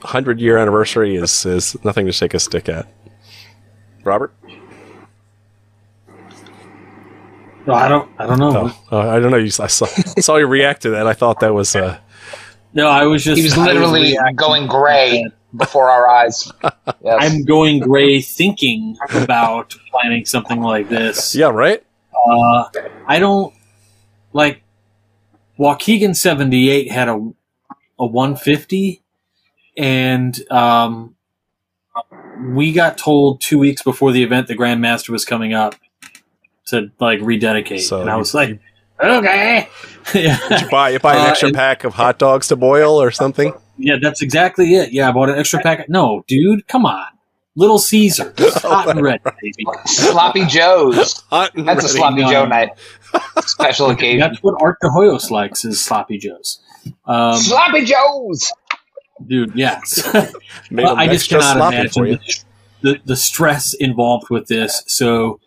hundred 0.02 0.40
year 0.40 0.58
anniversary 0.58 1.16
is 1.16 1.46
is 1.46 1.78
nothing 1.84 2.06
to 2.06 2.12
shake 2.12 2.34
a 2.34 2.40
stick 2.40 2.70
at. 2.70 2.88
Robert. 4.04 4.34
No, 7.66 7.74
I 7.74 7.88
don't. 7.88 8.10
I 8.18 8.26
don't 8.26 8.40
know. 8.40 8.54
Oh, 8.56 8.86
oh, 8.92 9.10
I 9.10 9.20
don't 9.20 9.30
know. 9.32 9.38
You, 9.38 9.52
I 9.60 9.68
saw, 9.68 9.86
saw 10.20 10.38
you 10.38 10.48
react 10.48 10.82
to 10.84 10.90
that. 10.92 11.06
I 11.06 11.14
thought 11.14 11.40
that 11.42 11.54
was. 11.54 11.76
Uh, 11.76 12.00
no, 12.74 12.88
I 12.88 13.06
was 13.06 13.24
just. 13.24 13.38
He 13.38 13.44
was 13.44 13.58
literally 13.58 14.14
was 14.14 14.34
going 14.36 14.66
gray 14.66 15.24
before 15.56 15.90
our 15.90 16.08
eyes. 16.08 16.52
Yes. 17.02 17.18
I'm 17.22 17.46
going 17.46 17.80
gray 17.80 18.20
thinking 18.20 18.98
about 19.12 19.74
planning 19.90 20.26
something 20.26 20.60
like 20.60 20.90
this. 20.90 21.34
Yeah, 21.34 21.48
right? 21.48 21.82
Uh, 22.14 22.66
I 23.08 23.20
don't 23.20 23.54
like 24.34 24.64
Waukegan 25.58 26.14
78 26.14 26.92
had 26.92 27.08
a 27.08 27.32
a 28.00 28.06
150 28.06 29.04
and 29.78 30.52
um, 30.52 31.16
we 32.54 32.72
got 32.72 32.98
told 32.98 33.42
2 33.42 33.60
weeks 33.60 33.84
before 33.84 34.12
the 34.12 34.24
event 34.24 34.48
the 34.48 34.56
grandmaster 34.56 35.10
was 35.10 35.26
coming 35.26 35.54
up 35.54 35.76
to 36.68 36.92
like 37.00 37.20
rededicate 37.22 37.82
so 37.82 38.02
and 38.02 38.10
I 38.10 38.16
was 38.16 38.34
like 38.34 38.60
okay. 39.02 39.68
yeah. 40.14 40.38
Did 40.48 40.62
you 40.62 40.70
buy 40.70 40.90
you 40.90 41.00
buy 41.00 41.16
an 41.16 41.22
uh, 41.22 41.30
extra 41.30 41.48
uh, 41.48 41.50
and, 41.50 41.56
pack 41.56 41.84
of 41.84 41.94
hot 41.94 42.18
dogs 42.18 42.48
to 42.50 42.56
boil 42.56 43.02
or 43.02 43.12
something? 43.12 43.54
Yeah, 43.80 43.96
that's 44.02 44.22
exactly 44.22 44.76
it. 44.76 44.92
Yeah, 44.92 45.10
I 45.10 45.12
bought 45.12 45.30
an 45.30 45.40
extra 45.40 45.62
packet. 45.62 45.90
No, 45.90 46.24
dude, 46.28 46.68
come 46.68 46.86
on. 46.86 47.06
Little 47.56 47.80
Caesar, 47.80 48.34
hot 48.40 48.90
and 48.90 49.02
red, 49.02 49.22
baby. 49.24 49.66
Sloppy 49.86 50.46
Joe's. 50.46 51.14
Hot 51.30 51.54
and 51.56 51.68
That's 51.68 51.84
ready. 51.84 51.94
a 51.94 51.98
Sloppy 51.98 52.22
Joe 52.22 52.46
night. 52.46 52.70
Special 53.46 53.90
occasion. 53.92 54.20
That's 54.20 54.42
what 54.44 54.62
Art 54.62 54.78
DeHoyos 54.84 55.32
likes 55.32 55.66
is 55.66 55.84
Sloppy 55.84 56.18
Joe's. 56.18 56.62
Um, 57.06 57.38
sloppy 57.38 57.86
Joe's. 57.86 58.52
Dude, 59.26 59.54
yes. 59.56 60.08
I 60.78 61.08
just 61.08 61.30
cannot 61.30 61.58
imagine 61.58 61.92
the, 62.04 62.44
the, 62.82 63.00
the 63.04 63.16
stress 63.16 63.74
involved 63.74 64.30
with 64.30 64.48
this. 64.48 64.84
So 64.88 65.40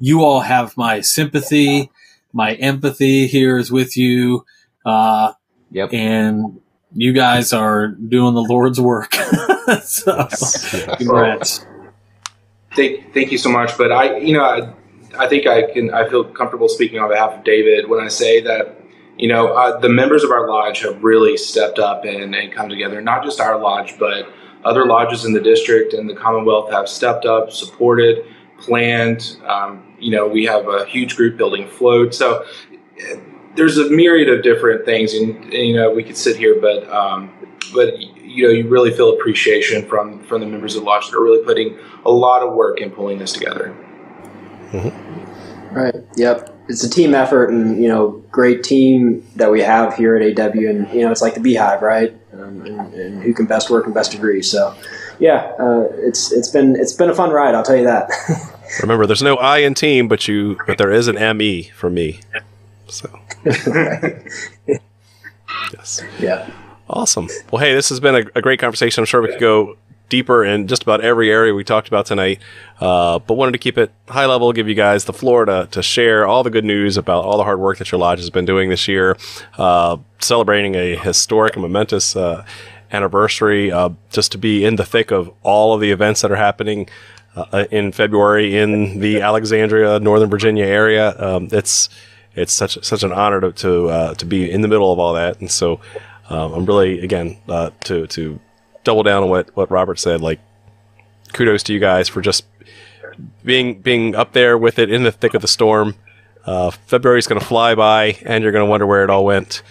you 0.00 0.24
all 0.24 0.40
have 0.40 0.76
my 0.76 1.00
sympathy, 1.00 1.90
my 2.32 2.54
empathy 2.54 3.26
here 3.26 3.58
is 3.58 3.70
with 3.70 3.96
you. 3.96 4.44
Uh, 4.84 5.34
yep. 5.70 5.92
And 5.92 6.60
you 6.94 7.12
guys 7.12 7.52
are 7.52 7.88
doing 7.88 8.34
the 8.34 8.42
Lord's 8.42 8.80
work. 8.80 9.14
so, 9.84 10.28
congrats. 10.96 11.66
Thank, 12.74 13.12
thank 13.12 13.32
you 13.32 13.38
so 13.38 13.50
much. 13.50 13.76
But 13.76 13.92
I, 13.92 14.18
you 14.18 14.34
know, 14.34 14.44
I, 14.44 14.72
I 15.18 15.28
think 15.28 15.46
I 15.46 15.70
can, 15.72 15.92
I 15.92 16.08
feel 16.08 16.24
comfortable 16.24 16.68
speaking 16.68 16.98
on 16.98 17.08
behalf 17.08 17.32
of 17.32 17.44
David 17.44 17.88
when 17.88 18.00
I 18.00 18.08
say 18.08 18.40
that, 18.42 18.78
you 19.16 19.28
know, 19.28 19.48
uh, 19.48 19.78
the 19.78 19.88
members 19.88 20.24
of 20.24 20.30
our 20.30 20.48
lodge 20.48 20.80
have 20.80 21.02
really 21.02 21.36
stepped 21.36 21.78
up 21.78 22.04
and, 22.04 22.34
and 22.34 22.52
come 22.52 22.68
together. 22.68 23.00
Not 23.00 23.24
just 23.24 23.40
our 23.40 23.58
lodge, 23.58 23.98
but 23.98 24.28
other 24.64 24.86
lodges 24.86 25.24
in 25.24 25.32
the 25.32 25.40
district 25.40 25.92
and 25.92 26.08
the 26.08 26.14
Commonwealth 26.14 26.70
have 26.70 26.88
stepped 26.88 27.26
up, 27.26 27.50
supported, 27.50 28.24
planned. 28.58 29.36
Um, 29.46 29.94
you 29.98 30.10
know, 30.10 30.26
we 30.26 30.44
have 30.46 30.68
a 30.68 30.86
huge 30.86 31.16
group 31.16 31.36
building 31.36 31.68
float. 31.68 32.14
So 32.14 32.46
there's 33.54 33.78
a 33.78 33.90
myriad 33.90 34.28
of 34.28 34.42
different 34.42 34.84
things, 34.84 35.14
and, 35.14 35.44
and 35.44 35.52
you 35.52 35.74
know 35.74 35.90
we 35.90 36.02
could 36.02 36.16
sit 36.16 36.36
here, 36.36 36.60
but 36.60 36.88
um, 36.90 37.32
but 37.74 37.98
you 37.98 38.46
know 38.46 38.52
you 38.52 38.68
really 38.68 38.90
feel 38.90 39.10
appreciation 39.10 39.86
from 39.86 40.22
from 40.24 40.40
the 40.40 40.46
members 40.46 40.74
of 40.74 40.82
the 40.82 40.86
lodge 40.86 41.08
that 41.08 41.16
are 41.16 41.22
really 41.22 41.44
putting 41.44 41.78
a 42.04 42.10
lot 42.10 42.42
of 42.42 42.54
work 42.54 42.80
in 42.80 42.90
pulling 42.90 43.18
this 43.18 43.32
together. 43.32 43.76
Mm-hmm. 44.70 45.74
Right. 45.74 45.94
Yep. 46.16 46.50
It's 46.68 46.84
a 46.84 46.90
team 46.90 47.14
effort, 47.14 47.50
and 47.50 47.82
you 47.82 47.88
know, 47.88 48.22
great 48.30 48.62
team 48.62 49.26
that 49.36 49.50
we 49.50 49.60
have 49.60 49.94
here 49.94 50.16
at 50.16 50.38
AW, 50.38 50.44
and 50.44 50.88
you 50.92 51.00
know, 51.00 51.10
it's 51.10 51.22
like 51.22 51.34
the 51.34 51.40
beehive, 51.40 51.82
right? 51.82 52.14
Um, 52.32 52.62
and, 52.62 52.94
and, 52.94 53.22
who 53.22 53.34
can 53.34 53.46
best 53.46 53.68
work 53.68 53.84
and 53.84 53.92
best 53.92 54.14
agree. 54.14 54.42
So, 54.42 54.74
yeah, 55.18 55.52
uh, 55.58 55.88
it's 55.96 56.32
it's 56.32 56.48
been 56.48 56.76
it's 56.76 56.92
been 56.92 57.10
a 57.10 57.14
fun 57.14 57.30
ride. 57.30 57.54
I'll 57.54 57.62
tell 57.62 57.76
you 57.76 57.84
that. 57.84 58.10
Remember, 58.80 59.06
there's 59.06 59.22
no 59.22 59.36
I 59.36 59.58
in 59.58 59.74
team, 59.74 60.08
but 60.08 60.28
you 60.28 60.56
but 60.66 60.78
there 60.78 60.92
is 60.92 61.08
an 61.08 61.36
ME 61.36 61.64
for 61.74 61.90
me. 61.90 62.20
So 62.92 63.18
yes. 65.72 66.02
Yeah. 66.20 66.50
Awesome. 66.88 67.28
Well, 67.50 67.60
hey, 67.60 67.74
this 67.74 67.88
has 67.88 68.00
been 68.00 68.14
a, 68.14 68.24
a, 68.34 68.42
great 68.42 68.60
conversation. 68.60 69.00
I'm 69.00 69.06
sure 69.06 69.22
we 69.22 69.28
could 69.28 69.40
go 69.40 69.78
deeper 70.10 70.44
in 70.44 70.68
just 70.68 70.82
about 70.82 71.00
every 71.00 71.30
area 71.30 71.54
we 71.54 71.64
talked 71.64 71.88
about 71.88 72.04
tonight, 72.04 72.38
uh, 72.80 73.18
but 73.20 73.32
wanted 73.32 73.52
to 73.52 73.58
keep 73.58 73.78
it 73.78 73.90
high 74.08 74.26
level, 74.26 74.52
give 74.52 74.68
you 74.68 74.74
guys 74.74 75.06
the 75.06 75.12
floor 75.12 75.46
to, 75.46 75.66
to 75.70 75.82
share 75.82 76.26
all 76.26 76.42
the 76.42 76.50
good 76.50 76.66
news 76.66 76.98
about 76.98 77.24
all 77.24 77.38
the 77.38 77.44
hard 77.44 77.58
work 77.58 77.78
that 77.78 77.90
your 77.90 77.98
lodge 77.98 78.18
has 78.18 78.28
been 78.28 78.44
doing 78.44 78.68
this 78.68 78.86
year, 78.86 79.16
uh, 79.56 79.96
celebrating 80.20 80.74
a 80.74 80.96
historic 80.96 81.54
and 81.54 81.62
momentous 81.62 82.14
uh, 82.14 82.44
anniversary, 82.92 83.72
uh, 83.72 83.88
just 84.10 84.30
to 84.32 84.36
be 84.38 84.66
in 84.66 84.76
the 84.76 84.84
thick 84.84 85.10
of 85.10 85.32
all 85.42 85.72
of 85.72 85.80
the 85.80 85.90
events 85.90 86.20
that 86.20 86.30
are 86.30 86.36
happening. 86.36 86.88
Uh, 87.34 87.64
in 87.70 87.90
February 87.90 88.58
in 88.58 89.00
the 89.00 89.22
Alexandria, 89.22 89.98
Northern 89.98 90.28
Virginia 90.28 90.66
area, 90.66 91.18
um, 91.18 91.48
it's 91.50 91.88
it's 92.34 92.52
such 92.52 92.82
such 92.84 93.02
an 93.02 93.12
honor 93.12 93.40
to 93.40 93.52
to, 93.52 93.88
uh, 93.88 94.14
to 94.14 94.26
be 94.26 94.50
in 94.50 94.62
the 94.62 94.68
middle 94.68 94.92
of 94.92 94.98
all 94.98 95.14
that. 95.14 95.40
And 95.40 95.50
so 95.50 95.80
um, 96.28 96.52
I'm 96.52 96.66
really 96.66 97.00
again 97.00 97.38
uh, 97.48 97.70
to 97.84 98.06
to 98.08 98.40
double 98.84 99.02
down 99.02 99.22
on 99.22 99.28
what 99.28 99.54
what 99.56 99.70
Robert 99.70 99.98
said. 99.98 100.20
Like 100.20 100.40
kudos 101.32 101.62
to 101.64 101.72
you 101.72 101.80
guys 101.80 102.08
for 102.08 102.20
just 102.20 102.44
being 103.44 103.80
being 103.80 104.14
up 104.14 104.32
there 104.32 104.56
with 104.56 104.78
it 104.78 104.90
in 104.90 105.02
the 105.02 105.12
thick 105.12 105.34
of 105.34 105.42
the 105.42 105.48
storm. 105.48 105.94
Uh, 106.44 106.70
February's 106.70 107.26
going 107.26 107.40
to 107.40 107.46
fly 107.46 107.74
by, 107.74 108.18
and 108.24 108.42
you're 108.42 108.52
going 108.52 108.64
to 108.64 108.70
wonder 108.70 108.86
where 108.86 109.04
it 109.04 109.10
all 109.10 109.24
went. 109.24 109.62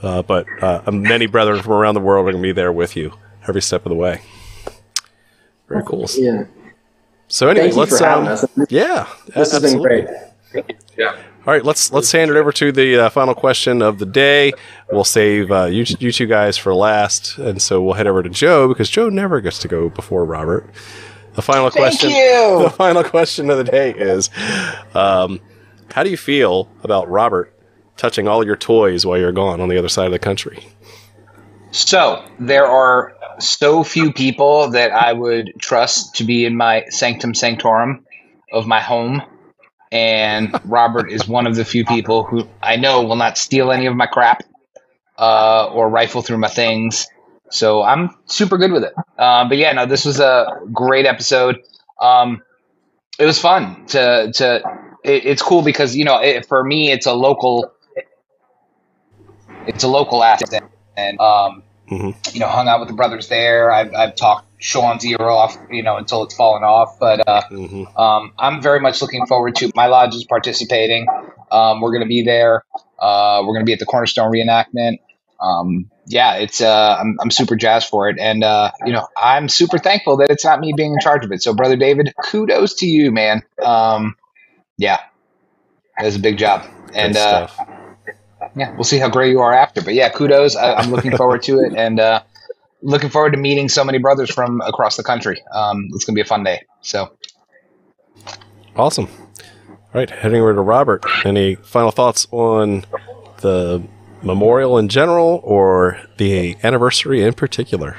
Uh, 0.00 0.22
but 0.22 0.46
uh, 0.62 0.88
many 0.90 1.26
brethren 1.26 1.60
from 1.60 1.72
around 1.72 1.94
the 1.94 2.00
world 2.00 2.26
are 2.26 2.30
going 2.30 2.40
to 2.40 2.46
be 2.46 2.52
there 2.52 2.72
with 2.72 2.96
you 2.96 3.12
every 3.48 3.60
step 3.60 3.84
of 3.84 3.90
the 3.90 3.96
way. 3.96 4.22
Very 5.68 5.82
cool. 5.84 6.06
Yeah. 6.14 6.44
So 7.28 7.48
anyway, 7.48 7.70
let's. 7.72 8.00
Um, 8.00 8.24
yeah, 8.68 9.08
this 9.34 9.52
has 9.52 9.62
been 9.62 9.80
great. 9.80 10.06
Yeah. 10.96 11.20
All 11.46 11.54
right, 11.54 11.64
let's 11.64 11.90
let's 11.90 12.12
hand 12.12 12.30
it 12.30 12.36
over 12.36 12.52
to 12.52 12.70
the 12.70 13.06
uh, 13.06 13.08
final 13.08 13.34
question 13.34 13.80
of 13.80 13.98
the 13.98 14.04
day. 14.04 14.52
We'll 14.92 15.04
save 15.04 15.50
uh, 15.50 15.64
you 15.66 15.86
you 15.98 16.12
two 16.12 16.26
guys 16.26 16.58
for 16.58 16.74
last, 16.74 17.38
and 17.38 17.62
so 17.62 17.82
we'll 17.82 17.94
head 17.94 18.06
over 18.06 18.22
to 18.22 18.28
Joe 18.28 18.68
because 18.68 18.90
Joe 18.90 19.08
never 19.08 19.40
gets 19.40 19.58
to 19.60 19.68
go 19.68 19.88
before 19.88 20.26
Robert. 20.26 20.68
The 21.34 21.42
final 21.42 21.70
Thank 21.70 21.98
question. 21.98 22.10
you. 22.10 22.60
The 22.64 22.70
final 22.70 23.02
question 23.02 23.48
of 23.48 23.56
the 23.56 23.64
day 23.64 23.92
is, 23.92 24.28
um, 24.94 25.40
how 25.90 26.02
do 26.02 26.10
you 26.10 26.18
feel 26.18 26.68
about 26.82 27.08
Robert 27.08 27.54
touching 27.96 28.28
all 28.28 28.44
your 28.44 28.56
toys 28.56 29.06
while 29.06 29.16
you're 29.16 29.32
gone 29.32 29.62
on 29.62 29.70
the 29.70 29.78
other 29.78 29.88
side 29.88 30.06
of 30.06 30.12
the 30.12 30.18
country? 30.18 30.66
So 31.70 32.22
there 32.38 32.66
are 32.66 33.14
so 33.38 33.82
few 33.82 34.12
people 34.12 34.70
that 34.72 34.90
I 34.90 35.14
would 35.14 35.52
trust 35.58 36.16
to 36.16 36.24
be 36.24 36.44
in 36.44 36.56
my 36.56 36.84
sanctum 36.90 37.32
sanctorum 37.32 38.04
of 38.52 38.66
my 38.66 38.80
home. 38.80 39.22
And 39.92 40.58
Robert 40.64 41.10
is 41.10 41.26
one 41.26 41.46
of 41.46 41.56
the 41.56 41.64
few 41.64 41.84
people 41.84 42.22
who 42.22 42.46
I 42.62 42.76
know 42.76 43.02
will 43.02 43.16
not 43.16 43.36
steal 43.36 43.72
any 43.72 43.86
of 43.86 43.96
my 43.96 44.06
crap 44.06 44.42
uh, 45.18 45.66
or 45.66 45.88
rifle 45.88 46.22
through 46.22 46.38
my 46.38 46.48
things. 46.48 47.06
So 47.50 47.82
I'm 47.82 48.10
super 48.26 48.56
good 48.56 48.70
with 48.70 48.84
it. 48.84 48.94
Um, 49.18 49.48
but 49.48 49.58
yeah, 49.58 49.72
no, 49.72 49.86
this 49.86 50.04
was 50.04 50.20
a 50.20 50.46
great 50.72 51.06
episode. 51.06 51.58
Um, 52.00 52.42
it 53.18 53.24
was 53.24 53.38
fun 53.40 53.86
to 53.86 54.30
to. 54.34 54.62
It, 55.02 55.26
it's 55.26 55.42
cool 55.42 55.62
because 55.62 55.96
you 55.96 56.04
know 56.04 56.18
it, 56.20 56.46
for 56.46 56.62
me 56.62 56.92
it's 56.92 57.06
a 57.06 57.12
local. 57.12 57.72
It's 59.66 59.84
a 59.84 59.88
local 59.88 60.22
asset, 60.24 60.62
and 60.96 61.20
um, 61.20 61.62
Mhm. 61.90 62.34
you 62.34 62.40
know, 62.40 62.46
hung 62.48 62.68
out 62.68 62.80
with 62.80 62.88
the 62.88 62.94
brothers 62.94 63.28
there. 63.28 63.70
I've, 63.72 63.92
I've 63.94 64.14
talked 64.14 64.46
Sean's 64.60 65.04
ear 65.04 65.20
off, 65.20 65.56
you 65.70 65.82
know, 65.82 65.96
until 65.96 66.22
it's 66.22 66.34
fallen 66.34 66.62
off. 66.62 66.98
But 67.00 67.26
uh, 67.26 67.42
hmm 67.48 67.84
um, 67.96 68.32
I'm 68.38 68.62
very 68.62 68.80
much 68.80 69.02
looking 69.02 69.26
forward 69.26 69.56
to 69.56 69.70
my 69.74 69.86
lodge 69.86 70.14
is 70.14 70.24
participating. 70.24 71.06
Um, 71.50 71.80
we're 71.80 71.90
going 71.90 72.02
to 72.02 72.08
be 72.08 72.22
there. 72.22 72.64
Uh, 72.98 73.42
we're 73.42 73.54
going 73.54 73.62
to 73.62 73.66
be 73.66 73.72
at 73.72 73.78
the 73.78 73.86
Cornerstone 73.86 74.30
reenactment. 74.30 74.98
Um, 75.40 75.90
yeah, 76.06 76.34
it's 76.34 76.60
uh, 76.60 76.96
I'm, 77.00 77.16
I'm 77.20 77.30
super 77.30 77.56
jazzed 77.56 77.88
for 77.88 78.08
it, 78.08 78.18
and 78.18 78.44
uh, 78.44 78.70
you 78.84 78.92
know, 78.92 79.06
I'm 79.16 79.48
super 79.48 79.78
thankful 79.78 80.18
that 80.18 80.30
it's 80.30 80.44
not 80.44 80.60
me 80.60 80.72
being 80.76 80.92
in 80.92 81.00
charge 81.00 81.24
of 81.24 81.32
it. 81.32 81.42
So, 81.42 81.54
brother 81.54 81.76
David, 81.76 82.12
kudos 82.22 82.74
to 82.76 82.86
you, 82.86 83.10
man. 83.10 83.42
Um, 83.62 84.16
yeah, 84.76 84.98
that's 85.98 86.16
a 86.16 86.20
big 86.20 86.36
job, 86.36 86.66
and 86.94 87.16
uh, 87.16 87.48
yeah, 88.56 88.74
we'll 88.74 88.84
see 88.84 88.98
how 88.98 89.08
great 89.08 89.30
you 89.30 89.40
are 89.40 89.52
after. 89.52 89.82
But 89.82 89.94
yeah, 89.94 90.10
kudos. 90.10 90.56
I, 90.56 90.74
I'm 90.74 90.90
looking 90.90 91.16
forward 91.16 91.42
to 91.44 91.60
it, 91.60 91.72
and 91.74 92.00
uh, 92.00 92.22
looking 92.82 93.10
forward 93.10 93.32
to 93.32 93.38
meeting 93.38 93.68
so 93.68 93.84
many 93.84 93.98
brothers 93.98 94.30
from 94.30 94.60
across 94.62 94.96
the 94.96 95.02
country. 95.02 95.42
Um, 95.52 95.88
it's 95.92 96.04
gonna 96.04 96.14
be 96.14 96.20
a 96.20 96.26
fun 96.26 96.44
day. 96.44 96.62
So. 96.80 97.16
Awesome. 98.76 99.08
All 99.68 99.76
right, 99.94 100.10
heading 100.10 100.40
over 100.40 100.54
to 100.54 100.60
Robert. 100.60 101.04
Any 101.24 101.56
final 101.56 101.90
thoughts 101.90 102.26
on 102.30 102.84
the 103.40 103.82
memorial 104.22 104.78
in 104.78 104.88
general 104.88 105.40
or 105.42 106.00
the 106.18 106.56
anniversary 106.62 107.22
in 107.22 107.32
particular? 107.32 107.96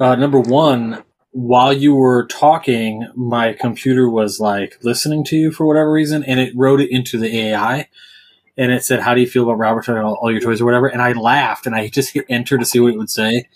Uh, 0.00 0.16
number 0.16 0.40
one, 0.40 1.04
while 1.30 1.72
you 1.72 1.94
were 1.94 2.26
talking, 2.26 3.08
my 3.14 3.52
computer 3.52 4.08
was 4.08 4.40
like 4.40 4.78
listening 4.82 5.24
to 5.24 5.36
you 5.36 5.52
for 5.52 5.66
whatever 5.66 5.92
reason, 5.92 6.24
and 6.24 6.40
it 6.40 6.52
wrote 6.56 6.80
it 6.80 6.90
into 6.90 7.18
the 7.18 7.38
AI, 7.38 7.88
and 8.56 8.70
it 8.72 8.84
said, 8.84 9.00
"How 9.00 9.14
do 9.14 9.20
you 9.20 9.26
feel 9.26 9.44
about 9.44 9.58
Robert 9.58 9.84
touching 9.84 10.02
all, 10.02 10.18
all 10.20 10.30
your 10.30 10.40
toys 10.40 10.60
or 10.60 10.64
whatever?" 10.64 10.86
And 10.86 11.00
I 11.02 11.12
laughed, 11.12 11.66
and 11.66 11.74
I 11.74 11.88
just 11.88 12.12
hit 12.12 12.26
enter 12.30 12.58
to 12.58 12.64
see 12.64 12.80
what 12.80 12.94
it 12.94 12.98
would 12.98 13.10
say, 13.10 13.48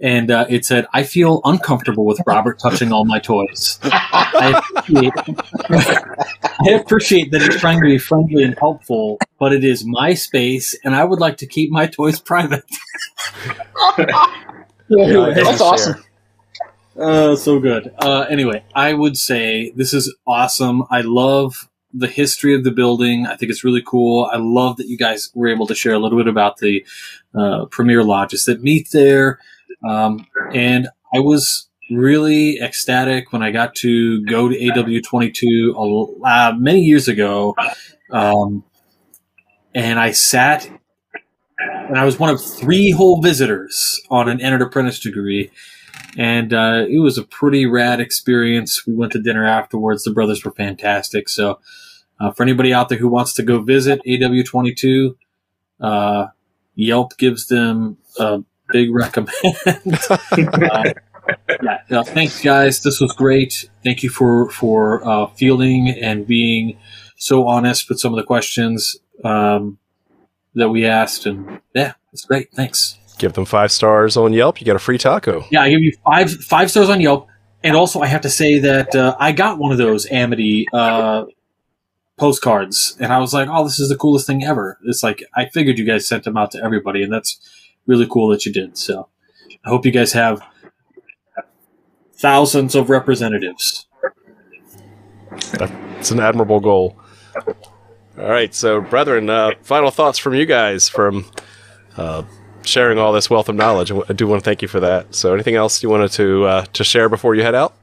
and 0.00 0.30
uh, 0.30 0.46
it 0.48 0.64
said, 0.64 0.86
"I 0.92 1.02
feel 1.02 1.40
uncomfortable 1.44 2.04
with 2.06 2.20
Robert 2.26 2.58
touching 2.58 2.92
all 2.92 3.04
my 3.04 3.18
toys." 3.18 3.78
I 3.82 4.62
appreciate, 4.76 5.12
I 6.66 6.70
appreciate 6.70 7.30
that 7.32 7.42
it's 7.42 7.58
trying 7.60 7.78
to 7.80 7.86
be 7.86 7.98
friendly 7.98 8.42
and 8.42 8.56
helpful, 8.58 9.18
but 9.38 9.52
it 9.52 9.64
is 9.64 9.84
my 9.84 10.14
space, 10.14 10.76
and 10.84 10.94
I 10.94 11.04
would 11.04 11.20
like 11.20 11.36
to 11.38 11.46
keep 11.46 11.70
my 11.70 11.86
toys 11.86 12.20
private. 12.20 12.64
Yeah, 14.92 15.32
That's 15.34 15.58
share. 15.58 15.66
awesome. 15.66 16.04
Uh, 16.98 17.36
so 17.36 17.60
good. 17.60 17.94
Uh, 17.96 18.22
anyway, 18.28 18.64
I 18.74 18.92
would 18.92 19.16
say 19.16 19.70
this 19.76 19.94
is 19.94 20.12
awesome. 20.26 20.82
I 20.90 21.02
love 21.02 21.68
the 21.92 22.06
history 22.06 22.54
of 22.54 22.64
the 22.64 22.70
building. 22.70 23.26
I 23.26 23.36
think 23.36 23.50
it's 23.50 23.64
really 23.64 23.82
cool. 23.84 24.28
I 24.32 24.36
love 24.36 24.76
that 24.76 24.88
you 24.88 24.96
guys 24.96 25.30
were 25.34 25.48
able 25.48 25.66
to 25.66 25.74
share 25.74 25.94
a 25.94 25.98
little 25.98 26.18
bit 26.18 26.28
about 26.28 26.58
the 26.58 26.84
uh, 27.34 27.66
premier 27.66 28.04
lodges 28.04 28.44
that 28.44 28.62
meet 28.62 28.90
there. 28.92 29.38
Um, 29.88 30.26
and 30.54 30.88
I 31.12 31.20
was 31.20 31.68
really 31.90 32.60
ecstatic 32.60 33.32
when 33.32 33.42
I 33.42 33.50
got 33.50 33.74
to 33.76 34.24
go 34.26 34.48
to 34.48 34.56
AW22 34.56 36.20
uh, 36.24 36.52
many 36.56 36.82
years 36.82 37.08
ago. 37.08 37.56
Um, 38.12 38.64
and 39.74 39.98
I 39.98 40.12
sat 40.12 40.70
and 41.58 41.98
I 41.98 42.04
was 42.04 42.18
one 42.18 42.30
of 42.30 42.40
three 42.42 42.90
whole 42.92 43.20
visitors 43.20 44.00
on 44.10 44.28
an 44.28 44.40
entered 44.40 44.62
apprentice 44.62 45.00
degree 45.00 45.50
and 46.16 46.52
uh, 46.52 46.86
it 46.88 46.98
was 46.98 47.18
a 47.18 47.22
pretty 47.22 47.66
rad 47.66 48.00
experience. 48.00 48.86
We 48.86 48.94
went 48.94 49.12
to 49.12 49.22
dinner 49.22 49.46
afterwards. 49.46 50.04
The 50.04 50.12
brothers 50.12 50.44
were 50.44 50.52
fantastic. 50.52 51.28
So, 51.28 51.60
uh, 52.20 52.32
for 52.32 52.42
anybody 52.42 52.72
out 52.72 52.88
there 52.88 52.98
who 52.98 53.08
wants 53.08 53.32
to 53.34 53.42
go 53.42 53.60
visit 53.60 54.00
AW22, 54.06 55.16
uh, 55.80 56.26
Yelp 56.74 57.16
gives 57.16 57.46
them 57.46 57.98
a 58.18 58.42
big 58.72 58.94
recommend. 58.94 59.32
uh, 59.66 60.92
yeah, 61.62 61.82
uh, 61.90 62.02
thanks, 62.02 62.42
guys. 62.42 62.82
This 62.82 63.00
was 63.00 63.12
great. 63.12 63.70
Thank 63.84 64.02
you 64.02 64.10
for 64.10 64.50
for 64.50 65.06
uh, 65.06 65.26
fielding 65.28 65.88
and 65.88 66.26
being 66.26 66.78
so 67.16 67.46
honest 67.46 67.88
with 67.88 67.98
some 67.98 68.12
of 68.12 68.16
the 68.16 68.24
questions 68.24 68.96
um, 69.24 69.78
that 70.54 70.70
we 70.70 70.86
asked. 70.86 71.26
And 71.26 71.60
yeah, 71.74 71.94
it's 72.12 72.24
great. 72.24 72.52
Thanks. 72.52 72.99
Give 73.20 73.34
them 73.34 73.44
five 73.44 73.70
stars 73.70 74.16
on 74.16 74.32
Yelp. 74.32 74.62
You 74.62 74.64
get 74.64 74.76
a 74.76 74.78
free 74.78 74.96
taco. 74.96 75.44
Yeah, 75.50 75.60
I 75.60 75.68
give 75.68 75.82
you 75.82 75.92
five 76.02 76.32
five 76.42 76.70
stars 76.70 76.88
on 76.88 77.02
Yelp, 77.02 77.28
and 77.62 77.76
also 77.76 78.00
I 78.00 78.06
have 78.06 78.22
to 78.22 78.30
say 78.30 78.58
that 78.60 78.96
uh, 78.96 79.14
I 79.20 79.32
got 79.32 79.58
one 79.58 79.72
of 79.72 79.76
those 79.76 80.10
Amity 80.10 80.66
uh, 80.72 81.26
postcards, 82.16 82.96
and 82.98 83.12
I 83.12 83.18
was 83.18 83.34
like, 83.34 83.46
"Oh, 83.50 83.62
this 83.62 83.78
is 83.78 83.90
the 83.90 83.96
coolest 83.96 84.26
thing 84.26 84.42
ever!" 84.42 84.78
It's 84.86 85.02
like 85.02 85.22
I 85.34 85.50
figured 85.50 85.78
you 85.78 85.84
guys 85.84 86.08
sent 86.08 86.24
them 86.24 86.38
out 86.38 86.50
to 86.52 86.64
everybody, 86.64 87.02
and 87.02 87.12
that's 87.12 87.38
really 87.86 88.06
cool 88.06 88.28
that 88.28 88.46
you 88.46 88.52
did. 88.54 88.78
So 88.78 89.08
I 89.66 89.68
hope 89.68 89.84
you 89.84 89.92
guys 89.92 90.14
have 90.14 90.42
thousands 92.14 92.74
of 92.74 92.88
representatives. 92.88 93.86
It's 95.98 96.10
an 96.10 96.20
admirable 96.20 96.60
goal. 96.60 96.98
All 98.18 98.30
right, 98.30 98.54
so 98.54 98.80
brethren, 98.80 99.28
uh, 99.28 99.50
final 99.60 99.90
thoughts 99.90 100.18
from 100.18 100.32
you 100.32 100.46
guys 100.46 100.88
from 100.88 101.26
uh, 101.98 102.22
sharing 102.62 102.98
all 102.98 103.12
this 103.12 103.30
wealth 103.30 103.48
of 103.48 103.56
knowledge. 103.56 103.90
I 103.90 104.12
do 104.12 104.26
want 104.26 104.42
to 104.42 104.44
thank 104.44 104.62
you 104.62 104.68
for 104.68 104.80
that. 104.80 105.14
So, 105.14 105.34
anything 105.34 105.54
else 105.54 105.82
you 105.82 105.88
wanted 105.88 106.12
to 106.12 106.44
uh, 106.44 106.64
to 106.72 106.84
share 106.84 107.08
before 107.08 107.34
you 107.34 107.42
head 107.42 107.54
out? 107.54 107.74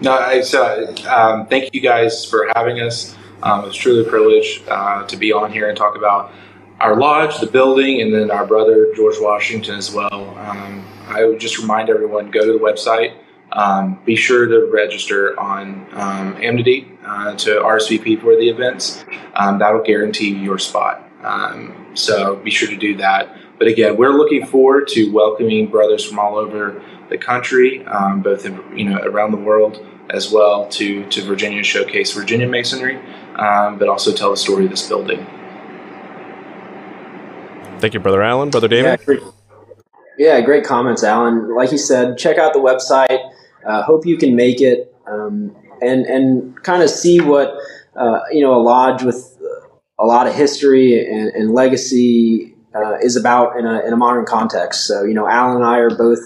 No, 0.00 0.12
I 0.12 0.40
so, 0.40 0.92
um, 1.08 1.46
thank 1.46 1.72
you 1.72 1.80
guys 1.80 2.24
for 2.24 2.50
having 2.56 2.80
us. 2.80 3.16
Um, 3.42 3.66
it's 3.66 3.76
truly 3.76 4.06
a 4.06 4.08
privilege 4.08 4.62
uh, 4.68 5.06
to 5.06 5.16
be 5.16 5.32
on 5.32 5.52
here 5.52 5.68
and 5.68 5.76
talk 5.76 5.96
about 5.96 6.32
our 6.80 6.96
lodge, 6.96 7.38
the 7.38 7.46
building, 7.46 8.00
and 8.00 8.12
then 8.12 8.30
our 8.30 8.44
brother 8.44 8.92
George 8.96 9.16
Washington 9.20 9.76
as 9.76 9.92
well. 9.92 10.36
Um, 10.38 10.84
I 11.06 11.24
would 11.24 11.38
just 11.38 11.58
remind 11.58 11.88
everyone 11.88 12.30
go 12.30 12.44
to 12.44 12.52
the 12.52 12.58
website. 12.58 13.14
Um, 13.52 14.00
be 14.04 14.16
sure 14.16 14.46
to 14.46 14.70
register 14.72 15.38
on 15.38 15.86
um, 15.92 16.36
Amity 16.42 16.90
uh, 17.04 17.34
to 17.36 17.50
RSVP 17.60 18.20
for 18.20 18.34
the 18.36 18.48
events. 18.48 19.04
Um, 19.34 19.58
that'll 19.58 19.82
guarantee 19.82 20.34
your 20.34 20.58
spot. 20.58 21.08
Um, 21.22 21.90
so 21.94 22.36
be 22.36 22.50
sure 22.50 22.68
to 22.68 22.76
do 22.76 22.96
that. 22.96 23.36
But 23.58 23.68
again, 23.68 23.96
we're 23.96 24.12
looking 24.12 24.46
forward 24.46 24.88
to 24.88 25.12
welcoming 25.12 25.68
brothers 25.68 26.04
from 26.04 26.18
all 26.18 26.36
over 26.36 26.82
the 27.10 27.18
country, 27.18 27.84
um, 27.86 28.22
both 28.22 28.44
in, 28.46 28.60
you 28.76 28.86
know 28.86 28.98
around 29.02 29.30
the 29.30 29.36
world 29.36 29.86
as 30.10 30.32
well, 30.32 30.66
to 30.68 31.06
to 31.10 31.22
Virginia 31.22 31.62
showcase 31.62 32.12
Virginia 32.12 32.48
masonry, 32.48 32.96
um, 33.36 33.78
but 33.78 33.88
also 33.88 34.12
tell 34.12 34.30
the 34.30 34.36
story 34.36 34.64
of 34.64 34.70
this 34.70 34.88
building. 34.88 35.24
Thank 37.78 37.94
you, 37.94 38.00
brother 38.00 38.22
Allen, 38.22 38.50
brother 38.50 38.68
David. 38.68 38.98
Yeah, 39.00 39.04
great, 39.04 39.22
yeah, 40.18 40.40
great 40.40 40.64
comments, 40.64 41.04
Alan. 41.04 41.54
Like 41.54 41.70
you 41.70 41.78
said, 41.78 42.18
check 42.18 42.38
out 42.38 42.52
the 42.54 42.58
website. 42.58 43.31
Uh, 43.66 43.82
hope 43.82 44.06
you 44.06 44.16
can 44.16 44.34
make 44.36 44.60
it 44.60 44.94
um, 45.06 45.54
and 45.80 46.06
and 46.06 46.62
kind 46.62 46.82
of 46.82 46.90
see 46.90 47.20
what 47.20 47.54
uh, 47.96 48.20
you 48.30 48.40
know 48.40 48.54
a 48.54 48.62
lodge 48.62 49.02
with 49.02 49.38
a 49.98 50.06
lot 50.06 50.26
of 50.26 50.34
history 50.34 51.04
and, 51.06 51.28
and 51.30 51.52
legacy 51.52 52.54
uh, 52.74 52.96
is 53.02 53.16
about 53.16 53.56
in 53.58 53.66
a, 53.66 53.80
in 53.86 53.92
a 53.92 53.96
modern 53.96 54.24
context. 54.24 54.86
So 54.86 55.04
you 55.04 55.14
know, 55.14 55.28
Alan 55.28 55.56
and 55.56 55.64
I 55.64 55.78
are 55.78 55.90
both 55.90 56.20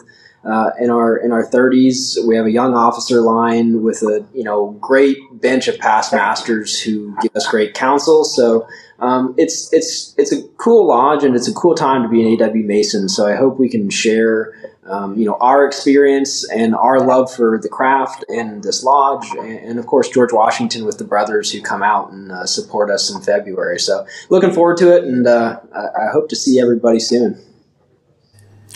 uh, 0.46 0.70
in 0.78 0.90
our 0.90 1.16
in 1.16 1.32
our 1.32 1.44
30s. 1.44 2.24
We 2.26 2.36
have 2.36 2.46
a 2.46 2.50
young 2.50 2.74
officer 2.74 3.20
line 3.20 3.82
with 3.82 4.02
a 4.02 4.24
you 4.32 4.44
know 4.44 4.70
great 4.80 5.18
bench 5.32 5.68
of 5.68 5.78
past 5.78 6.12
masters 6.12 6.80
who 6.80 7.16
give 7.20 7.34
us 7.34 7.46
great 7.48 7.74
counsel. 7.74 8.24
So 8.24 8.66
um, 9.00 9.34
it's 9.36 9.72
it's 9.72 10.14
it's 10.16 10.32
a 10.32 10.42
cool 10.56 10.86
lodge 10.86 11.24
and 11.24 11.34
it's 11.34 11.48
a 11.48 11.54
cool 11.54 11.74
time 11.74 12.02
to 12.02 12.08
be 12.08 12.22
an 12.22 12.40
AW 12.40 12.52
Mason. 12.54 13.08
So 13.08 13.26
I 13.26 13.34
hope 13.34 13.58
we 13.58 13.68
can 13.68 13.90
share 13.90 14.54
um, 14.84 15.16
you 15.16 15.24
know 15.24 15.36
our 15.40 15.66
experience 15.66 16.48
and 16.48 16.76
our 16.76 17.00
love 17.00 17.32
for 17.32 17.58
the 17.60 17.68
craft 17.68 18.24
and 18.28 18.62
this 18.62 18.84
lodge, 18.84 19.26
and, 19.36 19.80
of 19.80 19.86
course 19.86 20.08
George 20.08 20.32
Washington 20.32 20.84
with 20.84 20.98
the 20.98 21.04
brothers 21.04 21.50
who 21.50 21.60
come 21.60 21.82
out 21.82 22.12
and 22.12 22.30
uh, 22.30 22.46
support 22.46 22.88
us 22.88 23.12
in 23.12 23.20
February. 23.20 23.80
So 23.80 24.06
looking 24.30 24.52
forward 24.52 24.76
to 24.78 24.94
it, 24.96 25.02
and 25.02 25.26
uh, 25.26 25.58
I 25.74 26.12
hope 26.12 26.28
to 26.28 26.36
see 26.36 26.60
everybody 26.60 27.00
soon. 27.00 27.42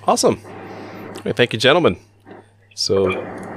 Awesome. 0.07 0.41
Thank 1.25 1.53
you, 1.53 1.59
gentlemen. 1.59 1.99
So, 2.75 3.11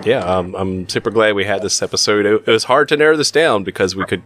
yeah, 0.03 0.19
um, 0.19 0.55
I'm 0.55 0.89
super 0.89 1.09
glad 1.09 1.35
we 1.35 1.45
had 1.45 1.61
this 1.61 1.81
episode. 1.81 2.25
It, 2.25 2.43
it, 2.45 2.51
was 2.51 2.65
hard 2.65 2.89
to 2.89 2.97
narrow 2.97 3.15
this 3.15 3.31
down 3.31 3.63
because 3.63 3.95
we 3.95 4.05
could 4.05 4.23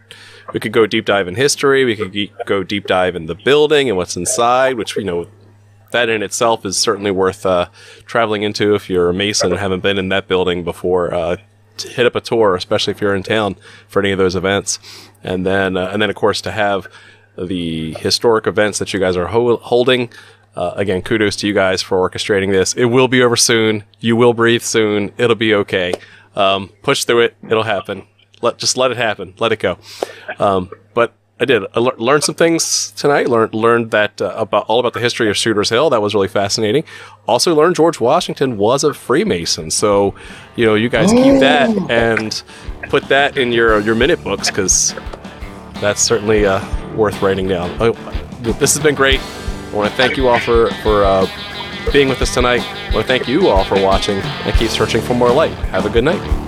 we 0.54 0.60
could 0.60 0.72
go 0.72 0.88
deep 0.88 1.06
dive 1.06 1.28
in 1.28 1.36
history, 1.36 1.86
we 1.86 1.96
could 1.96 2.46
go 2.46 2.64
deep 2.64 2.88
dive 2.88 3.16
in 3.16 3.28
the 3.28 3.36
building 3.36 3.90
and 3.90 3.98
what's 3.98 4.16
inside, 4.16 4.76
which 4.76 4.96
you 4.96 5.04
know 5.04 5.28
that 5.92 6.10
in 6.10 6.24
itself 6.24 6.66
is 6.66 6.78
certainly 6.78 7.12
worth 7.12 7.46
uh, 7.46 7.70
traveling 8.06 8.44
into 8.44 8.76
if 8.76 8.90
you're 8.90 9.10
a 9.10 9.14
Mason 9.14 9.52
and 9.52 9.60
haven't 9.60 9.82
been 9.82 9.98
in 9.98 10.10
that 10.10 10.28
building 10.28 10.64
before. 10.64 11.14
Uh, 11.14 11.38
hit 11.78 12.06
up 12.06 12.16
a 12.16 12.22
tour, 12.22 12.56
especially 12.56 12.92
if 12.92 13.02
you're 13.02 13.16
in 13.16 13.24
town 13.24 13.56
for 13.88 14.00
any 14.00 14.12
of 14.12 14.18
those 14.18 14.36
events, 14.36 14.80
and 15.24 15.46
then 15.46 15.78
uh, 15.78 15.90
and 15.92 16.02
then 16.02 16.10
of 16.10 16.16
course 16.16 16.42
to 16.42 16.52
have 16.52 16.88
the 17.38 17.94
historic 17.96 18.48
events 18.48 18.80
that 18.80 18.94
you 18.94 19.00
guys 19.00 19.16
are 19.16 19.28
ho- 19.28 19.58
holding. 19.58 20.10
Uh, 20.58 20.74
again, 20.76 21.04
kudos 21.04 21.36
to 21.36 21.48
you 21.48 21.54
guys 21.54 21.84
for 21.84 22.10
orchestrating 22.10 22.52
this. 22.52 22.74
It 22.74 22.86
will 22.86 23.08
be 23.08 23.22
over 23.22 23.36
soon. 23.36 23.84
You 24.00 24.16
will 24.16 24.34
breathe 24.34 24.64
soon. 24.64 25.14
It'll 25.16 25.36
be 25.36 25.54
okay. 25.54 25.94
Um, 26.36 26.70
push 26.82 27.06
through 27.06 27.22
it. 27.22 27.36
It'll 27.48 27.62
happen. 27.62 28.08
Let 28.42 28.58
just 28.58 28.76
let 28.76 28.90
it 28.90 28.98
happen. 28.98 29.36
Let 29.38 29.52
it 29.52 29.60
go. 29.60 29.78
Um, 30.40 30.72
but 30.96 31.14
I 31.40 31.46
did. 31.46 31.62
I 31.76 31.80
le- 31.80 31.98
learned 31.98 32.24
some 32.24 32.34
things 32.34 32.90
tonight. 32.94 33.28
Learned 33.28 33.54
learned 33.54 33.92
that 33.92 34.20
uh, 34.20 34.34
about 34.36 34.66
all 34.68 34.80
about 34.80 34.94
the 34.94 35.00
history 35.00 35.30
of 35.30 35.38
Shooters 35.38 35.70
Hill. 35.70 35.92
That 35.92 36.02
was 36.02 36.16
really 36.16 36.28
fascinating. 36.28 36.86
Also 37.28 37.54
learned 37.54 37.76
George 37.76 38.00
Washington 38.00 38.58
was 38.58 38.84
a 38.84 38.96
Freemason. 38.96 39.70
So, 39.70 40.16
you 40.56 40.66
know, 40.66 40.74
you 40.74 40.90
guys 40.90 41.12
keep 41.12 41.40
that 41.40 41.70
and 41.92 42.42
put 42.90 43.04
that 43.10 43.38
in 43.38 43.52
your 43.52 43.80
your 43.82 43.94
minute 43.94 44.24
books 44.24 44.50
because 44.50 44.96
that's 45.82 46.02
certainly 46.02 46.48
uh, 46.48 46.60
worth 46.96 47.22
writing 47.22 47.48
down. 47.48 47.76
Oh, 47.80 47.94
this 48.42 48.74
has 48.74 48.80
been 48.82 48.96
great. 48.96 49.22
I 49.68 49.76
want 49.76 49.90
to 49.90 49.96
thank 49.98 50.18
you 50.18 50.28
all 50.28 50.40
for 50.40 50.70
for 50.82 51.04
uh, 51.04 51.28
being 51.92 52.10
with 52.10 52.22
us 52.22 52.34
tonight. 52.34 52.62
I 52.62 52.94
want 52.94 53.06
to 53.06 53.08
thank 53.08 53.28
you 53.28 53.48
all 53.50 53.64
for 53.64 53.82
watching 53.82 54.18
and 54.20 54.56
keep 54.56 54.70
searching 54.70 55.02
for 55.02 55.14
more 55.14 55.32
light. 55.32 55.52
Have 55.70 55.86
a 55.86 55.90
good 55.90 56.04
night. 56.04 56.47